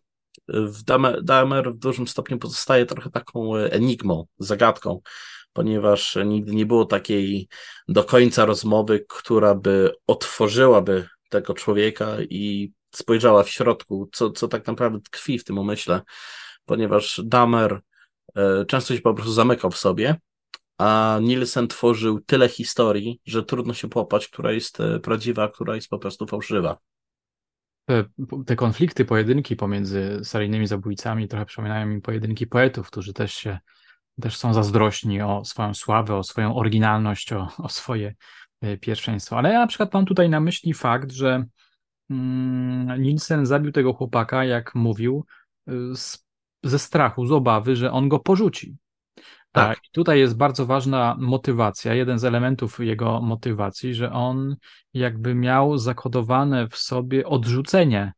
w 0.47 0.83
Dahmer, 0.83 1.23
Dahmer 1.23 1.73
w 1.73 1.77
dużym 1.77 2.07
stopniu 2.07 2.37
pozostaje 2.37 2.85
trochę 2.85 3.09
taką 3.09 3.55
enigmą, 3.55 4.25
zagadką, 4.39 5.01
ponieważ 5.53 6.17
nigdy 6.25 6.55
nie 6.55 6.65
było 6.65 6.85
takiej 6.85 7.47
do 7.87 8.03
końca 8.03 8.45
rozmowy, 8.45 9.05
która 9.09 9.55
by 9.55 9.91
otworzyłaby 10.07 11.07
tego 11.29 11.53
człowieka 11.53 12.07
i 12.29 12.73
spojrzała 12.91 13.43
w 13.43 13.49
środku, 13.49 14.09
co, 14.13 14.31
co 14.31 14.47
tak 14.47 14.67
naprawdę 14.67 14.99
tkwi 15.01 15.39
w 15.39 15.43
tym 15.43 15.57
umyśle, 15.57 16.01
ponieważ 16.65 17.21
Dahmer 17.23 17.73
e, 17.73 17.81
często 18.67 18.95
się 18.95 19.01
po 19.01 19.13
prostu 19.13 19.31
zamykał 19.31 19.71
w 19.71 19.77
sobie, 19.77 20.15
a 20.77 21.19
Nielsen 21.21 21.67
tworzył 21.67 22.19
tyle 22.19 22.49
historii, 22.49 23.21
że 23.25 23.43
trudno 23.43 23.73
się 23.73 23.89
połapać, 23.89 24.27
która 24.27 24.51
jest 24.51 24.79
e, 24.79 24.99
prawdziwa, 24.99 25.43
a 25.43 25.47
która 25.47 25.75
jest 25.75 25.89
po 25.89 25.99
prostu 25.99 26.27
fałszywa. 26.27 26.77
te, 27.85 28.05
te 28.45 28.55
konflikty, 28.55 29.05
pojedynki 29.05 29.55
pomiędzy 29.55 30.19
seryjnymi 30.23 30.67
zabójcami 30.67 31.27
trochę 31.27 31.45
przypominają 31.45 31.85
mi 31.85 32.01
pojedynki 32.01 32.47
poetów, 32.47 32.87
którzy 32.87 33.13
też 33.13 33.33
się 33.33 33.59
też 34.21 34.37
są 34.37 34.53
zazdrośni 34.53 35.21
o 35.21 35.45
swoją 35.45 35.73
sławę, 35.73 36.15
o 36.15 36.23
swoją 36.23 36.55
oryginalność, 36.55 37.33
o, 37.33 37.47
o 37.57 37.69
swoje 37.69 38.15
e, 38.61 38.77
pierwszeństwo. 38.77 39.37
Ale 39.37 39.53
ja 39.53 39.59
na 39.59 39.67
przykład 39.67 39.93
mam 39.93 40.05
tutaj 40.05 40.29
na 40.29 40.39
myśli 40.39 40.73
fakt, 40.73 41.11
że 41.11 41.45
mm, 42.09 43.01
Nielsen 43.01 43.45
zabił 43.45 43.71
tego 43.71 43.93
chłopaka, 43.93 44.45
jak 44.45 44.75
mówił, 44.75 45.25
z, 45.95 46.25
ze 46.63 46.79
strachu, 46.79 47.25
z 47.25 47.31
obawy, 47.31 47.75
że 47.75 47.91
on 47.91 48.09
go 48.09 48.19
porzuci. 48.19 48.77
Tak. 49.51 49.77
I 49.77 49.91
tutaj 49.91 50.19
jest 50.19 50.37
bardzo 50.37 50.65
ważna 50.65 51.15
motywacja, 51.19 51.93
jeden 51.93 52.19
z 52.19 52.25
elementów 52.25 52.79
jego 52.79 53.21
motywacji, 53.21 53.93
że 53.93 54.11
on 54.11 54.55
jakby 54.93 55.35
miał 55.35 55.77
zakodowane 55.77 56.67
w 56.67 56.75
sobie 56.75 57.27
odrzucenie 57.27 58.13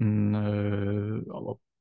yy, 0.00 0.06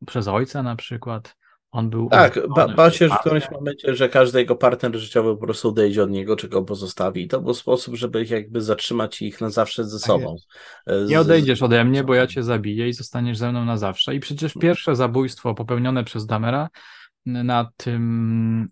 przez 0.07 0.27
ojca 0.27 0.63
na 0.63 0.75
przykład. 0.75 1.35
On 1.74 1.89
był. 1.89 2.09
Tak, 2.09 2.39
ba, 2.55 2.67
bał 2.67 2.91
się 2.91 3.09
w 3.09 3.19
którymś 3.19 3.51
momencie, 3.51 3.95
że 3.95 4.09
każdy 4.09 4.39
jego 4.39 4.55
partner 4.55 4.95
życiowy 4.95 5.38
po 5.38 5.43
prostu 5.45 5.69
odejdzie 5.69 6.03
od 6.03 6.09
niego, 6.11 6.36
czy 6.36 6.49
go 6.49 6.61
pozostawi. 6.63 7.21
I 7.21 7.28
to 7.28 7.41
był 7.41 7.53
sposób, 7.53 7.95
żeby 7.95 8.21
ich 8.21 8.30
jakby 8.30 8.61
zatrzymać 8.61 9.21
ich 9.21 9.41
na 9.41 9.49
zawsze 9.49 9.84
ze 9.84 9.97
Tak 9.99 10.07
sobą. 10.07 10.36
Z- 10.88 11.09
Nie 11.09 11.19
odejdziesz 11.19 11.61
ode 11.61 11.84
mnie, 11.86 12.03
bo 12.03 12.13
ja 12.13 12.28
cię 12.28 12.43
zabiję 12.43 12.88
i 12.89 12.93
zostaniesz 12.93 13.38
ze 13.38 13.51
mną 13.51 13.65
na 13.65 13.78
zawsze. 13.78 14.15
I 14.15 14.19
przecież 14.19 14.53
pierwsze 14.53 14.95
zabójstwo 14.95 15.53
popełnione 15.55 16.03
przez 16.03 16.26
Damera 16.26 16.69
na 17.26 17.69
tym 17.78 18.67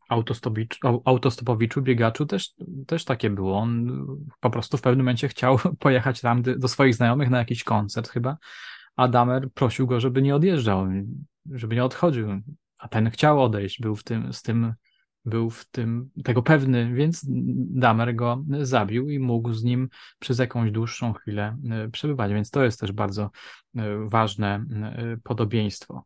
autostopowiczu, 1.06 1.82
biegaczu 1.82 2.26
też, 2.26 2.50
też 2.88 3.06
takie 3.06 3.30
było. 3.30 3.58
On 3.58 4.06
po 4.40 4.50
prostu 4.50 4.78
w 4.78 4.82
pewnym 4.82 5.06
momencie 5.06 5.28
chciał 5.28 5.58
pojechać 5.80 6.22
tam 6.22 6.42
do 6.42 6.56
do 6.60 6.68
swoich 6.68 6.96
znajomych 6.96 7.30
na 7.30 7.38
jakiś 7.38 7.64
koncert 7.64 8.10
chyba, 8.10 8.38
a 8.96 9.08
Damer 9.08 9.48
prosił 9.54 9.88
go, 9.88 10.00
żeby 10.00 10.22
nie 10.22 10.36
odjeżdżał, 10.36 10.88
żeby 11.52 11.76
nie 11.76 11.84
odchodził. 11.84 12.28
A 12.82 12.88
ten 12.88 13.10
chciał 13.10 13.44
odejść, 13.44 13.80
był 13.82 13.96
w 13.96 14.04
tym, 14.04 14.34
z 14.34 14.42
tym, 14.42 14.74
był 15.26 15.50
w 15.50 15.66
tym 15.66 16.10
tego 16.24 16.44
pewny, 16.44 16.94
więc 16.94 17.26
Damer 17.70 18.16
go 18.16 18.44
zabił 18.62 19.10
i 19.10 19.20
mógł 19.20 19.54
z 19.54 19.64
nim 19.64 19.90
przez 20.20 20.40
jakąś 20.40 20.72
dłuższą 20.72 21.14
chwilę 21.14 21.58
e, 21.72 21.90
przebywać. 21.90 22.34
Więc 22.34 22.52
to 22.52 22.64
jest 22.64 22.80
też 22.80 22.92
bardzo 22.92 23.32
e, 23.76 24.10
ważne 24.10 24.56
e, 24.56 25.18
podobieństwo. 25.24 26.06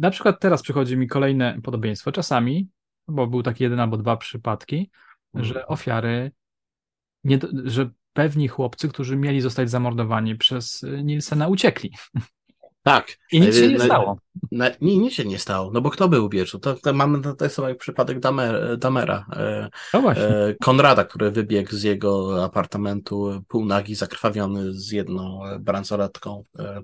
Na 0.00 0.10
przykład 0.10 0.40
teraz 0.40 0.62
przychodzi 0.62 0.96
mi 0.96 1.08
kolejne 1.08 1.60
podobieństwo. 1.62 2.12
Czasami, 2.12 2.68
bo 3.08 3.26
był 3.26 3.42
taki 3.42 3.64
jeden 3.64 3.80
albo 3.80 3.96
dwa 3.96 4.16
przypadki, 4.16 4.90
że 5.34 5.66
ofiary, 5.66 6.32
nie, 7.24 7.38
że 7.64 7.90
pewni 8.12 8.48
chłopcy, 8.48 8.88
którzy 8.88 9.16
mieli 9.16 9.40
zostać 9.40 9.70
zamordowani 9.70 10.36
przez 10.36 10.86
Nielsena, 11.02 11.48
uciekli. 11.48 11.92
Tak. 12.82 13.18
I 13.32 13.40
nic 13.40 13.56
się 13.56 13.68
nie 13.68 13.80
stało. 13.80 14.18
Na, 14.52 14.70
nie, 14.80 14.98
nic 14.98 15.12
się 15.14 15.24
nie 15.24 15.38
stało, 15.38 15.70
no 15.74 15.80
bo 15.80 15.90
kto 15.90 16.08
był 16.08 16.28
pierwszy? 16.28 16.58
To, 16.60 16.74
to 16.74 16.92
mamy 16.92 17.20
to 17.38 17.44
jest 17.44 17.58
jak 17.58 17.78
przypadek 17.78 18.20
Damer, 18.20 18.78
Damera, 18.78 19.26
e, 19.32 19.68
No 19.94 20.00
właśnie. 20.00 20.24
e, 20.24 20.54
Konrada, 20.62 21.04
który 21.04 21.30
wybiegł 21.30 21.70
z 21.76 21.82
jego 21.82 22.44
apartamentu 22.44 23.42
półnagi, 23.48 23.94
zakrwawiony 23.94 24.72
z 24.72 24.90
jedną 24.92 25.46
e, 25.46 25.58
bransoletką 25.58 26.44
e, 26.58 26.82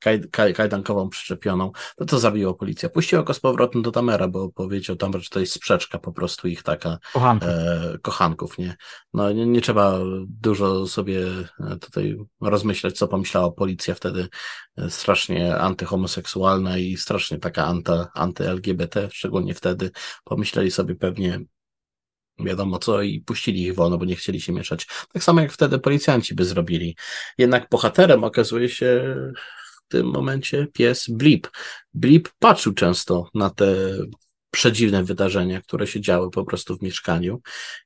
kaj, 0.00 0.20
kaj, 0.30 0.54
kajdankową 0.54 1.08
przyczepioną. 1.08 1.72
To 1.96 2.04
to 2.04 2.18
zabiło 2.18 2.54
policja. 2.54 2.88
Puściła 2.88 3.22
go 3.22 3.34
z 3.34 3.40
powrotem 3.40 3.82
do 3.82 3.90
Damera, 3.90 4.28
bo 4.28 4.48
powiedział 4.48 4.96
Damer, 4.96 5.20
że 5.22 5.28
to 5.30 5.40
jest 5.40 5.52
sprzeczka 5.52 5.98
po 5.98 6.12
prostu 6.12 6.48
ich 6.48 6.62
taka 6.62 6.98
Kochanka. 7.12 7.46
e, 7.46 7.98
kochanków, 8.02 8.58
nie? 8.58 8.76
No 9.14 9.32
nie, 9.32 9.46
nie 9.46 9.60
trzeba 9.60 9.98
dużo 10.28 10.86
sobie 10.86 11.26
e, 11.60 11.76
tutaj 11.76 12.16
rozmyślać, 12.40 12.98
co 12.98 13.08
pomyślała 13.08 13.50
policja 13.52 13.94
wtedy, 13.94 14.28
e, 14.78 14.90
strasznie 14.90 15.56
antyhomoseksualna 15.56 16.79
i 16.80 16.96
strasznie 16.96 17.38
taka 17.38 17.66
anty, 17.66 17.92
anty-LGBT, 18.14 19.08
szczególnie 19.12 19.54
wtedy, 19.54 19.90
pomyśleli 20.24 20.70
sobie 20.70 20.94
pewnie 20.94 21.40
wiadomo 22.44 22.78
co 22.78 23.02
i 23.02 23.20
puścili 23.20 23.62
ich 23.62 23.74
wolno, 23.74 23.98
bo 23.98 24.04
nie 24.04 24.16
chcieli 24.16 24.40
się 24.40 24.52
mieszać. 24.52 24.86
Tak 25.12 25.22
samo 25.24 25.40
jak 25.40 25.52
wtedy 25.52 25.78
policjanci 25.78 26.34
by 26.34 26.44
zrobili. 26.44 26.96
Jednak 27.38 27.68
bohaterem 27.70 28.24
okazuje 28.24 28.68
się 28.68 29.16
w 29.86 29.88
tym 29.88 30.06
momencie 30.06 30.66
pies 30.66 31.06
Blip. 31.08 31.48
Blip 31.94 32.28
patrzył 32.38 32.74
często 32.74 33.28
na 33.34 33.50
te 33.50 33.66
przedziwne 34.50 35.04
wydarzenia, 35.04 35.62
które 35.62 35.86
się 35.86 36.00
działy 36.00 36.30
po 36.30 36.44
prostu 36.44 36.78
w 36.78 36.82
mieszkaniu. 36.82 37.40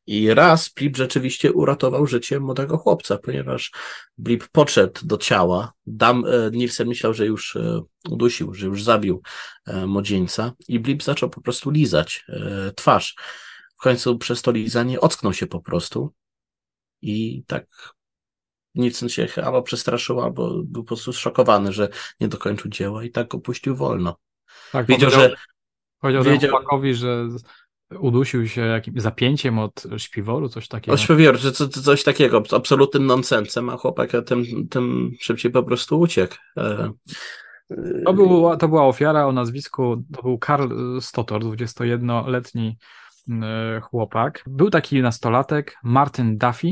I 0.07 0.35
raz 0.35 0.69
Blip 0.69 0.97
rzeczywiście 0.97 1.53
uratował 1.53 2.07
życie 2.07 2.41
młodego 2.41 2.79
chłopca, 2.79 3.19
ponieważ 3.19 3.73
Blip 4.19 4.49
podszedł 4.49 5.01
do 5.07 5.19
ciała. 5.19 5.73
Dam, 5.87 6.25
e, 6.27 6.51
Nielsen 6.53 6.89
myślał, 6.89 7.15
że 7.15 7.27
już 7.27 7.57
e, 7.57 7.83
udusił, 8.09 8.55
że 8.55 8.67
już 8.67 8.83
zabił 8.83 9.23
e, 9.67 9.87
młodzieńca 9.87 10.53
i 10.69 10.81
Blip 10.81 11.03
zaczął 11.03 11.31
po 11.31 11.41
prostu 11.41 11.71
lizać 11.71 12.25
e, 12.29 12.73
twarz. 12.77 13.15
W 13.79 13.83
końcu 13.83 14.19
przez 14.19 14.43
to 14.43 14.53
lizanie 14.53 15.01
ocknął 15.01 15.33
się 15.33 15.47
po 15.47 15.61
prostu 15.61 16.13
i 17.03 17.45
tak 17.47 17.95
Nielsen 18.75 19.09
się 19.09 19.29
albo 19.45 19.63
przestraszył, 19.63 20.21
albo 20.21 20.51
był 20.65 20.83
po 20.83 20.89
prostu 20.89 21.13
szokowany, 21.13 21.73
że 21.73 21.89
nie 22.21 22.29
dokończył 22.29 22.71
dzieła 22.71 23.05
i 23.05 23.11
tak 23.11 23.29
go 23.29 23.39
puścił 23.39 23.77
wolno. 23.77 24.17
Tak, 24.73 24.87
Wiedział, 24.87 25.11
że 25.11 25.35
powiedział 26.05 26.25
wiedział- 26.25 26.51
chłopakowi, 26.51 26.95
że 26.95 27.29
udusił 27.99 28.49
się 28.49 28.61
jakimś 28.61 29.03
zapięciem 29.03 29.59
od 29.59 29.83
śpiworu, 29.97 30.49
coś 30.49 30.69
takiego. 30.69 30.95
Oświewior, 30.95 31.39
że 31.39 31.53
co, 31.53 31.69
coś 31.69 32.05
takiego, 32.05 32.43
absolutnym 32.53 33.07
nonsensem, 33.07 33.69
a 33.69 33.77
chłopak 33.77 34.11
tym, 34.27 34.45
tym 34.71 35.11
szybciej 35.21 35.51
po 35.53 35.63
prostu 35.63 36.01
uciekł. 36.01 36.35
E, 36.57 36.91
To, 38.05 38.13
był, 38.15 38.57
to 38.57 38.69
była 38.69 38.87
ofiara 38.87 39.27
o 39.27 39.33
nazwisku, 39.33 40.05
to 40.17 40.23
był 40.23 40.39
Karl 40.39 40.99
Stotor, 41.01 41.43
21-letni 41.43 42.77
e, 43.31 43.81
chłopak. 43.81 44.45
Był 44.47 44.71
taki 44.71 45.03
nastolatek, 45.03 45.77
Martin 45.85 46.39
Duffy. 46.39 46.69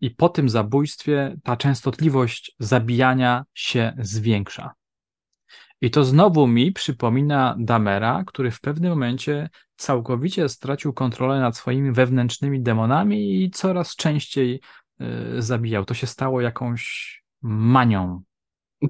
I 0.00 0.10
po 0.10 0.28
tym 0.28 0.48
zabójstwie 0.48 1.36
ta 1.42 1.56
częstotliwość 1.56 2.54
zabijania 2.58 3.44
się 3.54 3.92
zwiększa. 3.98 4.70
I 5.80 5.90
to 5.90 6.04
znowu 6.04 6.46
mi 6.46 6.72
przypomina 6.72 7.56
Damera, 7.58 8.24
który 8.26 8.50
w 8.50 8.60
pewnym 8.60 8.90
momencie 8.90 9.48
całkowicie 9.76 10.48
stracił 10.48 10.92
kontrolę 10.92 11.40
nad 11.40 11.56
swoimi 11.56 11.92
wewnętrznymi 11.92 12.62
demonami 12.62 13.44
i 13.44 13.50
coraz 13.50 13.96
częściej 13.96 14.60
e, 15.00 15.42
zabijał. 15.42 15.84
To 15.84 15.94
się 15.94 16.06
stało 16.06 16.40
jakąś 16.40 17.14
manią. 17.42 18.22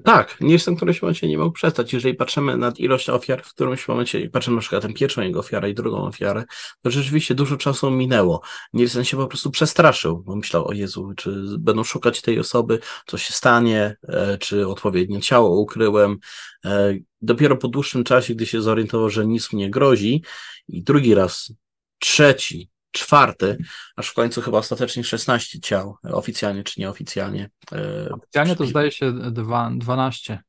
Tak, 0.03 0.41
nie 0.41 0.53
jestem 0.53 0.73
w 0.73 0.77
którymś 0.77 1.01
momencie 1.01 1.27
nie 1.27 1.37
mógł 1.37 1.51
przestać. 1.51 1.93
Jeżeli 1.93 2.15
patrzymy 2.15 2.57
na 2.57 2.71
ilość 2.77 3.09
ofiar, 3.09 3.43
w 3.43 3.53
którymś 3.53 3.87
momencie 3.87 4.29
patrzymy 4.29 4.55
na 4.55 4.61
przykład 4.61 4.83
na 4.83 4.93
pierwszą 4.93 5.21
jego 5.21 5.39
ofiarę 5.39 5.69
i 5.69 5.73
drugą 5.73 6.03
ofiarę, 6.03 6.43
to 6.81 6.91
rzeczywiście 6.91 7.35
dużo 7.35 7.57
czasu 7.57 7.91
minęło. 7.91 8.41
Nielsen 8.73 9.03
się 9.03 9.17
po 9.17 9.27
prostu 9.27 9.51
przestraszył, 9.51 10.23
bo 10.23 10.35
myślał, 10.35 10.67
o 10.67 10.73
Jezu, 10.73 11.13
czy 11.17 11.43
będą 11.59 11.83
szukać 11.83 12.21
tej 12.21 12.39
osoby, 12.39 12.79
co 13.05 13.17
się 13.17 13.33
stanie, 13.33 13.97
e, 14.07 14.37
czy 14.37 14.67
odpowiednie 14.67 15.21
ciało 15.21 15.61
ukryłem. 15.61 16.17
E, 16.65 16.93
Dopiero 17.21 17.57
po 17.57 17.67
dłuższym 17.67 18.03
czasie, 18.03 18.35
gdy 18.35 18.45
się 18.45 18.61
zorientował, 18.61 19.09
że 19.09 19.25
nic 19.25 19.53
mu 19.53 19.59
nie 19.59 19.69
grozi 19.69 20.23
i 20.67 20.83
drugi 20.83 21.15
raz, 21.15 21.53
trzeci, 21.99 22.69
czwarty, 22.91 23.57
aż 23.95 24.07
w 24.07 24.13
końcu 24.13 24.41
chyba 24.41 24.57
ostatecznie 24.57 25.03
16 25.03 25.59
ciał, 25.59 25.97
oficjalnie 26.03 26.63
czy 26.63 26.81
nieoficjalnie. 26.81 27.49
e, 27.71 28.09
Oficjalnie 28.11 28.55
to 28.55 28.65
zdaje 28.65 28.91
się 28.91 29.13
dwa, 29.31 29.71
12, 29.75 30.39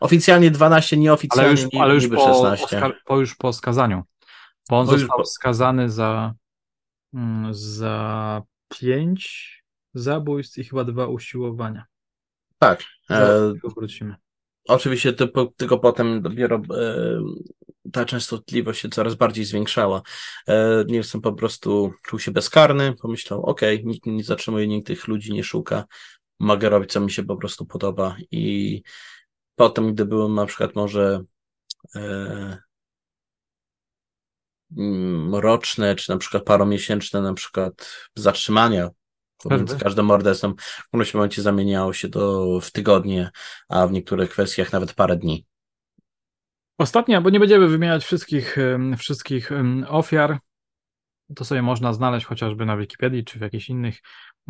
Oficjalnie 0.00 0.50
12, 0.50 0.96
ale 0.96 1.02
nieoficjalnie 1.02 1.62
już, 1.62 1.74
ale 1.80 1.94
już 1.94 2.08
po, 2.08 2.34
16. 2.34 2.64
oskar, 2.64 2.96
po, 3.04 3.20
już 3.20 3.34
po 3.36 3.52
skazaniu. 3.52 4.02
Bo 4.70 4.78
on 4.80 4.86
już 4.88 5.00
został 5.00 5.18
po- 5.18 5.24
skazany 5.24 5.90
za, 5.90 6.34
mm, 7.14 7.54
za 7.54 8.42
pięć 8.68 9.50
zabójstw 9.94 10.58
i 10.58 10.64
chyba 10.64 10.84
dwa 10.84 11.06
usiłowania. 11.06 11.84
Tak. 12.58 12.80
E, 12.80 12.84
Zaraz 13.08 13.54
wrócimy. 13.76 14.14
oczywiście 14.68 15.12
tylko 15.56 15.78
potem 15.78 16.22
dopiero 16.22 16.56
e, 16.56 16.60
ta 17.92 18.04
częstotliwość 18.04 18.80
się 18.80 18.88
coraz 18.88 19.14
bardziej 19.14 19.44
zwiększała. 19.44 20.02
E, 20.48 20.84
Nielsen 20.88 21.20
po 21.20 21.32
prostu 21.32 21.92
czuł 22.02 22.18
się 22.18 22.30
bezkarny, 22.30 22.94
pomyślał, 23.02 23.42
okej, 23.42 23.84
nikt 23.84 24.06
nie 24.06 24.24
zatrzymuje, 24.24 24.68
nikt 24.68 24.86
tych 24.86 25.08
ludzi 25.08 25.32
nie 25.32 25.44
szuka, 25.44 25.84
mogę 26.40 26.68
robić, 26.68 26.92
co 26.92 27.00
mi 27.00 27.10
się 27.10 27.22
po 27.22 27.36
prostu 27.36 27.66
podoba 27.66 28.16
i 28.30 28.82
potem, 29.56 29.94
gdy 29.94 30.04
byłem 30.04 30.34
na 30.34 30.46
przykład 30.46 30.74
może 30.74 31.24
e, 31.96 32.58
mm, 34.76 35.34
roczne, 35.34 35.94
czy 35.94 36.10
na 36.10 36.18
przykład 36.18 36.44
paromiesięczne 36.44 37.22
na 37.22 37.34
przykład 37.34 37.96
zatrzymania 38.14 38.90
pomiędzy 39.42 39.78
każdym 39.78 40.06
morderstwem, 40.06 40.54
w 40.58 40.88
którymś 40.88 41.14
momencie 41.14 41.42
zamieniało 41.42 41.92
się 41.92 42.08
to 42.08 42.46
w 42.60 42.70
tygodnie, 42.70 43.30
a 43.68 43.86
w 43.86 43.92
niektórych 43.92 44.30
kwestiach 44.30 44.72
nawet 44.72 44.94
parę 44.94 45.16
dni. 45.16 45.46
Ostatnia, 46.80 47.20
bo 47.20 47.30
nie 47.30 47.40
będziemy 47.40 47.68
wymieniać 47.68 48.04
wszystkich, 48.04 48.56
wszystkich 48.98 49.50
ofiar. 49.88 50.38
To 51.36 51.44
sobie 51.44 51.62
można 51.62 51.92
znaleźć 51.92 52.26
chociażby 52.26 52.66
na 52.66 52.76
Wikipedii 52.76 53.24
czy 53.24 53.38
w 53.38 53.42
jakichś 53.42 53.68
innych 53.68 53.98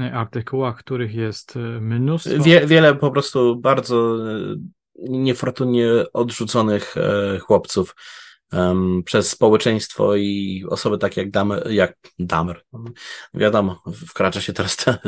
e, 0.01 0.13
artykułach, 0.15 0.77
których 0.77 1.15
jest 1.15 1.57
e, 1.57 1.59
mnóstwo. 1.59 2.43
Wie, 2.43 2.67
wiele 2.67 2.95
po 2.95 3.11
prostu 3.11 3.57
bardzo 3.57 4.17
e, 4.31 4.57
niefortunnie 4.99 5.89
odrzuconych 6.13 6.95
chłopców 7.41 7.97
em, 8.53 9.03
przez 9.05 9.31
społeczeństwo 9.31 10.17
i 10.17 10.65
osoby 10.69 10.99
takie 10.99 11.21
jak 11.21 11.31
Damer, 11.31 11.71
jak 11.71 11.97
Damer. 12.19 12.65
Wiadomo, 13.35 13.83
wkracza 14.09 14.41
się 14.41 14.53
teraz 14.53 14.77
te, 14.77 14.99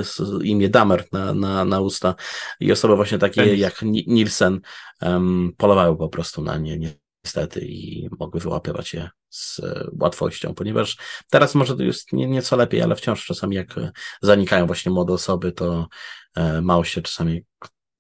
imię 0.45 0.68
Damer 0.68 1.05
na, 1.12 1.35
na, 1.35 1.64
na 1.64 1.81
usta 1.81 2.14
i 2.61 2.73
osoby 2.73 2.97
właśnie 2.97 3.18
takie 3.18 3.45
Denis. 3.45 3.61
jak 3.61 3.83
Ni- 3.83 4.05
Nielsen 4.07 4.61
em, 5.01 5.53
polowały 5.57 5.97
po 5.97 6.09
prostu 6.09 6.43
na 6.43 6.59
nie, 6.59 6.79
nie 6.79 7.02
niestety 7.25 7.61
i 7.61 8.09
mogły 8.18 8.41
wyłapywać 8.41 8.95
je 8.95 9.11
z 9.31 9.61
łatwością, 10.01 10.55
ponieważ 10.55 10.97
teraz 11.31 11.55
może 11.55 11.77
to 11.77 11.83
jest 11.83 12.12
nieco 12.12 12.57
lepiej, 12.57 12.83
ale 12.83 12.97
wciąż 12.97 13.27
czasami 13.27 13.57
jak 13.57 13.75
zanikają 14.23 14.66
właśnie 14.66 14.93
młode 14.93 15.12
osoby, 15.12 15.53
to 15.53 15.89
mało 16.62 16.85
się 16.85 17.03
czasami 17.03 17.45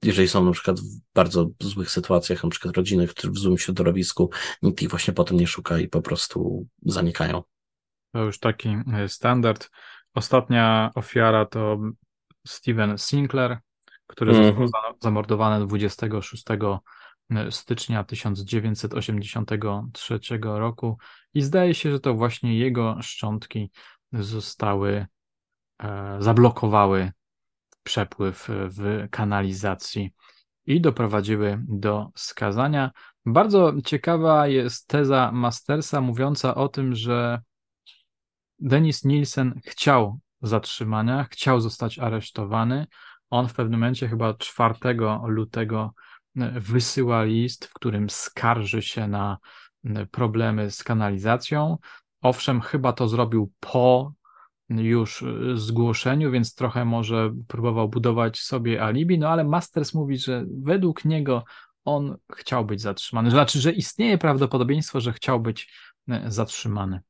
jeżeli 0.02 0.28
są 0.28 0.44
na 0.44 0.52
przykład 0.52 0.80
w 0.80 1.00
bardzo 1.14 1.46
złych 1.60 1.90
sytuacjach, 1.90 2.44
na 2.44 2.50
przykład 2.50 2.76
rodziny, 2.76 3.06
które 3.06 3.32
w 3.32 3.38
złym 3.38 3.58
środowisku, 3.58 4.30
nikt 4.62 4.82
ich 4.82 4.90
właśnie 4.90 5.14
potem 5.14 5.36
nie 5.36 5.46
szuka 5.46 5.78
i 5.78 5.88
po 5.88 6.02
prostu 6.02 6.66
zanikają. 6.82 7.42
To 8.12 8.18
już 8.18 8.38
taki 8.38 8.76
e, 8.94 9.08
standard. 9.08 9.70
Ostatnia 10.14 10.90
ofiara 10.94 11.46
to 11.46 11.78
Steven 12.46 12.98
Sinclair, 12.98 13.58
który 14.06 14.32
mm 14.32 14.54
-hmm. 14.54 14.62
został 14.62 14.94
zamordowany 15.00 15.66
26 15.66 16.44
e, 16.50 16.78
stycznia 17.50 18.04
1983 18.04 20.20
roku 20.42 20.98
i 21.34 21.42
zdaje 21.42 21.74
się, 21.74 21.90
że 21.90 22.00
to 22.00 22.14
właśnie 22.14 22.58
jego 22.58 22.96
szczątki 23.02 23.70
zostały, 24.12 25.06
e, 25.82 26.16
zablokowały 26.18 27.12
przepływ 27.82 28.48
w 28.48 29.08
kanalizacji 29.10 30.10
i 30.66 30.80
doprowadziły 30.80 31.64
do 31.68 32.10
skazania. 32.14 32.90
Bardzo 33.26 33.72
ciekawa 33.84 34.48
jest 34.48 34.88
teza 34.88 35.30
Mastersa 35.32 36.00
mówiąca 36.00 36.54
o 36.54 36.68
tym, 36.68 36.94
że 36.94 37.40
Denis 38.58 39.04
Nielsen 39.04 39.60
chciał 39.66 40.18
zatrzymania, 40.42 41.26
chciał 41.30 41.60
zostać 41.60 41.98
aresztowany. 41.98 42.86
On 43.30 43.48
w 43.48 43.54
pewnym 43.54 43.80
momencie, 43.80 44.08
chyba 44.08 44.34
4 44.34 44.74
lutego, 45.26 45.94
wysyła 46.54 47.24
list, 47.24 47.64
w 47.64 47.72
którym 47.72 48.10
skarży 48.10 48.82
się 48.82 49.08
na 49.08 49.38
problemy 50.10 50.70
z 50.70 50.84
kanalizacją. 50.84 51.78
Owszem, 52.20 52.60
chyba 52.60 52.92
to 52.92 53.08
zrobił 53.08 53.52
po 53.60 54.12
już 54.68 55.22
y, 55.22 55.56
zgłoszeniu, 55.56 56.30
więc 56.30 56.54
trochę 56.54 56.84
może 56.84 57.34
próbował 57.48 57.88
budować 57.88 58.38
sobie 58.38 58.82
alibi, 58.82 59.18
no 59.18 59.28
ale 59.28 59.44
Masters 59.44 59.94
mówi, 59.94 60.18
że 60.18 60.44
według 60.62 61.04
niego 61.04 61.44
on 61.84 62.16
chciał 62.36 62.64
być 62.64 62.80
zatrzymany. 62.80 63.30
Znaczy, 63.30 63.60
że 63.60 63.72
istnieje 63.72 64.18
prawdopodobieństwo, 64.18 65.00
że 65.00 65.12
chciał 65.12 65.40
być 65.40 65.72
zatrzymany. 66.26 67.00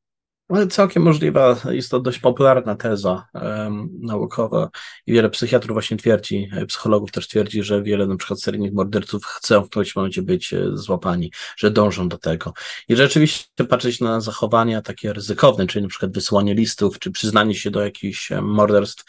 Całkiem 0.71 1.03
możliwa, 1.03 1.57
jest 1.71 1.91
to 1.91 2.01
dość 2.01 2.19
popularna 2.19 2.75
teza 2.75 3.27
um, 3.35 3.89
naukowa 4.01 4.71
i 5.07 5.13
wiele 5.13 5.31
psychiatrów 5.31 5.75
właśnie 5.75 5.97
twierdzi, 5.97 6.49
e, 6.53 6.67
psychologów 6.67 7.13
też 7.13 7.29
twierdzi, 7.29 7.63
że 7.63 7.83
wiele 7.83 8.07
na 8.07 8.17
przykład 8.17 8.41
seryjnych 8.41 8.73
morderców 8.73 9.25
chce 9.25 9.61
w 9.61 9.69
którymś 9.69 9.97
momencie 9.97 10.23
być 10.23 10.55
e, 10.55 10.69
złapani, 10.75 11.33
że 11.57 11.71
dążą 11.71 12.09
do 12.09 12.19
tego. 12.19 12.53
I 12.89 12.97
rzeczywiście 12.97 13.65
patrzeć 13.69 14.01
na 14.01 14.21
zachowania 14.21 14.83
takie 14.83 15.13
ryzykowne, 15.13 15.67
czyli 15.67 15.83
na 15.83 15.89
przykład 15.89 16.13
wysyłanie 16.13 16.55
listów, 16.55 16.99
czy 16.99 17.11
przyznanie 17.11 17.55
się 17.55 17.71
do 17.71 17.85
jakichś 17.85 18.33
e, 18.33 18.43
morderstw, 18.43 19.05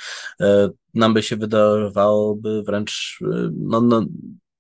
nam 0.94 1.14
by 1.14 1.24
się 1.24 1.36
wydawałoby 1.36 2.64
wręcz 2.64 3.20
no, 3.52 3.82
no, 3.82 4.06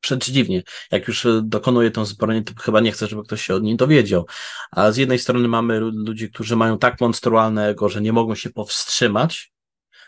przeciwnie, 0.03 0.63
jak 0.91 1.07
już 1.07 1.25
e, 1.25 1.41
dokonuje 1.43 1.91
tą 1.91 2.05
zbrodnię, 2.05 2.43
to 2.43 2.53
chyba 2.61 2.79
nie 2.79 2.91
chce, 2.91 3.07
żeby 3.07 3.23
ktoś 3.23 3.41
się 3.41 3.55
od 3.55 3.63
niej 3.63 3.75
dowiedział. 3.75 4.25
A 4.71 4.91
z 4.91 4.97
jednej 4.97 5.19
strony 5.19 5.47
mamy 5.47 5.79
ludzi, 5.79 6.29
którzy 6.29 6.55
mają 6.55 6.77
tak 6.77 7.01
monstrualne 7.01 7.67
ego, 7.67 7.89
że 7.89 8.01
nie 8.01 8.13
mogą 8.13 8.35
się 8.35 8.49
powstrzymać, 8.49 9.53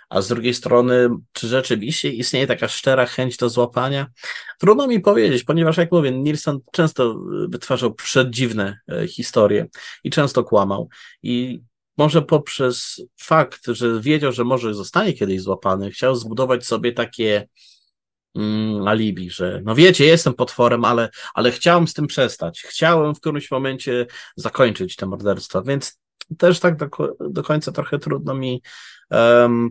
a 0.09 0.21
z 0.21 0.27
drugiej 0.27 0.53
strony, 0.53 1.09
czy 1.31 1.47
rzeczywiście 1.47 2.09
istnieje 2.09 2.47
taka 2.47 2.67
szczera 2.67 3.05
chęć 3.05 3.37
do 3.37 3.49
złapania? 3.49 4.07
Trudno 4.59 4.87
mi 4.87 4.99
powiedzieć, 4.99 5.43
ponieważ 5.43 5.77
jak 5.77 5.91
mówię, 5.91 6.11
Nilsson 6.11 6.59
często 6.71 7.11
e, 7.11 7.47
wytwarzał 7.49 7.93
przedziwne 7.93 8.79
e, 8.91 9.07
historie 9.07 9.67
i 10.03 10.09
często 10.09 10.43
kłamał. 10.43 10.89
I 11.23 11.61
może 11.97 12.21
poprzez 12.21 13.01
fakt, 13.19 13.67
że 13.67 14.01
wiedział, 14.01 14.31
że 14.31 14.43
może 14.43 14.73
zostanie 14.73 15.13
kiedyś 15.13 15.41
złapany, 15.41 15.91
chciał 15.91 16.15
zbudować 16.15 16.65
sobie 16.65 16.91
takie 16.93 17.47
mm, 18.35 18.87
alibi, 18.87 19.29
że 19.29 19.61
no 19.63 19.75
wiecie, 19.75 20.05
jestem 20.05 20.33
potworem, 20.33 20.85
ale, 20.85 21.09
ale 21.33 21.51
chciałem 21.51 21.87
z 21.87 21.93
tym 21.93 22.07
przestać. 22.07 22.61
Chciałem 22.61 23.15
w 23.15 23.19
którymś 23.19 23.51
momencie 23.51 24.05
zakończyć 24.35 24.95
te 24.95 25.05
morderstwa, 25.05 25.61
więc 25.61 25.99
też 26.37 26.59
tak 26.59 26.75
do, 26.75 26.89
do 27.29 27.43
końca 27.43 27.71
trochę 27.71 27.99
trudno 27.99 28.33
mi 28.33 28.61
um, 29.11 29.69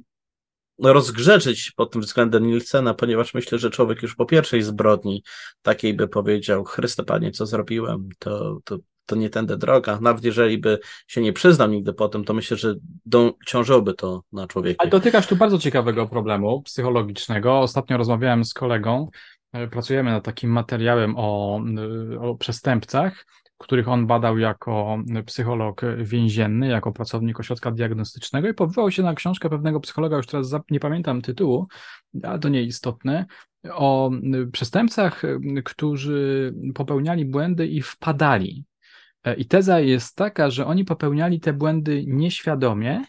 rozgrzeczyć 0.83 1.71
pod 1.71 1.93
tym 1.93 2.03
względem 2.03 2.47
Nilsena, 2.47 2.95
ponieważ 2.95 3.35
myślę, 3.35 3.59
że 3.59 3.71
człowiek 3.71 4.03
już 4.03 4.15
po 4.15 4.27
pierwszej 4.27 4.63
zbrodni 4.63 5.23
takiej 5.63 5.95
by 5.95 6.09
powiedział, 6.09 6.65
Chryste 6.65 7.05
Panie, 7.05 7.31
co 7.31 7.47
zrobiłem, 7.47 8.09
to, 8.19 8.59
to 8.65 8.79
to 9.07 9.17
nie 9.17 9.31
tędy 9.31 9.57
droga. 9.57 9.99
Nawet 10.01 10.25
jeżeli 10.25 10.59
by 10.59 10.79
się 11.07 11.21
nie 11.21 11.33
przyznał 11.33 11.69
nigdy 11.69 11.93
potem, 11.93 12.25
to 12.25 12.35
myślę, 12.35 12.57
że 12.57 12.75
do, 13.07 13.35
ciążyłoby 13.47 13.95
to 13.95 14.23
na 14.33 14.47
człowieku. 14.47 14.77
Ale 14.79 14.91
dotykasz 14.91 15.27
tu 15.27 15.37
bardzo 15.37 15.59
ciekawego 15.59 16.07
problemu 16.07 16.63
psychologicznego. 16.63 17.59
Ostatnio 17.59 17.97
rozmawiałem 17.97 18.45
z 18.45 18.55
kolegą, 18.55 19.11
e, 19.53 19.69
pracujemy 19.69 20.11
nad 20.11 20.25
takim 20.25 20.51
materiałem 20.51 21.15
o, 21.17 21.61
e, 22.15 22.21
o 22.21 22.35
przestępcach, 22.35 23.27
których 23.59 23.89
on 23.89 24.07
badał 24.07 24.39
jako 24.39 24.99
psycholog 25.27 25.81
więzienny, 25.99 26.69
jako 26.69 26.93
pracownik 26.93 27.41
ośrodka 27.41 27.71
diagnostycznego 27.71 28.49
i 28.49 28.55
powołał 28.55 28.91
się 28.91 29.03
na 29.03 29.15
książkę 29.15 29.51
pewnego 29.51 29.81
psychologa, 29.81 30.17
już 30.17 30.27
teraz 30.27 30.55
nie 30.71 30.81
pamiętam 30.81 31.23
tytułu, 31.23 31.67
ale 32.23 32.39
to 32.39 32.49
nieistotne, 32.49 33.27
o 33.71 34.11
przestępcach, 34.53 35.23
którzy 35.65 36.55
popełniali 36.75 37.25
błędy 37.25 37.67
i 37.67 37.83
wpadali 37.83 38.65
E, 38.74 38.74
I 39.33 39.47
teza 39.47 39.81
jest 39.81 40.17
taka, 40.17 40.51
że 40.51 40.67
oni 40.67 40.85
popełniali 40.85 41.41
te 41.41 41.53
błędy 41.53 42.05
nieświadomie, 42.07 43.05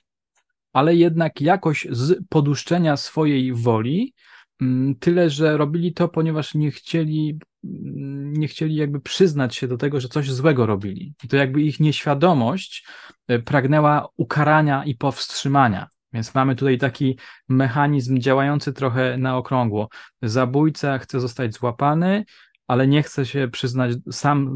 ale 0.74 0.96
jednak 0.96 1.42
jakoś 1.42 1.88
z 1.92 2.20
poduszczenia 2.30 2.98
swojej 2.98 3.54
woli, 3.54 4.14
mm, 4.62 4.96
tyle 4.96 5.30
że 5.30 5.58
robili 5.58 5.94
to, 5.94 6.08
ponieważ 6.08 6.56
nie 6.56 6.72
chcieli, 6.72 7.40
mm, 7.64 8.34
nie 8.34 8.48
chcieli 8.48 8.76
jakby 8.76 9.02
przyznać 9.02 9.56
się 9.56 9.68
do 9.68 9.78
tego, 9.78 10.00
że 10.00 10.08
coś 10.08 10.32
złego 10.32 10.66
robili. 10.66 11.14
I 11.24 11.28
to 11.28 11.38
jakby 11.38 11.62
ich 11.62 11.80
nieświadomość 11.80 12.88
e, 13.28 13.40
pragnęła 13.40 14.08
ukarania 14.18 14.86
i 14.86 14.96
powstrzymania. 14.96 15.88
Więc 16.14 16.36
mamy 16.36 16.56
tutaj 16.56 16.78
taki 16.78 17.18
mechanizm 17.50 18.20
działający 18.20 18.74
trochę 18.74 19.18
na 19.18 19.38
okrągło. 19.38 19.90
Zabójca 20.22 20.98
chce 20.98 21.20
zostać 21.20 21.54
złapany, 21.54 22.26
ale 22.68 22.88
nie 22.88 23.04
chce 23.04 23.26
się 23.26 23.48
przyznać 23.52 23.92
sam 24.12 24.56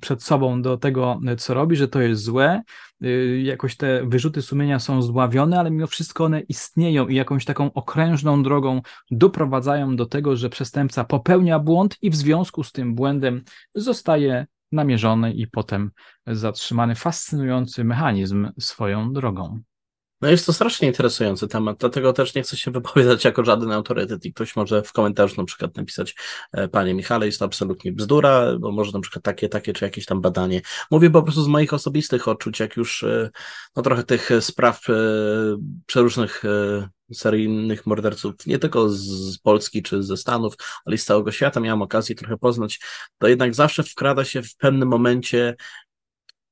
przed 0.00 0.22
sobą 0.22 0.62
do 0.62 0.76
tego, 0.76 1.20
co 1.38 1.54
robi, 1.54 1.76
że 1.76 1.88
to 1.88 2.00
jest 2.00 2.22
złe. 2.22 2.62
Y, 3.04 3.42
jakoś 3.44 3.76
te 3.76 4.06
wyrzuty 4.06 4.42
sumienia 4.42 4.78
są 4.78 5.02
zdławione, 5.02 5.58
ale 5.58 5.70
mimo 5.70 5.86
wszystko 5.86 6.24
one 6.24 6.40
istnieją 6.40 7.08
i 7.08 7.14
jakąś 7.14 7.44
taką 7.44 7.72
okrężną 7.72 8.42
drogą 8.42 8.82
doprowadzają 9.10 9.96
do 9.96 10.06
tego, 10.06 10.36
że 10.36 10.50
przestępca 10.50 11.04
popełnia 11.04 11.58
błąd 11.58 11.96
i 12.02 12.10
w 12.10 12.16
związku 12.16 12.64
z 12.64 12.72
tym 12.72 12.94
błędem 12.94 13.42
zostaje 13.74 14.46
namierzony 14.72 15.32
i 15.32 15.46
potem 15.46 15.90
zatrzymany. 16.26 16.94
Fascynujący 16.94 17.84
mechanizm 17.84 18.48
swoją 18.58 19.12
drogą. 19.12 19.60
No 20.20 20.28
jest 20.28 20.46
to 20.46 20.52
strasznie 20.52 20.88
interesujący 20.88 21.48
temat, 21.48 21.76
dlatego 21.78 22.12
też 22.12 22.34
nie 22.34 22.42
chcę 22.42 22.56
się 22.56 22.70
wypowiadać 22.70 23.24
jako 23.24 23.44
żaden 23.44 23.72
autorytet 23.72 24.24
i 24.24 24.32
ktoś 24.32 24.56
może 24.56 24.82
w 24.82 24.92
komentarzu 24.92 25.34
na 25.36 25.44
przykład 25.44 25.76
napisać 25.76 26.14
e, 26.52 26.68
Panie 26.68 26.94
Michale, 26.94 27.26
jest 27.26 27.38
to 27.38 27.44
absolutnie 27.44 27.92
bzdura, 27.92 28.58
bo 28.58 28.72
może 28.72 28.92
na 28.92 29.00
przykład 29.00 29.24
takie, 29.24 29.48
takie, 29.48 29.72
czy 29.72 29.84
jakieś 29.84 30.06
tam 30.06 30.20
badanie. 30.20 30.62
Mówię 30.90 31.10
po 31.10 31.22
prostu 31.22 31.42
z 31.42 31.48
moich 31.48 31.74
osobistych 31.74 32.28
odczuć, 32.28 32.60
jak 32.60 32.76
już 32.76 33.02
e, 33.02 33.30
no 33.76 33.82
trochę 33.82 34.02
tych 34.02 34.30
spraw 34.40 34.80
e, 34.88 34.92
przeróżnych 35.86 36.42
seryjnych 37.12 37.86
morderców, 37.86 38.34
nie 38.46 38.58
tylko 38.58 38.88
z 38.88 39.38
Polski 39.38 39.82
czy 39.82 40.02
ze 40.02 40.16
Stanów, 40.16 40.54
ale 40.84 40.94
i 40.94 40.98
z 40.98 41.04
całego 41.04 41.32
świata 41.32 41.60
miałem 41.60 41.82
okazję 41.82 42.14
trochę 42.14 42.36
poznać, 42.36 42.80
to 43.18 43.28
jednak 43.28 43.54
zawsze 43.54 43.82
wkrada 43.82 44.24
się 44.24 44.42
w 44.42 44.56
pewnym 44.56 44.88
momencie 44.88 45.56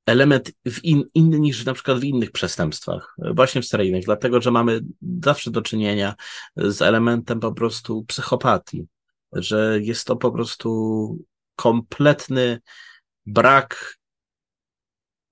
element 0.09 0.53
w 0.69 0.85
in, 0.85 1.05
inny 1.15 1.41
niż 1.41 1.65
na 1.65 1.75
przykład 1.75 1.99
w 1.99 2.05
innych 2.05 2.31
przestępstwach, 2.31 3.17
właśnie 3.35 3.63
w 3.63 3.67
seryjnych, 3.67 4.05
dlatego 4.05 4.41
że 4.41 4.51
mamy 4.51 4.81
zawsze 5.25 5.51
do 5.51 5.63
czynienia 5.63 6.15
z 6.57 6.83
elementem 6.83 7.41
po 7.41 7.53
prostu 7.53 8.05
psychopatii, 8.05 8.87
że 9.33 9.79
jest 9.83 10.07
to 10.07 10.17
po 10.17 10.33
prostu 10.33 11.19
kompletny 11.57 12.61
brak 13.27 13.99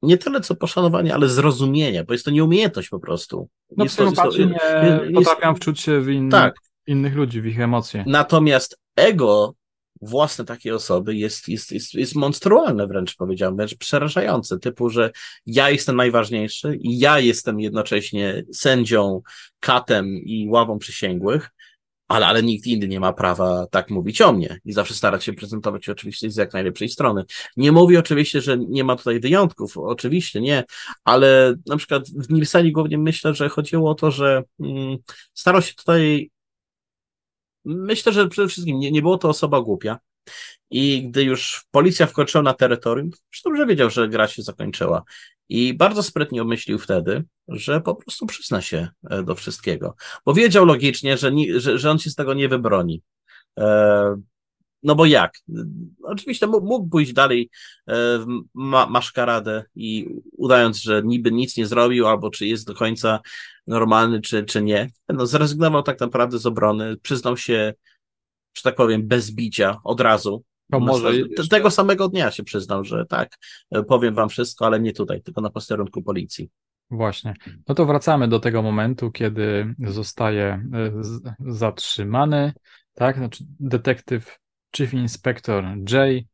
nie 0.02 0.18
tyle 0.18 0.40
co 0.40 0.54
poszanowania, 0.54 1.14
ale 1.14 1.28
zrozumienia, 1.28 2.04
bo 2.04 2.12
jest 2.12 2.24
to 2.24 2.30
nieumiejętność 2.30 2.88
po 2.88 3.00
prostu. 3.00 3.48
No 3.76 3.84
jest 3.84 3.96
psychopaci 3.96 4.38
to, 4.38 4.44
nie 4.44 5.00
jest, 5.02 5.14
potrafią 5.14 5.54
wczuć 5.54 5.80
się 5.80 6.00
w 6.00 6.08
innych, 6.08 6.32
tak. 6.32 6.54
innych 6.86 7.14
ludzi, 7.14 7.40
w 7.40 7.46
ich 7.46 7.60
emocje. 7.60 8.04
Natomiast 8.06 8.78
ego 8.96 9.54
własne 10.02 10.44
takiej 10.44 10.72
osoby 10.72 11.16
jest, 11.16 11.48
jest, 11.48 11.72
jest, 11.72 11.94
jest 11.94 12.14
monstrualne 12.14 12.86
wręcz 12.86 13.16
powiedziałbym, 13.16 13.56
wręcz 13.56 13.74
przerażające, 13.74 14.58
typu, 14.58 14.90
że 14.90 15.10
ja 15.46 15.70
jestem 15.70 15.96
najważniejszy 15.96 16.78
i 16.80 16.98
ja 16.98 17.20
jestem 17.20 17.60
jednocześnie 17.60 18.42
sędzią, 18.54 19.22
katem 19.60 20.06
i 20.06 20.48
ławą 20.48 20.78
przysięgłych 20.78 21.50
ale, 22.08 22.26
ale 22.26 22.42
nikt 22.42 22.66
inny 22.66 22.88
nie 22.88 23.00
ma 23.00 23.12
prawa 23.12 23.66
tak 23.70 23.90
mówić 23.90 24.20
o 24.22 24.32
mnie 24.32 24.60
i 24.64 24.72
zawsze 24.72 24.94
starać 24.94 25.24
się 25.24 25.32
prezentować 25.32 25.88
oczywiście 25.88 26.30
z 26.30 26.36
jak 26.36 26.52
najlepszej 26.52 26.88
strony. 26.88 27.24
Nie 27.56 27.72
mówię 27.72 27.98
oczywiście, 27.98 28.40
że 28.40 28.58
nie 28.58 28.84
ma 28.84 28.96
tutaj 28.96 29.20
wyjątków, 29.20 29.78
oczywiście 29.78 30.40
nie, 30.40 30.64
ale 31.04 31.54
na 31.66 31.76
przykład 31.76 32.08
w 32.10 32.30
Nielseni 32.30 32.72
głównie 32.72 32.98
myślę, 32.98 33.34
że 33.34 33.48
chodziło 33.48 33.90
o 33.90 33.94
to, 33.94 34.10
że 34.10 34.42
mm, 34.60 34.96
starał 35.34 35.62
się 35.62 35.74
tutaj 35.74 36.30
myślę, 37.66 38.12
że 38.12 38.28
przede 38.28 38.48
wszystkim 38.48 38.78
nie, 38.78 38.90
nie 38.90 39.02
było 39.02 39.18
to 39.18 39.28
osoba 39.28 39.60
głupia, 39.60 39.98
i 40.70 41.08
gdy 41.08 41.24
już 41.24 41.66
policja 41.70 42.06
wkroczyła 42.06 42.42
na 42.42 42.54
terytorium, 42.54 43.10
już 43.32 43.42
dobrze 43.44 43.66
wiedział, 43.66 43.90
że 43.90 44.08
gra 44.08 44.28
się 44.28 44.42
zakończyła. 44.42 45.02
I 45.48 45.74
bardzo 45.74 46.02
sprytnie 46.02 46.42
omyślił 46.42 46.78
wtedy, 46.78 47.24
że 47.48 47.80
po 47.80 47.94
prostu 47.94 48.26
przyzna 48.26 48.60
się 48.62 48.88
e, 49.10 49.22
do 49.22 49.34
wszystkiego. 49.34 49.96
Bo 50.24 50.34
wiedział 50.34 50.64
logicznie, 50.64 51.16
że, 51.16 51.32
nie, 51.32 51.60
że, 51.60 51.78
że 51.78 51.90
on 51.90 51.98
się 51.98 52.10
z 52.10 52.14
tego 52.14 52.34
nie 52.34 52.48
wybroni. 52.48 53.02
E, 53.58 54.16
no 54.82 54.94
bo 54.94 55.06
jak? 55.06 55.38
Oczywiście 56.02 56.46
mógł 56.46 56.88
pójść 56.88 57.12
dalej 57.12 57.50
e, 57.88 57.94
maszkaradę 58.88 59.64
i 59.74 60.08
udając, 60.32 60.82
że 60.82 61.02
niby 61.04 61.32
nic 61.32 61.56
nie 61.56 61.66
zrobił, 61.66 62.06
albo 62.06 62.30
czy 62.30 62.46
jest 62.46 62.66
do 62.66 62.74
końca 62.74 63.20
normalny, 63.66 64.20
czy, 64.20 64.44
czy 64.44 64.62
nie. 64.62 64.90
No, 65.08 65.26
zrezygnował 65.26 65.82
tak 65.82 66.00
naprawdę 66.00 66.38
z 66.38 66.46
obrony, 66.46 66.96
przyznał 66.96 67.36
się, 67.36 67.74
że 68.56 68.62
tak 68.62 68.74
powiem, 68.74 69.08
bez 69.08 69.30
bicia 69.30 69.76
od 69.84 70.00
razu. 70.00 70.44
To 70.70 70.80
może 70.80 71.12
Tego 71.50 71.70
samego 71.70 72.08
dnia 72.08 72.30
się 72.30 72.42
przyznał, 72.42 72.84
że 72.84 73.06
tak, 73.06 73.36
powiem 73.88 74.14
wam 74.14 74.28
wszystko, 74.28 74.66
ale 74.66 74.80
nie 74.80 74.92
tutaj, 74.92 75.22
tylko 75.22 75.40
na 75.40 75.50
posterunku 75.50 76.02
policji. 76.02 76.50
Właśnie. 76.90 77.34
No 77.68 77.74
to 77.74 77.86
wracamy 77.86 78.28
do 78.28 78.40
tego 78.40 78.62
momentu, 78.62 79.10
kiedy 79.10 79.74
zostaje 79.78 80.44
e, 80.44 80.92
zatrzymany, 81.40 82.52
tak? 82.94 83.16
Znaczy 83.16 83.44
detektyw 83.60 84.38
Chief 84.76 84.94
Inspector 84.94 85.64
Jay 85.90 86.26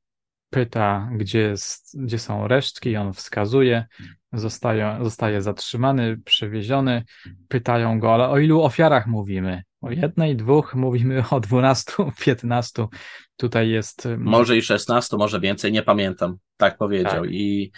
pyta, 0.53 1.11
gdzie, 1.17 1.39
jest, 1.39 2.03
gdzie 2.03 2.19
są 2.19 2.49
resztki, 2.49 2.97
on 2.97 3.13
wskazuje, 3.13 3.87
zostaje, 4.33 4.99
zostaje 5.03 5.43
zatrzymany, 5.43 6.17
przewieziony, 6.25 7.05
pytają 7.49 8.01
go, 8.01 8.15
ale 8.15 8.29
o 8.29 8.39
ilu 8.39 8.63
ofiarach 8.63 9.07
mówimy? 9.07 9.63
O 9.81 9.91
jednej, 9.91 10.37
dwóch, 10.37 10.75
mówimy 10.75 11.25
o 11.31 11.41
dwunastu, 11.41 12.11
piętnastu. 12.25 12.89
Tutaj 13.37 13.69
jest. 13.69 14.09
Może 14.19 14.57
i 14.57 14.63
szesnastu, 14.63 15.19
może 15.19 15.41
więcej, 15.41 15.73
nie 15.73 15.83
pamiętam. 15.83 16.37
Tak 16.57 16.79
powiedział. 16.79 17.23
Tak. 17.23 17.31
I, 17.31 17.73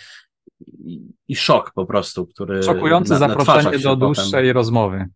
i, 0.66 1.00
I, 1.28 1.36
szok 1.36 1.72
po 1.74 1.86
prostu, 1.86 2.26
który. 2.26 2.62
Szokujące 2.62 3.12
na, 3.12 3.18
zaproszenie 3.18 3.70
na 3.70 3.78
do 3.78 3.96
dłuższej 3.96 4.30
potem... 4.30 4.54
rozmowy. 4.54 5.08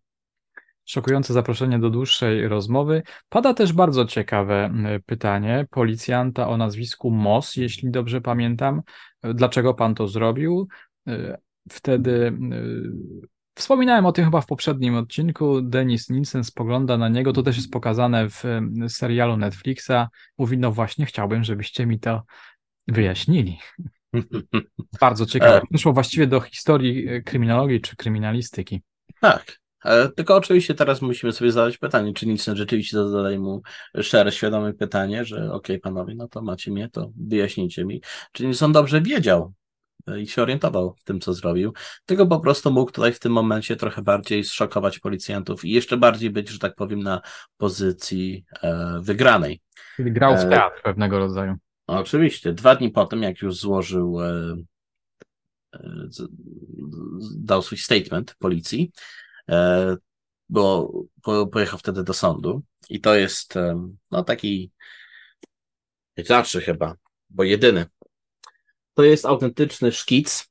Szokujące 0.89 1.33
zaproszenie 1.33 1.79
do 1.79 1.89
dłuższej 1.89 2.47
rozmowy. 2.47 3.03
Pada 3.29 3.53
też 3.53 3.73
bardzo 3.73 4.05
ciekawe 4.05 4.73
pytanie 5.05 5.67
policjanta 5.69 6.47
o 6.47 6.57
nazwisku 6.57 7.11
Moss, 7.11 7.55
jeśli 7.55 7.91
dobrze 7.91 8.21
pamiętam. 8.21 8.81
Dlaczego 9.23 9.73
pan 9.73 9.95
to 9.95 10.07
zrobił? 10.07 10.67
E, 11.07 11.37
wtedy 11.69 12.37
Wspominałem 13.55 14.05
o 14.05 14.11
tym 14.11 14.25
chyba 14.25 14.41
w 14.41 14.45
poprzednim 14.45 14.95
odcinku. 14.95 15.61
Denis 15.61 16.09
Nielsen 16.09 16.43
spogląda 16.43 16.97
na 16.97 17.09
niego. 17.09 17.33
To 17.33 17.43
też 17.43 17.57
jest 17.57 17.71
pokazane 17.71 18.29
w 18.29 18.43
serialu 18.87 19.37
Netflixa. 19.37 20.07
Mówi: 20.37 20.57
No 20.57 20.71
właśnie, 20.71 21.05
chciałbym, 21.05 21.43
żebyście 21.43 21.85
mi 21.85 21.99
to 21.99 22.23
wyjaśnili. 22.87 23.59
Bardzo 25.01 25.25
ciekawe. 25.25 25.61
Wyszło 25.71 25.93
właściwie 25.93 26.27
do 26.27 26.41
historii 26.41 27.09
e, 27.09 27.21
kryminologii 27.21 27.81
czy 27.81 27.95
kryminalistyki. 27.95 28.81
Tak. 29.21 29.59
Ale 29.81 30.09
tylko 30.09 30.35
oczywiście 30.35 30.75
teraz 30.75 31.01
musimy 31.01 31.31
sobie 31.31 31.51
zadać 31.51 31.77
pytanie, 31.77 32.13
czy 32.13 32.27
Nielsen 32.27 32.55
rzeczywiście 32.55 32.97
zadaje 32.97 33.39
mu 33.39 33.61
szczere, 34.01 34.31
świadome 34.31 34.73
pytanie, 34.73 35.25
że 35.25 35.37
okej, 35.37 35.51
okay, 35.53 35.79
panowie, 35.79 36.15
no 36.15 36.27
to 36.27 36.41
macie 36.41 36.71
mnie, 36.71 36.89
to 36.89 37.11
wyjaśnijcie 37.27 37.85
mi. 37.85 38.01
Czy 38.31 38.45
Nielsen 38.45 38.71
dobrze 38.71 39.01
wiedział, 39.01 39.53
i 40.17 40.27
się 40.27 40.41
orientował 40.41 40.95
w 40.99 41.03
tym, 41.03 41.19
co 41.19 41.33
zrobił, 41.33 41.73
tylko 42.05 42.27
po 42.27 42.39
prostu 42.39 42.71
mógł 42.71 42.91
tutaj 42.91 43.13
w 43.13 43.19
tym 43.19 43.31
momencie 43.31 43.75
trochę 43.75 44.01
bardziej 44.01 44.43
zszokować 44.43 44.99
policjantów 44.99 45.65
i 45.65 45.71
jeszcze 45.71 45.97
bardziej 45.97 46.29
być, 46.29 46.49
że 46.49 46.59
tak 46.59 46.75
powiem, 46.75 46.99
na 46.99 47.21
pozycji 47.57 48.45
e, 48.61 48.99
wygranej. 49.01 49.61
Czyli 49.95 50.11
grał 50.11 50.35
w 50.35 50.39
e, 50.39 50.49
teatr 50.49 50.81
pewnego 50.83 51.19
rodzaju. 51.19 51.55
Oczywiście. 51.87 52.53
Dwa 52.53 52.75
dni 52.75 52.89
potem, 52.89 53.23
jak 53.23 53.41
już 53.41 53.55
złożył, 53.55 54.21
e, 54.21 54.55
e 55.73 56.07
dał 57.35 57.61
swój 57.61 57.77
statement 57.77 58.35
policji, 58.39 58.91
e, 58.91 59.28
bo 60.49 60.91
po, 61.21 61.47
pojechał 61.47 61.79
wtedy 61.79 62.03
do 62.03 62.13
sądu 62.13 62.61
i 62.89 63.01
to 63.01 63.15
jest 63.15 63.57
e, 63.57 63.89
no 64.11 64.23
taki 64.23 64.71
najczarszy 66.17 66.61
chyba, 66.61 66.95
bo 67.29 67.43
jedyny 67.43 67.85
to 68.93 69.03
jest 69.03 69.25
autentyczny 69.25 69.91
szkic 69.91 70.49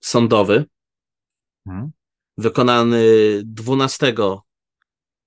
sądowy, 0.00 0.64
hmm. 1.64 1.90
wykonany 2.38 3.02
12 3.44 4.14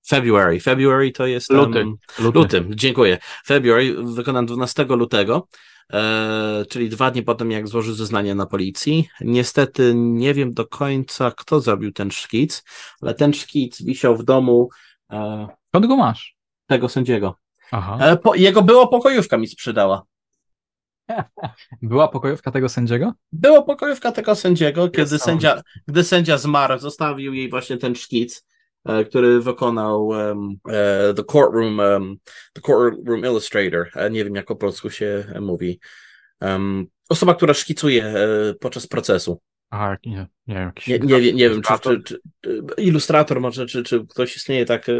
February. 0.06 0.60
February 0.60 1.12
to 1.12 1.26
jest. 1.26 1.50
Luty. 1.50 1.84
Luty. 2.18 2.38
Lutym, 2.38 2.70
dziękuję. 2.74 3.18
February, 3.46 3.94
wykonany 4.14 4.46
12 4.46 4.84
lutego, 4.84 5.48
e, 5.48 5.71
czyli 6.68 6.88
dwa 6.88 7.10
dni 7.10 7.22
potem, 7.22 7.50
jak 7.50 7.68
złożył 7.68 7.94
zeznanie 7.94 8.34
na 8.34 8.46
policji. 8.46 9.08
Niestety 9.20 9.92
nie 9.94 10.34
wiem 10.34 10.54
do 10.54 10.66
końca, 10.66 11.30
kto 11.30 11.60
zrobił 11.60 11.92
ten 11.92 12.10
szkic, 12.10 12.64
ale 13.02 13.14
ten 13.14 13.32
szkic 13.32 13.82
wisiał 13.82 14.16
w 14.16 14.24
domu. 14.24 14.68
E, 15.10 15.48
Skąd 15.68 15.86
go 15.86 15.96
masz? 15.96 16.36
Tego 16.66 16.88
sędziego. 16.88 17.38
Aha. 17.70 17.98
E, 18.00 18.16
po, 18.16 18.34
jego 18.34 18.62
było 18.62 18.88
pokojówka 18.88 19.38
mi 19.38 19.46
sprzedała. 19.46 20.02
Była 21.82 22.08
pokojówka 22.08 22.50
tego 22.50 22.68
sędziego? 22.68 23.12
Była 23.32 23.62
pokojówka 23.62 24.12
tego 24.12 24.34
sędziego, 24.34 24.88
kiedy 24.88 25.18
sędzia, 25.18 25.62
gdy 25.88 26.04
sędzia 26.04 26.38
zmarł, 26.38 26.78
zostawił 26.78 27.34
jej 27.34 27.50
właśnie 27.50 27.76
ten 27.76 27.94
szkic, 27.94 28.38
e, 28.38 28.51
który 29.08 29.40
wykonał 29.40 30.06
um, 30.06 30.56
the 31.16 31.24
courtroom 31.30 31.78
um, 31.78 32.16
the 32.52 32.60
courtroom 32.60 33.24
illustrator. 33.24 33.86
E, 33.94 34.10
nie 34.10 34.24
wiem, 34.24 34.34
jak 34.34 34.46
po 34.46 34.56
polsku 34.56 34.90
się 34.90 35.24
mówi. 35.40 35.80
Um, 36.40 36.86
osoba, 37.08 37.34
która 37.34 37.54
szkicuje 37.54 38.14
podczas 38.60 38.86
procesu. 38.86 39.40
A, 39.72 39.96
nie, 40.06 40.26
nie, 40.46 40.54
jakiś 40.54 40.86
nie, 40.86 40.98
nie, 40.98 41.32
nie 41.32 41.50
wiem, 41.50 41.62
czy, 41.62 41.78
czy, 41.78 42.02
czy, 42.02 42.20
ilustrator 42.78 43.40
może, 43.40 43.66
czy, 43.66 43.82
czy 43.82 44.06
ktoś 44.06 44.36
istnieje 44.36 44.64
tak 44.64 44.88
e, 44.88 44.92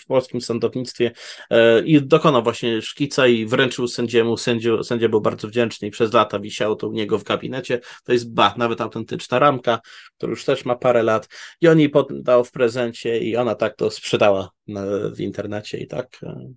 w 0.00 0.06
polskim 0.06 0.40
sądownictwie 0.40 1.12
e, 1.50 1.80
i 1.80 2.02
dokonał 2.02 2.42
właśnie 2.42 2.82
szkica 2.82 3.26
i 3.26 3.46
wręczył 3.46 3.88
sędziemu, 3.88 4.36
sędzio, 4.36 4.84
sędzia 4.84 5.08
był 5.08 5.20
bardzo 5.20 5.48
wdzięczny 5.48 5.88
i 5.88 5.90
przez 5.90 6.12
lata 6.12 6.38
wisiało 6.38 6.76
to 6.76 6.88
u 6.88 6.92
niego 6.92 7.18
w 7.18 7.24
gabinecie, 7.24 7.80
to 8.04 8.12
jest 8.12 8.34
ba, 8.34 8.54
nawet 8.56 8.80
autentyczna 8.80 9.38
ramka, 9.38 9.80
która 10.16 10.30
już 10.30 10.44
też 10.44 10.64
ma 10.64 10.76
parę 10.76 11.02
lat. 11.02 11.28
I 11.60 11.68
on 11.68 11.78
jej 11.78 11.92
dał 12.10 12.44
w 12.44 12.52
prezencie 12.52 13.18
i 13.18 13.36
ona 13.36 13.54
tak 13.54 13.76
to 13.76 13.90
sprzedała 13.90 14.50
na, 14.66 14.82
w 15.16 15.20
internecie 15.20 15.78
i 15.78 15.86
tak, 15.86 16.18
e, 16.22 16.52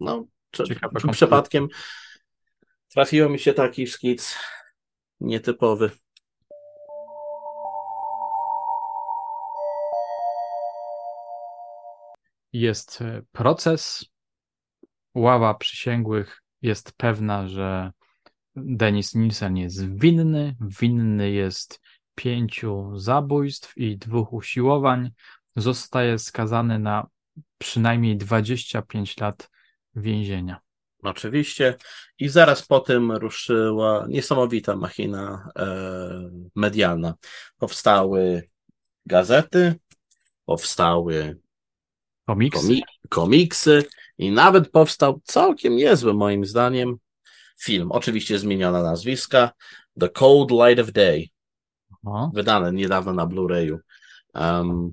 no, 0.00 0.26
czy, 0.50 0.64
przypadkiem 1.12 1.68
trafiło 2.88 3.28
mi 3.28 3.38
się 3.38 3.52
taki 3.52 3.86
szkic 3.86 4.38
nietypowy. 5.20 5.90
Jest 12.60 13.02
e, 13.02 13.22
proces. 13.32 14.04
Ława 15.14 15.54
przysięgłych 15.54 16.42
jest 16.62 16.92
pewna, 16.96 17.48
że 17.48 17.92
Denis 18.56 19.14
Nielsen 19.14 19.56
jest 19.56 19.98
winny. 19.98 20.56
Winny 20.80 21.30
jest 21.30 21.80
pięciu 22.14 22.98
zabójstw 22.98 23.76
i 23.76 23.98
dwóch 23.98 24.32
usiłowań. 24.32 25.10
Zostaje 25.56 26.18
skazany 26.18 26.78
na 26.78 27.06
przynajmniej 27.58 28.16
25 28.16 29.18
lat 29.18 29.50
więzienia. 29.94 30.60
Oczywiście. 31.02 31.76
I 32.18 32.28
zaraz 32.28 32.66
po 32.66 32.80
tym 32.80 33.12
ruszyła 33.12 34.06
niesamowita 34.08 34.76
machina 34.76 35.48
e, 35.58 35.66
medialna. 36.54 37.14
Powstały 37.58 38.48
gazety, 39.06 39.74
powstały 40.44 41.38
Komiksy. 42.26 42.60
Komi 42.60 42.82
komiksy 43.08 43.84
i 44.18 44.30
nawet 44.30 44.70
powstał 44.70 45.20
całkiem 45.24 45.76
niezły 45.76 46.14
moim 46.14 46.44
zdaniem 46.44 46.96
film. 47.60 47.92
Oczywiście 47.92 48.38
zmieniona 48.38 48.82
nazwiska. 48.82 49.50
The 50.00 50.08
Cold 50.08 50.50
Light 50.50 50.80
of 50.80 50.92
Day. 50.92 51.28
Aha. 52.06 52.30
Wydane 52.34 52.72
niedawno 52.72 53.12
na 53.12 53.26
Blu-rayu. 53.26 53.78
Um, 54.34 54.92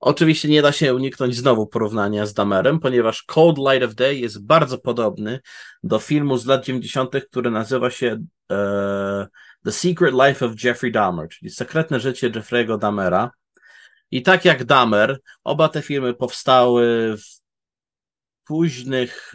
oczywiście 0.00 0.48
nie 0.48 0.62
da 0.62 0.72
się 0.72 0.94
uniknąć 0.94 1.36
znowu 1.36 1.66
porównania 1.66 2.26
z 2.26 2.34
Damerem, 2.34 2.80
ponieważ 2.80 3.22
Cold 3.22 3.58
Light 3.58 3.88
of 3.88 3.94
Day 3.94 4.18
jest 4.18 4.46
bardzo 4.46 4.78
podobny 4.78 5.40
do 5.82 5.98
filmu 5.98 6.38
z 6.38 6.46
lat 6.46 6.64
90., 6.64 7.14
który 7.30 7.50
nazywa 7.50 7.90
się 7.90 8.14
uh, 8.50 9.26
The 9.64 9.72
Secret 9.72 10.14
Life 10.14 10.46
of 10.46 10.64
Jeffrey 10.64 10.92
Dahmer, 10.92 11.28
czyli 11.28 11.50
Sekretne 11.50 12.00
życie 12.00 12.30
Jeffrey'ego 12.30 12.78
Dahmera. 12.78 13.30
I 14.10 14.22
tak 14.22 14.44
jak 14.44 14.64
Damer, 14.64 15.20
oba 15.44 15.68
te 15.68 15.82
filmy 15.82 16.14
powstały 16.14 17.16
w 17.16 17.40
późnych, 18.44 19.32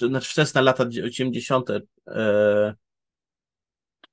e, 0.00 0.08
znaczy 0.08 0.30
wczesne 0.30 0.62
lata 0.62 0.84
80., 1.04 1.68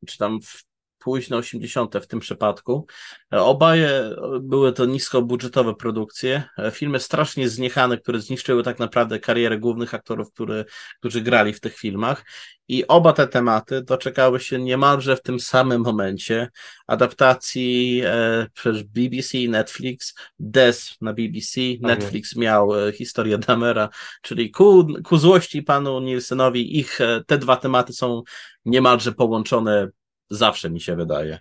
czy 0.07 0.17
tam 0.17 0.41
w 0.41 0.70
późne 1.03 1.37
80. 1.37 1.95
w 1.95 2.07
tym 2.07 2.19
przypadku. 2.19 2.85
Obaje 3.31 4.15
były 4.41 4.73
to 4.73 4.85
niskobudżetowe 4.85 5.75
produkcje, 5.75 6.43
filmy 6.71 6.99
strasznie 6.99 7.49
zniechane, 7.49 7.97
które 7.97 8.19
zniszczyły 8.19 8.63
tak 8.63 8.79
naprawdę 8.79 9.19
karierę 9.19 9.57
głównych 9.57 9.93
aktorów, 9.93 10.31
który, 10.33 10.65
którzy 10.99 11.21
grali 11.21 11.53
w 11.53 11.59
tych 11.59 11.77
filmach. 11.77 12.23
I 12.71 12.87
oba 12.87 13.13
te 13.13 13.27
tematy 13.27 13.81
doczekały 13.81 14.39
się 14.39 14.59
niemalże 14.59 15.15
w 15.15 15.21
tym 15.21 15.39
samym 15.39 15.81
momencie 15.81 16.49
adaptacji 16.87 18.01
e, 18.05 18.47
przez 18.53 18.83
BBC 18.83 19.37
i 19.37 19.49
Netflix. 19.49 20.15
Des 20.39 20.97
na 21.01 21.13
BBC, 21.13 21.61
tak 21.81 21.81
Netflix 21.81 22.35
miał 22.35 22.87
e, 22.87 22.91
historię 22.91 23.37
Damera, 23.37 23.89
czyli 24.21 24.51
ku, 24.51 24.87
ku 25.03 25.17
złości 25.17 25.63
panu 25.63 25.99
Nielsenowi 25.99 26.79
ich 26.79 27.01
e, 27.01 27.23
te 27.27 27.37
dwa 27.37 27.57
tematy 27.57 27.93
są 27.93 28.21
niemalże 28.65 29.11
połączone 29.11 29.89
Zawsze 30.31 30.69
mi 30.69 30.81
się 30.81 30.95
wydaje. 30.95 31.39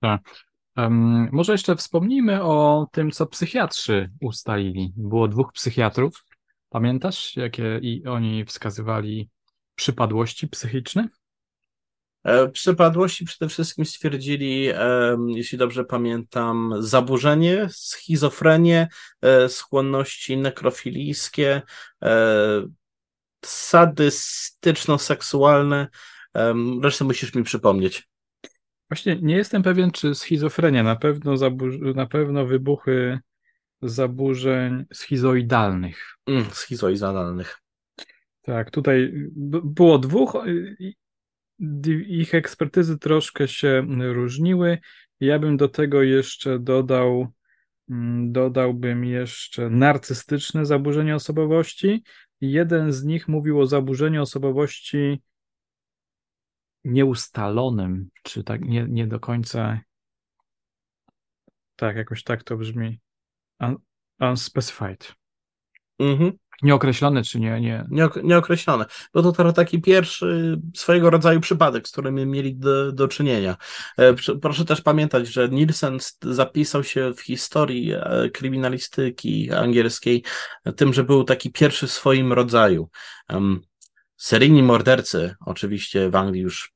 Tak. 0.00 0.20
Um, 0.76 1.28
może 1.32 1.52
jeszcze 1.52 1.76
wspomnijmy 1.76 2.42
o 2.42 2.86
tym, 2.92 3.10
co 3.10 3.26
psychiatrzy 3.26 4.10
ustalili. 4.20 4.92
Było 4.96 5.28
dwóch 5.28 5.52
psychiatrów. 5.52 6.24
Pamiętasz, 6.68 7.36
jakie 7.36 7.78
i 7.82 8.06
oni 8.06 8.44
wskazywali 8.44 9.28
przypadłości 9.74 10.48
psychiczne? 10.48 11.08
E, 12.24 12.48
przypadłości 12.48 13.24
przede 13.24 13.48
wszystkim 13.48 13.84
stwierdzili, 13.84 14.68
jeśli 15.26 15.58
dobrze 15.58 15.84
pamiętam, 15.84 16.74
zaburzenie, 16.78 17.68
schizofrenię, 17.70 18.88
e, 19.22 19.48
skłonności 19.48 20.36
nekrofilijskie, 20.36 21.62
e, 22.02 22.66
sadystyczno-seksualne. 23.44 25.86
Resztę 26.82 27.04
musisz 27.04 27.34
mi 27.34 27.42
przypomnieć. 27.42 28.08
Właśnie 28.90 29.16
nie 29.22 29.36
jestem 29.36 29.62
pewien, 29.62 29.90
czy 29.90 30.14
schizofrenia, 30.14 30.82
na 30.82 30.96
pewno, 30.96 31.34
zabu- 31.34 31.94
na 31.94 32.06
pewno 32.06 32.46
wybuchy 32.46 33.18
zaburzeń 33.82 34.84
schizoidalnych. 34.92 36.16
Mm, 36.26 36.44
schizoidalnych. 36.44 37.60
Tak, 38.42 38.70
tutaj 38.70 39.12
było 39.64 39.98
dwóch, 39.98 40.36
ich 42.08 42.34
ekspertyzy 42.34 42.98
troszkę 42.98 43.48
się 43.48 43.86
różniły. 44.12 44.78
Ja 45.20 45.38
bym 45.38 45.56
do 45.56 45.68
tego 45.68 46.02
jeszcze 46.02 46.58
dodał, 46.58 47.26
mm, 47.90 48.32
dodałbym 48.32 49.04
jeszcze 49.04 49.70
narcystyczne 49.70 50.66
zaburzenie 50.66 51.14
osobowości. 51.14 52.04
Jeden 52.40 52.92
z 52.92 53.04
nich 53.04 53.28
mówił 53.28 53.60
o 53.60 53.66
zaburzeniu 53.66 54.22
osobowości 54.22 55.22
nieustalonym, 56.84 58.10
czy 58.22 58.44
tak 58.44 58.64
nie, 58.64 58.86
nie 58.88 59.06
do 59.06 59.20
końca. 59.20 59.80
Tak, 61.76 61.96
jakoś 61.96 62.22
tak 62.22 62.42
to 62.42 62.56
brzmi. 62.56 63.00
Un, 63.60 63.76
unspecified. 64.20 65.14
Mhm. 65.98 66.32
Nieokreślone, 66.62 67.22
czy 67.22 67.40
nie, 67.40 67.60
nie? 67.60 67.86
Nieokreślone. 68.22 68.84
Bo 69.14 69.32
to 69.32 69.52
taki 69.52 69.80
pierwszy 69.80 70.60
swojego 70.76 71.10
rodzaju 71.10 71.40
przypadek, 71.40 71.88
z 71.88 71.92
którym 71.92 72.14
mieli 72.14 72.56
do, 72.56 72.92
do 72.92 73.08
czynienia. 73.08 73.56
E, 73.98 74.14
proszę 74.42 74.64
też 74.64 74.80
pamiętać, 74.80 75.28
że 75.28 75.48
Nielsen 75.48 75.98
zapisał 76.22 76.84
się 76.84 77.12
w 77.14 77.20
historii 77.20 77.92
e, 77.92 78.30
kryminalistyki 78.32 79.52
angielskiej 79.52 80.24
tym, 80.76 80.94
że 80.94 81.04
był 81.04 81.24
taki 81.24 81.52
pierwszy 81.52 81.86
w 81.86 81.92
swoim 81.92 82.32
rodzaju. 82.32 82.88
Seryjni 84.24 84.62
mordercy 84.62 85.34
oczywiście 85.40 86.10
w 86.10 86.16
Anglii 86.16 86.42
już 86.42 86.72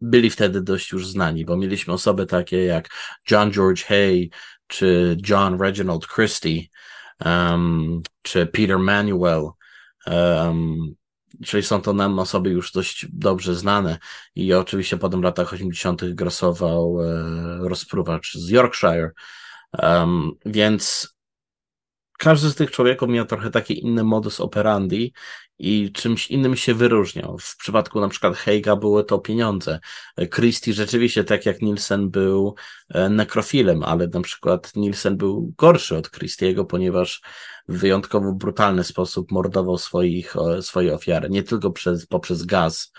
byli 0.00 0.30
wtedy 0.30 0.60
dość 0.60 0.92
już 0.92 1.08
znani, 1.08 1.44
bo 1.44 1.56
mieliśmy 1.56 1.94
osoby 1.94 2.26
takie 2.26 2.64
jak 2.64 2.88
John 3.30 3.52
George 3.52 3.84
Hay, 3.84 4.30
czy 4.66 5.16
John 5.28 5.60
Reginald 5.60 6.06
Christie, 6.06 6.62
um, 7.24 8.00
czy 8.22 8.46
Peter 8.46 8.78
Manuel, 8.78 9.48
um, 10.06 10.94
czyli 11.44 11.62
są 11.62 11.80
to 11.80 11.92
nam 11.92 12.18
osoby 12.18 12.50
już 12.50 12.72
dość 12.72 13.06
dobrze 13.12 13.54
znane 13.54 13.98
i 14.34 14.54
oczywiście 14.54 14.96
potem 14.96 15.20
w 15.20 15.24
latach 15.24 15.52
80. 15.52 16.04
grasował 16.04 17.02
e, 17.02 17.68
rozpruwacz 17.68 18.34
z 18.34 18.48
Yorkshire, 18.48 19.10
um, 19.82 20.32
więc 20.46 21.13
każdy 22.18 22.50
z 22.50 22.54
tych 22.54 22.70
człowieków 22.70 23.08
miał 23.08 23.26
trochę 23.26 23.50
taki 23.50 23.84
inny 23.84 24.04
modus 24.04 24.40
operandi 24.40 25.12
i 25.58 25.92
czymś 25.92 26.30
innym 26.30 26.56
się 26.56 26.74
wyróżniał. 26.74 27.38
W 27.38 27.56
przypadku 27.56 28.00
na 28.00 28.08
przykład 28.08 28.36
Heiga 28.36 28.76
były 28.76 29.04
to 29.04 29.18
pieniądze. 29.18 29.80
Christie 30.34 30.72
rzeczywiście, 30.72 31.24
tak 31.24 31.46
jak 31.46 31.62
Nielsen 31.62 32.10
był 32.10 32.54
e, 32.88 33.08
nekrofilem, 33.08 33.82
ale 33.82 34.08
na 34.08 34.20
przykład 34.20 34.72
Nielsen 34.76 35.16
był 35.16 35.52
gorszy 35.58 35.96
od 35.96 36.10
Christiego, 36.10 36.64
ponieważ 36.64 37.22
w 37.68 37.78
wyjątkowo 37.78 38.32
brutalny 38.32 38.84
sposób 38.84 39.32
mordował 39.32 39.78
swoich, 39.78 40.34
swoje 40.60 40.94
ofiary. 40.94 41.30
Nie 41.30 41.42
tylko 41.42 41.70
przez, 41.70 42.06
poprzez 42.06 42.44
gaz, 42.44 42.92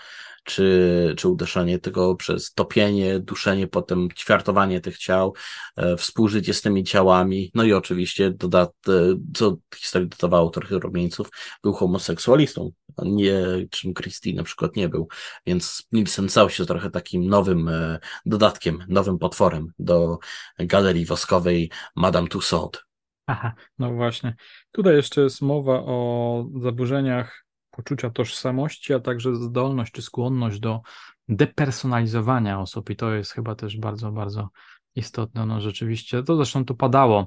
czy, 0.46 1.14
czy 1.16 1.28
uderzenie, 1.28 1.78
tylko 1.78 2.14
przez 2.14 2.52
topienie, 2.54 3.20
duszenie, 3.20 3.66
potem 3.66 4.08
ćwiartowanie 4.16 4.80
tych 4.80 4.98
ciał, 4.98 5.34
e, 5.76 5.96
współżycie 5.96 6.54
z 6.54 6.62
tymi 6.62 6.84
ciałami, 6.84 7.50
no 7.54 7.64
i 7.64 7.72
oczywiście, 7.72 8.30
dodat, 8.30 8.72
e, 8.88 8.92
co 9.34 9.56
historii 9.76 10.08
dodawało 10.08 10.50
trochę 10.50 10.78
rumieńców, 10.78 11.28
był 11.62 11.72
homoseksualistą, 11.72 12.70
nie 13.04 13.36
czym 13.70 13.94
Christie 13.94 14.34
na 14.34 14.42
przykład 14.42 14.76
nie 14.76 14.88
był, 14.88 15.08
więc 15.46 15.86
Nielsen 15.92 16.28
stał 16.28 16.50
się 16.50 16.66
trochę 16.66 16.90
takim 16.90 17.28
nowym 17.28 17.68
e, 17.68 17.98
dodatkiem, 18.26 18.84
nowym 18.88 19.18
potworem 19.18 19.72
do 19.78 20.18
galerii 20.58 21.06
woskowej 21.06 21.70
Madame 21.96 22.28
Tussauds. 22.28 22.80
Aha, 23.26 23.52
no 23.78 23.94
właśnie. 23.94 24.36
Tutaj 24.72 24.96
jeszcze 24.96 25.20
jest 25.20 25.42
mowa 25.42 25.82
o 25.82 26.44
zaburzeniach 26.62 27.45
poczucia 27.76 28.10
tożsamości, 28.10 28.94
a 28.94 29.00
także 29.00 29.34
zdolność 29.34 29.92
czy 29.92 30.02
skłonność 30.02 30.60
do 30.60 30.80
depersonalizowania 31.28 32.60
osób 32.60 32.90
i 32.90 32.96
to 32.96 33.14
jest 33.14 33.32
chyba 33.32 33.54
też 33.54 33.76
bardzo, 33.76 34.12
bardzo 34.12 34.50
istotne. 34.94 35.46
No 35.46 35.60
rzeczywiście, 35.60 36.22
to 36.22 36.36
zresztą 36.36 36.64
to 36.64 36.74
padało 36.74 37.26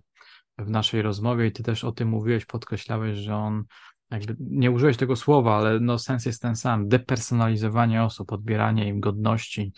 w 0.58 0.70
naszej 0.70 1.02
rozmowie 1.02 1.48
i 1.48 1.52
ty 1.52 1.64
też 1.64 1.84
o 1.84 1.92
tym 1.92 2.10
mówiłeś, 2.10 2.46
podkreślałeś, 2.46 3.18
że 3.18 3.36
on 3.36 3.64
jakby 4.12 4.36
nie 4.40 4.72
użyłeś 4.72 4.98
tego 4.98 5.16
słowa, 5.16 5.58
ale 5.58 5.80
no 5.80 6.00
sens 6.00 6.26
jest 6.26 6.42
ten 6.42 6.56
sam. 6.56 6.88
Depersonalizowanie 6.88 8.04
osób, 8.04 8.32
odbieranie 8.32 8.88
im 8.88 9.00
godności, 9.00 9.74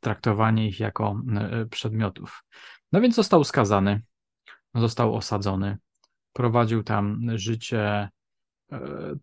traktowanie 0.00 0.68
ich 0.68 0.80
jako 0.80 1.20
e, 1.36 1.66
przedmiotów. 1.66 2.44
No 2.92 3.00
więc 3.00 3.14
został 3.14 3.44
skazany, 3.44 4.02
został 4.74 5.14
osadzony, 5.14 5.78
prowadził 6.32 6.82
tam 6.82 7.20
życie 7.34 7.78
E, 7.80 8.17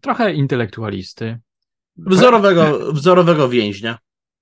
trochę 0.01 0.33
intelektualisty. 0.33 1.39
Wzorowego, 1.97 2.93
wzorowego 2.93 3.49
więźnia. 3.49 3.97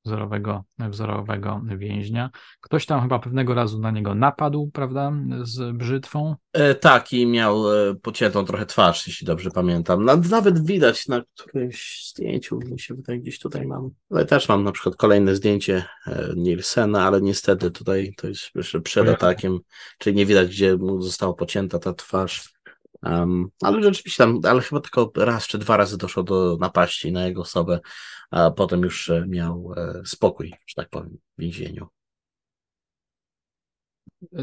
Wzorowego, 0.05 0.63
wzorowego 0.79 1.61
więźnia. 1.77 2.29
Ktoś 2.61 2.85
tam 2.85 3.01
chyba 3.01 3.19
pewnego 3.19 3.53
razu 3.53 3.79
na 3.79 3.91
niego 3.91 4.15
napadł, 4.15 4.69
prawda, 4.73 5.13
z 5.41 5.77
brzytwą. 5.77 6.35
E, 6.53 6.75
tak, 6.75 7.13
i 7.13 7.27
miał 7.27 7.73
e, 7.73 7.95
pociętą 7.95 8.45
trochę 8.45 8.65
twarz, 8.65 9.07
jeśli 9.07 9.27
dobrze 9.27 9.51
pamiętam. 9.51 10.05
Nawet 10.29 10.65
widać 10.65 11.07
na 11.07 11.21
którymś 11.37 12.09
zdjęciu, 12.09 12.59
mi 12.71 12.79
się 12.79 12.95
wydaje, 12.95 13.19
gdzieś 13.19 13.39
tutaj 13.39 13.67
mam. 13.67 13.89
Ale 14.11 14.25
też 14.25 14.49
mam 14.49 14.63
na 14.63 14.71
przykład 14.71 14.95
kolejne 14.95 15.35
zdjęcie 15.35 15.85
e, 16.07 16.33
Nielsena, 16.35 17.05
ale 17.05 17.21
niestety 17.21 17.71
tutaj 17.71 18.13
to 18.17 18.27
jest 18.27 18.51
przed 18.83 19.09
atakiem, 19.09 19.59
czyli 19.97 20.15
nie 20.15 20.25
widać, 20.25 20.49
gdzie 20.49 20.77
mu 20.77 21.01
została 21.01 21.33
pocięta 21.33 21.79
ta 21.79 21.93
twarz. 21.93 22.52
Um, 23.03 23.47
ale 23.61 23.83
rzeczywiście 23.83 24.23
tam, 24.23 24.39
ale 24.43 24.61
chyba 24.61 24.81
tylko 24.81 25.11
raz 25.15 25.47
czy 25.47 25.57
dwa 25.57 25.77
razy 25.77 25.97
doszło 25.97 26.23
do 26.23 26.57
napaści 26.59 27.11
na 27.11 27.25
jego 27.25 27.41
osobę, 27.41 27.79
a 28.31 28.51
potem 28.51 28.81
już 28.81 29.09
e, 29.09 29.25
miał 29.27 29.73
e, 29.77 30.01
spokój, 30.05 30.53
że 30.67 30.75
tak 30.75 30.89
powiem, 30.89 31.17
w 31.37 31.41
więzieniu. 31.41 31.87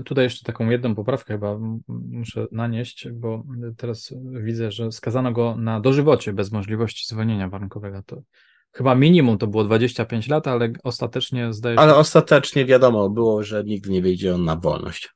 Tutaj 0.04 0.24
jeszcze 0.24 0.44
taką 0.44 0.70
jedną 0.70 0.94
poprawkę 0.94 1.34
chyba 1.34 1.58
muszę 1.88 2.46
nanieść, 2.52 3.08
bo 3.08 3.44
teraz 3.76 4.14
widzę, 4.24 4.72
że 4.72 4.92
skazano 4.92 5.32
go 5.32 5.56
na 5.56 5.80
dożywocie 5.80 6.32
bez 6.32 6.52
możliwości 6.52 7.14
zwolnienia 7.14 7.48
warunkowego. 7.48 8.02
To 8.06 8.22
chyba 8.72 8.94
minimum 8.94 9.38
to 9.38 9.46
było 9.46 9.64
25 9.64 10.28
lat, 10.28 10.48
ale 10.48 10.72
ostatecznie 10.84 11.52
zdaje 11.52 11.76
się. 11.76 11.80
Ale 11.80 11.96
ostatecznie 11.96 12.64
wiadomo 12.64 13.10
było, 13.10 13.42
że 13.42 13.64
nigdy 13.64 13.90
nie 13.90 14.02
wyjdzie 14.02 14.34
on 14.34 14.44
na 14.44 14.56
wolność. 14.56 15.14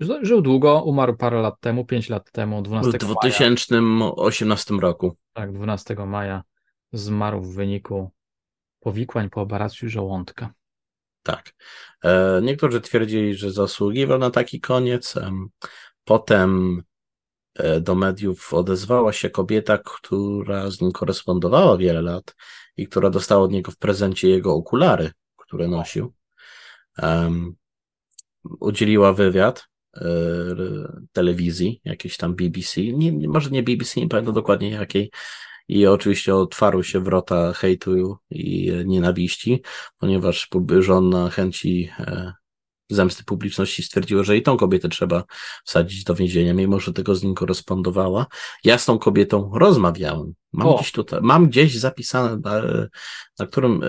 Żył 0.00 0.42
długo, 0.42 0.82
umarł 0.82 1.16
parę 1.16 1.40
lat 1.42 1.60
temu, 1.60 1.84
5 1.84 2.08
lat 2.08 2.30
temu, 2.30 2.62
12 2.62 2.92
W 2.92 3.00
2018 3.00 4.74
maja. 4.74 4.80
roku. 4.80 5.16
Tak, 5.32 5.52
12 5.52 5.94
maja 5.94 6.42
zmarł 6.92 7.40
w 7.40 7.54
wyniku 7.54 8.10
powikłań 8.80 9.30
po 9.30 9.40
operacji 9.40 9.88
żołądka. 9.88 10.52
Tak. 11.22 11.54
E, 12.04 12.40
niektórzy 12.42 12.80
twierdzili, 12.80 13.34
że 13.34 13.52
zasługiwał 13.52 14.18
na 14.18 14.30
taki 14.30 14.60
koniec. 14.60 15.14
Potem 16.04 16.82
e, 17.54 17.80
do 17.80 17.94
mediów 17.94 18.54
odezwała 18.54 19.12
się 19.12 19.30
kobieta, 19.30 19.78
która 19.78 20.70
z 20.70 20.80
nim 20.80 20.92
korespondowała 20.92 21.76
wiele 21.76 22.02
lat 22.02 22.34
i 22.76 22.86
która 22.86 23.10
dostała 23.10 23.42
od 23.42 23.52
niego 23.52 23.72
w 23.72 23.76
prezencie 23.76 24.28
jego 24.28 24.54
okulary, 24.54 25.10
które 25.36 25.68
nosił. 25.68 26.14
Um, 27.02 27.56
udzieliła 28.60 29.12
wywiad 29.12 29.68
telewizji, 31.12 31.80
jakiejś 31.84 32.16
tam 32.16 32.34
BBC, 32.34 32.80
nie, 32.80 33.28
może 33.28 33.50
nie 33.50 33.62
BBC, 33.62 34.00
nie 34.00 34.08
pamiętam 34.08 34.34
dokładnie 34.34 34.70
jakiej, 34.70 35.10
i 35.68 35.86
oczywiście 35.86 36.34
otwarły 36.34 36.84
się 36.84 37.00
wrota 37.00 37.52
hejtu 37.52 38.16
i 38.30 38.72
nienawiści, 38.84 39.62
ponieważ 39.98 40.48
żona 40.80 41.30
chęci 41.30 41.90
e, 41.98 42.32
zemsty 42.90 43.24
publiczności 43.24 43.82
stwierdziła, 43.82 44.22
że 44.22 44.36
i 44.36 44.42
tą 44.42 44.56
kobietę 44.56 44.88
trzeba 44.88 45.24
wsadzić 45.64 46.04
do 46.04 46.14
więzienia, 46.14 46.54
mimo 46.54 46.80
że 46.80 46.92
tego 46.92 47.14
z 47.14 47.22
nim 47.22 47.34
korespondowała. 47.34 48.26
Ja 48.64 48.78
z 48.78 48.84
tą 48.84 48.98
kobietą 48.98 49.50
rozmawiałem. 49.54 50.32
Mam 50.52 50.74
gdzieś 50.76 50.92
tutaj, 50.92 51.20
mam 51.22 51.48
gdzieś 51.48 51.78
zapisane, 51.78 52.36
na, 52.44 52.62
na 53.38 53.46
którym 53.46 53.82
e, 53.82 53.86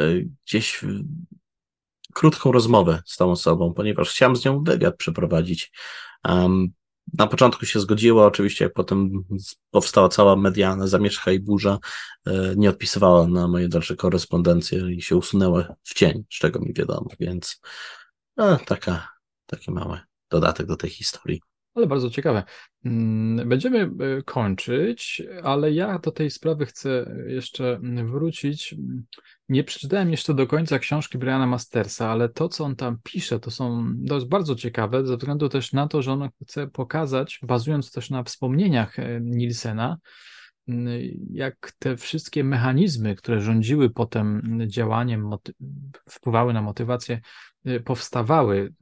gdzieś 0.47 0.85
krótką 2.13 2.51
rozmowę 2.51 3.01
z 3.05 3.17
tą 3.17 3.31
osobą, 3.31 3.73
ponieważ 3.73 4.09
chciałem 4.09 4.35
z 4.35 4.45
nią 4.45 4.63
wywiad 4.63 4.97
przeprowadzić. 4.97 5.71
Um, 6.25 6.67
na 7.17 7.27
początku 7.27 7.65
się 7.65 7.79
zgodziła, 7.79 8.25
oczywiście, 8.25 8.65
jak 8.65 8.73
potem 8.73 9.23
powstała 9.71 10.09
cała 10.09 10.35
medialna 10.35 10.87
zamieszka 10.87 11.31
i 11.31 11.39
burza, 11.39 11.77
e, 12.27 12.53
nie 12.55 12.69
odpisywała 12.69 13.27
na 13.27 13.47
moje 13.47 13.67
dalsze 13.67 13.95
korespondencje 13.95 14.91
i 14.91 15.01
się 15.01 15.15
usunęła 15.15 15.75
w 15.83 15.93
cień, 15.93 16.23
z 16.29 16.37
czego 16.37 16.59
mi 16.59 16.73
wiadomo, 16.73 17.07
więc 17.19 17.61
a, 18.37 18.57
taka, 18.57 19.07
taki 19.45 19.71
mały 19.71 19.99
dodatek 20.29 20.67
do 20.67 20.75
tej 20.75 20.89
historii. 20.89 21.41
Ale 21.79 21.87
bardzo 21.87 22.09
ciekawe. 22.09 22.43
Mm, 22.85 23.49
będziemy 23.49 23.79
e, 23.79 24.21
kończyć, 24.23 25.23
ale 25.43 25.71
ja 25.71 25.99
do 25.99 26.11
tej 26.11 26.29
sprawy 26.29 26.65
chcę 26.65 27.15
jeszcze 27.27 27.79
wrócić. 28.05 28.75
Nie 29.49 29.63
przeczytałem 29.63 30.11
jeszcze 30.11 30.33
do 30.33 30.47
końca 30.47 30.79
książki 30.79 31.17
Briana 31.17 31.47
Mastersa, 31.47 32.09
ale 32.09 32.29
to, 32.29 32.49
co 32.49 32.65
on 32.65 32.75
tam 32.75 32.97
pisze, 33.03 33.39
to 33.39 33.51
są, 33.51 33.93
to 34.07 34.15
jest 34.15 34.27
bardzo 34.27 34.55
ciekawe, 34.55 35.05
ze 35.05 35.17
względu 35.17 35.49
też 35.49 35.73
na 35.73 35.87
to, 35.87 36.01
że 36.01 36.11
on 36.11 36.29
chce 36.43 36.67
pokazać, 36.67 37.39
bazując 37.43 37.91
też 37.91 38.09
na 38.09 38.23
wspomnieniach 38.23 38.99
e, 38.99 39.19
Nielsena, 39.21 39.97
jak 41.31 41.71
te 41.79 41.97
wszystkie 41.97 42.43
mechanizmy, 42.43 43.15
które 43.15 43.41
rządziły 43.41 43.89
potem 43.89 44.59
działaniem, 44.67 45.29
wpływały 46.09 46.53
na 46.53 46.61
motywację, 46.61 47.21
e, 47.65 47.79
powstawały 47.79 48.73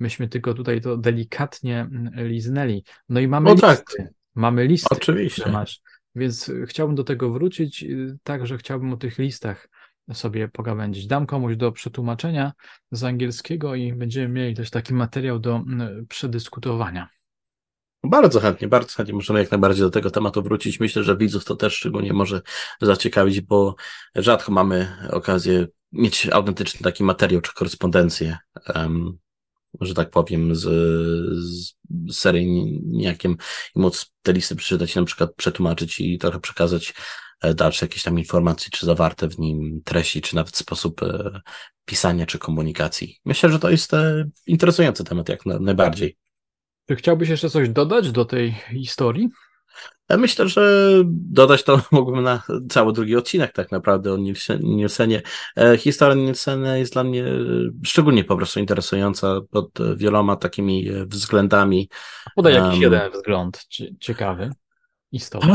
Myśmy 0.00 0.28
tylko 0.28 0.54
tutaj 0.54 0.80
to 0.80 0.96
delikatnie 0.96 1.80
mm, 1.80 2.12
liznęli. 2.28 2.84
No 3.08 3.20
i 3.20 3.28
mamy 3.28 3.50
o, 3.50 3.54
tak. 3.54 3.78
listy. 3.78 4.08
Mamy 4.34 4.66
listy. 4.66 4.86
Oczywiście. 4.90 5.50
Masz. 5.50 5.80
Więc 6.14 6.50
chciałbym 6.66 6.96
do 6.96 7.04
tego 7.04 7.30
wrócić, 7.30 7.82
y, 7.82 8.18
także 8.22 8.58
chciałbym 8.58 8.92
o 8.92 8.96
tych 8.96 9.18
listach 9.18 9.68
sobie 10.12 10.48
pogawędzić. 10.48 11.06
Dam 11.06 11.26
komuś 11.26 11.56
do 11.56 11.72
przetłumaczenia 11.72 12.52
z 12.90 13.04
angielskiego 13.04 13.74
i 13.74 13.92
będziemy 13.92 14.28
mieli 14.28 14.54
też 14.54 14.70
taki 14.70 14.94
materiał 14.94 15.38
do 15.38 15.56
mm, 15.56 16.06
przedyskutowania. 16.06 17.08
Bardzo 18.04 18.40
chętnie, 18.40 18.68
bardzo 18.68 18.94
chętnie 18.94 19.14
możemy 19.14 19.40
jak 19.40 19.50
najbardziej 19.50 19.82
do 19.82 19.90
tego 19.90 20.10
tematu 20.10 20.42
wrócić. 20.42 20.80
Myślę, 20.80 21.04
że 21.04 21.16
widzów 21.16 21.44
to 21.44 21.56
też 21.56 21.74
szczególnie 21.74 22.12
może 22.12 22.42
zaciekawić, 22.80 23.40
bo 23.40 23.74
rzadko 24.14 24.52
mamy 24.52 24.96
okazję 25.10 25.66
mieć 25.92 26.28
autentyczny 26.28 26.80
taki 26.80 27.04
materiał 27.04 27.40
czy 27.40 27.54
korespondencję 27.54 28.38
um, 28.74 29.18
że 29.80 29.94
tak 29.94 30.10
powiem, 30.10 30.54
z, 30.54 30.62
z 31.38 31.72
serii 32.12 32.80
niejakiem 32.84 33.36
i 33.76 33.80
móc 33.80 34.12
te 34.22 34.32
listy 34.32 34.56
przeczytać, 34.56 34.94
na 34.94 35.04
przykład 35.04 35.34
przetłumaczyć 35.34 36.00
i 36.00 36.18
trochę 36.18 36.40
przekazać 36.40 36.94
e, 37.42 37.54
dalsze 37.54 37.86
jakieś 37.86 38.02
tam 38.02 38.18
informacje, 38.18 38.70
czy 38.70 38.86
zawarte 38.86 39.28
w 39.28 39.38
nim 39.38 39.82
treści, 39.84 40.20
czy 40.20 40.36
nawet 40.36 40.56
sposób 40.56 41.02
e, 41.02 41.40
pisania, 41.84 42.26
czy 42.26 42.38
komunikacji. 42.38 43.20
Myślę, 43.24 43.50
że 43.50 43.58
to 43.58 43.70
jest 43.70 43.94
e, 43.94 44.24
interesujący 44.46 45.04
temat 45.04 45.28
jak 45.28 45.46
najbardziej. 45.46 46.16
Czy 46.88 46.96
chciałbyś 46.96 47.28
jeszcze 47.28 47.50
coś 47.50 47.68
dodać 47.68 48.12
do 48.12 48.24
tej 48.24 48.54
historii? 48.72 49.28
Myślę, 50.18 50.48
że 50.48 50.92
dodać 51.06 51.64
to 51.64 51.80
mógłbym 51.92 52.22
na 52.22 52.42
cały 52.70 52.92
drugi 52.92 53.16
odcinek 53.16 53.52
tak 53.52 53.72
naprawdę 53.72 54.12
o 54.12 54.16
Nielsenie. 54.60 55.22
E, 55.56 55.76
historia 55.76 56.14
Nielsena 56.14 56.76
jest 56.76 56.92
dla 56.92 57.04
mnie 57.04 57.24
szczególnie 57.84 58.24
po 58.24 58.36
prostu 58.36 58.60
interesująca 58.60 59.40
pod 59.50 59.70
wieloma 59.96 60.36
takimi 60.36 60.90
względami. 61.06 61.88
Podaj 62.36 62.54
jakiś 62.54 62.72
um, 62.72 62.82
jeden 62.82 63.12
wzgląd 63.12 63.66
ciekawy, 64.00 64.50
istotny. 65.12 65.52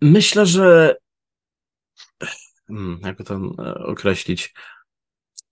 Myślę, 0.00 0.46
że 0.46 0.96
hmm, 2.68 3.00
jak 3.04 3.22
to 3.24 3.34
e, 3.34 3.74
określić? 3.74 4.54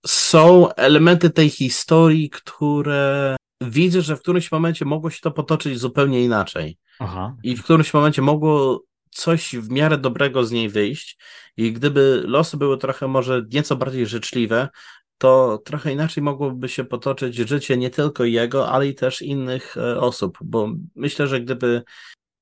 Są 0.05 0.73
elementy 0.73 1.29
tej 1.29 1.49
historii, 1.49 2.29
które 2.29 3.35
widzę, 3.61 4.01
że 4.01 4.15
w 4.15 4.21
którymś 4.21 4.51
momencie 4.51 4.85
mogło 4.85 5.09
się 5.09 5.19
to 5.21 5.31
potoczyć 5.31 5.79
zupełnie 5.79 6.23
inaczej. 6.23 6.77
Aha. 6.99 7.35
I 7.43 7.55
w 7.55 7.63
którymś 7.63 7.93
momencie 7.93 8.21
mogło 8.21 8.83
coś 9.09 9.55
w 9.55 9.69
miarę 9.69 9.97
dobrego 9.97 10.45
z 10.45 10.51
niej 10.51 10.69
wyjść. 10.69 11.17
I 11.57 11.73
gdyby 11.73 12.23
losy 12.25 12.57
były 12.57 12.77
trochę 12.77 13.07
może 13.07 13.45
nieco 13.53 13.75
bardziej 13.75 14.05
życzliwe, 14.05 14.69
to 15.17 15.61
trochę 15.65 15.93
inaczej 15.93 16.23
mogłoby 16.23 16.69
się 16.69 16.83
potoczyć 16.83 17.35
życie 17.35 17.77
nie 17.77 17.89
tylko 17.89 18.23
jego, 18.23 18.69
ale 18.69 18.87
i 18.87 18.95
też 18.95 19.21
innych 19.21 19.77
e, 19.77 19.99
osób, 19.99 20.37
bo 20.41 20.69
myślę, 20.95 21.27
że 21.27 21.41
gdyby 21.41 21.83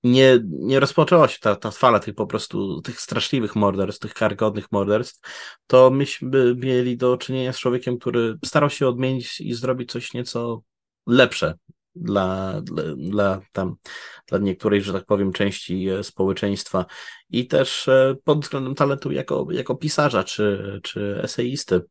nie, 0.03 0.39
nie 0.43 0.79
rozpoczęła 0.79 1.27
się 1.27 1.39
ta, 1.39 1.55
ta 1.55 1.71
fala 1.71 1.99
tych 1.99 2.15
po 2.15 2.27
prostu, 2.27 2.81
tych 2.81 3.01
straszliwych 3.01 3.55
morderstw, 3.55 4.01
tych 4.01 4.13
karygodnych 4.13 4.71
morderstw, 4.71 5.29
to 5.67 5.89
myśmy 5.89 6.55
mieli 6.55 6.97
do 6.97 7.17
czynienia 7.17 7.53
z 7.53 7.59
człowiekiem, 7.59 7.97
który 7.97 8.37
starał 8.45 8.69
się 8.69 8.87
odmienić 8.87 9.41
i 9.41 9.53
zrobić 9.53 9.91
coś 9.91 10.13
nieco 10.13 10.61
lepsze 11.07 11.53
dla, 11.95 12.61
dla, 12.61 12.83
dla, 12.97 13.41
tam, 13.51 13.75
dla 14.27 14.37
niektórej, 14.37 14.81
że 14.81 14.93
tak 14.93 15.05
powiem, 15.05 15.33
części 15.33 15.89
e, 15.89 16.03
społeczeństwa 16.03 16.85
i 17.29 17.47
też 17.47 17.87
e, 17.87 18.15
pod 18.23 18.41
względem 18.41 18.75
talentu 18.75 19.11
jako, 19.11 19.47
jako 19.51 19.75
pisarza 19.75 20.23
czy, 20.23 20.79
czy 20.83 21.19
eseisty. 21.23 21.81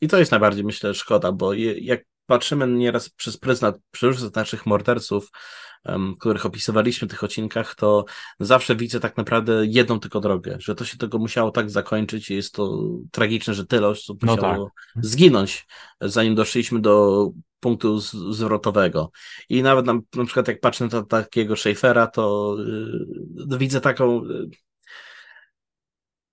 I 0.00 0.08
to 0.08 0.18
jest 0.18 0.30
najbardziej, 0.30 0.64
myślę, 0.64 0.94
szkoda, 0.94 1.32
bo 1.32 1.52
jak 1.54 2.00
patrzymy 2.26 2.66
nieraz 2.66 3.10
przez 3.10 3.36
pryzmat 3.36 3.76
przeróżnych 3.90 4.34
naszych 4.34 4.66
morderców, 4.66 5.30
których 6.20 6.46
opisywaliśmy 6.46 7.08
w 7.08 7.10
tych 7.10 7.24
odcinkach, 7.24 7.74
to 7.74 8.04
zawsze 8.40 8.76
widzę 8.76 9.00
tak 9.00 9.16
naprawdę 9.16 9.66
jedną 9.66 10.00
tylko 10.00 10.20
drogę, 10.20 10.56
że 10.60 10.74
to 10.74 10.84
się 10.84 10.98
tego 10.98 11.18
musiało 11.18 11.50
tak 11.50 11.70
zakończyć 11.70 12.30
i 12.30 12.34
jest 12.34 12.54
to 12.54 12.78
tragiczne, 13.10 13.54
że 13.54 13.66
tyle 13.66 13.88
osób 13.88 14.22
no 14.22 14.34
musiało 14.34 14.70
tak. 14.94 15.04
zginąć, 15.04 15.66
zanim 16.00 16.34
doszliśmy 16.34 16.80
do 16.80 17.26
punktu 17.60 17.98
zwrotowego. 18.32 19.10
I 19.48 19.62
nawet 19.62 19.86
na, 19.86 19.92
na 20.16 20.24
przykład 20.24 20.48
jak 20.48 20.60
patrzę 20.60 20.88
na 20.92 21.02
takiego 21.02 21.56
Schaeffera, 21.56 22.06
to 22.06 22.56
yy, 23.50 23.58
widzę 23.58 23.80
taką 23.80 24.24
yy, 24.24 24.50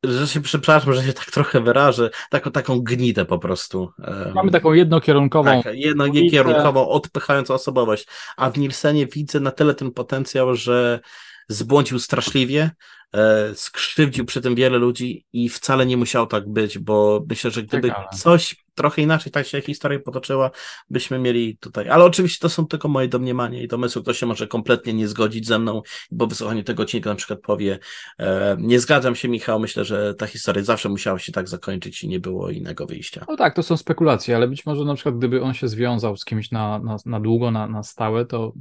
że 0.03 0.27
się, 0.27 0.41
przepraszam, 0.41 0.93
że 0.93 1.03
się 1.03 1.13
tak 1.13 1.31
trochę 1.31 1.61
wyrażę, 1.61 2.09
taką, 2.29 2.51
taką 2.51 2.79
gnitę 2.81 3.25
po 3.25 3.39
prostu. 3.39 3.91
Mamy 4.35 4.51
taką 4.51 4.73
jednokierunkową. 4.73 5.63
Tak, 5.63 5.75
jednokierunkową, 5.75 6.89
odpychającą 6.89 7.53
osobowość. 7.53 8.07
A 8.37 8.49
w 8.49 8.57
Nielsenie 8.57 9.07
widzę 9.07 9.39
na 9.39 9.51
tyle 9.51 9.73
ten 9.73 9.91
potencjał, 9.91 10.55
że 10.55 10.99
zbłądził 11.47 11.99
straszliwie, 11.99 12.71
e, 13.13 13.55
skrzywdził 13.55 14.25
przy 14.25 14.41
tym 14.41 14.55
wiele 14.55 14.77
ludzi 14.77 15.25
i 15.33 15.49
wcale 15.49 15.85
nie 15.85 15.97
musiało 15.97 16.25
tak 16.25 16.49
być, 16.49 16.79
bo 16.79 17.25
myślę, 17.29 17.51
że 17.51 17.63
gdyby 17.63 17.87
Ciekawe. 17.87 18.07
coś 18.17 18.65
trochę 18.75 19.01
inaczej 19.01 19.31
tak 19.31 19.47
się 19.47 19.61
historia 19.61 19.99
potoczyła, 19.99 20.51
byśmy 20.89 21.19
mieli 21.19 21.57
tutaj. 21.57 21.89
Ale 21.89 22.03
oczywiście 22.03 22.39
to 22.39 22.49
są 22.49 22.67
tylko 22.67 22.87
moje 22.87 23.07
domniemania 23.07 23.61
i 23.61 23.67
domysły. 23.67 24.01
Ktoś 24.01 24.17
się 24.17 24.25
może 24.25 24.47
kompletnie 24.47 24.93
nie 24.93 25.07
zgodzić 25.07 25.47
ze 25.47 25.59
mną, 25.59 25.81
bo 26.11 26.27
wysłuchanie 26.27 26.63
tego 26.63 26.83
odcinka 26.83 27.09
na 27.09 27.15
przykład 27.15 27.39
powie, 27.39 27.79
e, 28.19 28.57
nie 28.59 28.79
zgadzam 28.79 29.15
się 29.15 29.27
Michał, 29.27 29.59
myślę, 29.59 29.85
że 29.85 30.13
ta 30.13 30.27
historia 30.27 30.63
zawsze 30.63 30.89
musiała 30.89 31.19
się 31.19 31.31
tak 31.31 31.47
zakończyć 31.47 32.03
i 32.03 32.07
nie 32.07 32.19
było 32.19 32.49
innego 32.49 32.85
wyjścia. 32.85 33.25
No 33.27 33.37
tak, 33.37 33.55
to 33.55 33.63
są 33.63 33.77
spekulacje, 33.77 34.35
ale 34.35 34.47
być 34.47 34.65
może 34.65 34.85
na 34.85 34.95
przykład 34.95 35.17
gdyby 35.17 35.41
on 35.41 35.53
się 35.53 35.67
związał 35.67 36.17
z 36.17 36.25
kimś 36.25 36.51
na, 36.51 36.79
na, 36.79 36.97
na 37.05 37.19
długo, 37.19 37.51
na, 37.51 37.67
na 37.67 37.83
stałe, 37.83 38.25
to 38.25 38.53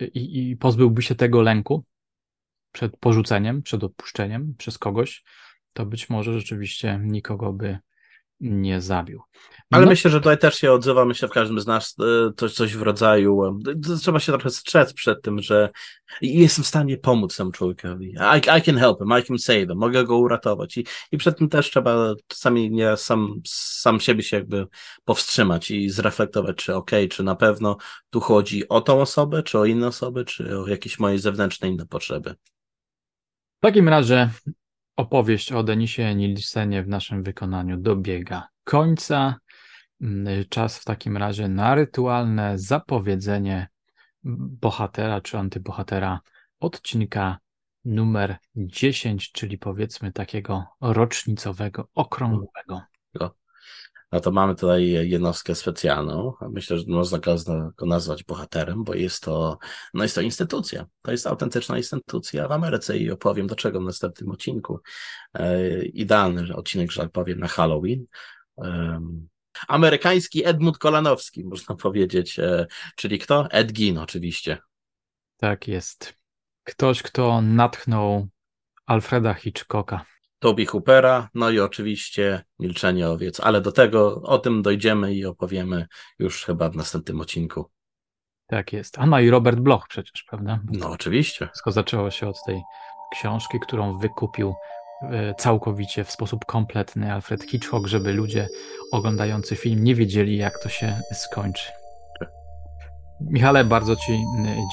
i, 0.00 0.50
i 0.50 0.56
pozbyłby 0.56 1.02
się 1.02 1.14
tego 1.14 1.42
lęku, 1.42 1.84
przed 2.72 2.96
porzuceniem, 2.96 3.62
przed 3.62 3.84
odpuszczeniem 3.84 4.54
przez 4.58 4.78
kogoś, 4.78 5.24
to 5.74 5.86
być 5.86 6.10
może 6.10 6.32
rzeczywiście 6.32 7.00
nikogo 7.02 7.52
by 7.52 7.78
nie 8.40 8.80
zabił. 8.80 9.22
Ale 9.70 9.84
No, 9.84 9.90
myślę, 9.90 10.10
że 10.10 10.18
tutaj 10.20 10.38
też 10.38 10.54
się 10.54 10.72
odzywa, 10.72 11.04
myślę, 11.04 11.28
w 11.28 11.30
każdym 11.30 11.60
z 11.60 11.66
nas 11.66 11.96
e, 12.00 12.32
coś, 12.36 12.52
coś 12.54 12.76
w 12.76 12.82
rodzaju. 12.82 13.44
e, 13.44 13.98
Trzeba 14.00 14.20
się 14.20 14.32
trochę 14.32 14.50
strzec 14.50 14.92
przed 14.92 15.22
tym, 15.22 15.42
że 15.42 15.70
jestem 16.22 16.64
w 16.64 16.68
stanie 16.68 16.98
pomóc 16.98 17.36
temu 17.36 17.50
człowiekowi. 17.50 18.06
I, 18.08 18.58
I 18.58 18.62
can 18.62 18.76
help 18.78 18.98
him, 18.98 19.18
I 19.20 19.22
can 19.22 19.38
save 19.38 19.58
him, 19.68 19.76
mogę 19.78 20.04
go 20.04 20.18
uratować. 20.18 20.76
I, 20.78 20.84
i 21.12 21.18
przed 21.18 21.38
tym 21.38 21.48
też 21.48 21.70
trzeba 21.70 22.14
czasami 22.26 22.70
nie 22.70 22.96
sam, 22.96 23.40
sam 23.46 24.00
siebie 24.00 24.22
się 24.22 24.36
jakby 24.36 24.66
powstrzymać 25.04 25.70
i 25.70 25.90
zreflektować, 25.90 26.56
czy 26.56 26.74
okej, 26.74 27.08
czy 27.08 27.22
na 27.22 27.36
pewno 27.36 27.76
tu 28.10 28.20
chodzi 28.20 28.68
o 28.68 28.80
tą 28.80 29.00
osobę, 29.00 29.42
czy 29.42 29.58
o 29.58 29.64
inne 29.64 29.86
osoby, 29.86 30.24
czy 30.24 30.58
o 30.58 30.66
jakieś 30.68 30.98
moje 30.98 31.18
zewnętrzne 31.18 31.68
inne 31.68 31.86
potrzeby. 31.86 32.34
W 33.60 33.62
takim 33.62 33.88
razie 33.88 34.30
opowieść 34.96 35.52
o 35.52 35.62
Denisie 35.62 36.14
Nilsenie 36.14 36.82
w 36.82 36.88
naszym 36.88 37.22
wykonaniu 37.22 37.76
dobiega 37.76 38.48
końca. 38.64 39.36
Mm, 40.00 40.44
Czas 40.48 40.78
w 40.78 40.84
takim 40.84 41.16
razie 41.16 41.48
na 41.48 41.74
rytualne 41.74 42.58
zapowiedzenie 42.58 43.68
bohatera 44.24 45.20
czy 45.20 45.38
antybohatera 45.38 46.20
odcinka 46.60 47.38
numer 47.84 48.36
10, 48.56 49.32
czyli 49.32 49.58
powiedzmy 49.58 50.12
takiego 50.12 50.66
rocznicowego, 50.80 51.88
okrągłego. 51.94 52.82
No 53.14 53.34
to 54.22 54.30
mamy 54.30 54.54
tutaj 54.54 54.88
jednostkę 55.10 55.54
specjalną. 55.54 56.32
Myślę, 56.50 56.78
że 56.78 56.84
można 56.88 57.18
go 57.76 57.86
nazwać 57.86 58.24
bohaterem, 58.24 58.84
bo 58.84 58.94
jest 58.94 59.22
to, 59.22 59.58
no 59.94 60.02
jest 60.02 60.14
to 60.14 60.20
instytucja. 60.20 60.86
To 61.02 61.10
jest 61.10 61.26
autentyczna 61.26 61.76
instytucja 61.76 62.48
w 62.48 62.52
Ameryce 62.52 62.98
i 62.98 63.10
opowiem 63.10 63.46
dlaczego 63.46 63.80
w 63.80 63.84
następnym 63.84 64.30
odcinku. 64.30 64.80
E, 65.34 65.82
idealny 65.84 66.54
odcinek, 66.54 66.92
że 66.92 67.02
tak 67.02 67.12
powiem, 67.12 67.38
na 67.38 67.48
Halloween. 67.48 68.06
Amerykański 69.68 70.46
Edmund 70.46 70.78
Kolanowski, 70.78 71.44
można 71.44 71.74
powiedzieć. 71.86 72.38
E, 72.38 72.66
czyli 72.96 73.18
kto? 73.18 73.50
Ed 73.50 73.72
Gein 73.72 73.98
oczywiście. 73.98 74.58
Tak 75.36 75.68
jest. 75.68 76.14
Ktoś, 76.64 77.02
kto 77.02 77.42
natchnął 77.42 78.28
Alfreda 78.86 79.34
Hitchcocka. 79.34 80.04
Toby 80.40 80.66
Hoopera, 80.66 81.28
no 81.34 81.50
i 81.50 81.60
oczywiście 81.60 82.44
Milczenie 82.58 83.08
Owiec, 83.08 83.40
ale 83.40 83.60
do 83.60 83.72
tego, 83.72 84.22
o 84.22 84.38
tym 84.38 84.62
dojdziemy 84.62 85.14
i 85.14 85.26
opowiemy 85.26 85.86
już 86.18 86.44
chyba 86.44 86.70
w 86.70 86.76
następnym 86.76 87.20
odcinku. 87.20 87.70
Tak 88.46 88.72
jest. 88.72 88.98
A 88.98 89.06
no 89.06 89.20
i 89.20 89.30
Robert 89.30 89.58
Bloch 89.58 89.88
przecież, 89.88 90.22
prawda? 90.22 90.60
No 90.72 90.90
oczywiście. 90.90 91.46
Wszystko 91.46 91.72
zaczęło 91.72 92.10
się 92.10 92.28
od 92.28 92.36
tej 92.46 92.62
książki, 93.12 93.58
którą 93.60 93.98
wykupił 93.98 94.54
e, 95.02 95.34
całkowicie 95.34 96.04
w 96.04 96.10
sposób 96.10 96.44
kompletny 96.44 97.12
Alfred 97.12 97.44
Hitchcock, 97.44 97.86
żeby 97.86 98.12
ludzie 98.12 98.48
oglądający 98.92 99.56
film 99.56 99.84
nie 99.84 99.94
wiedzieli, 99.94 100.36
jak 100.36 100.58
to 100.62 100.68
się 100.68 101.00
skończy. 101.12 101.68
Michale, 103.20 103.64
bardzo 103.64 103.96
Ci 103.96 104.12
y, 104.12 104.18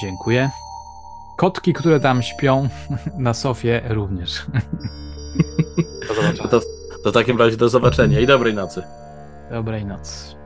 dziękuję. 0.00 0.50
Kotki, 1.38 1.72
które 1.72 2.00
tam 2.00 2.22
śpią 2.22 2.68
na 3.18 3.34
sofie 3.34 3.82
również. 3.88 4.42
Do 6.08 6.14
zobaczenia. 6.14 6.48
To, 6.48 6.60
to 7.04 7.10
w 7.10 7.14
takim 7.14 7.38
razie 7.38 7.56
do 7.56 7.68
zobaczenia 7.68 8.20
i 8.20 8.26
dobrej 8.26 8.54
nocy. 8.54 8.82
Dobrej 9.50 9.84
nocy. 9.84 10.37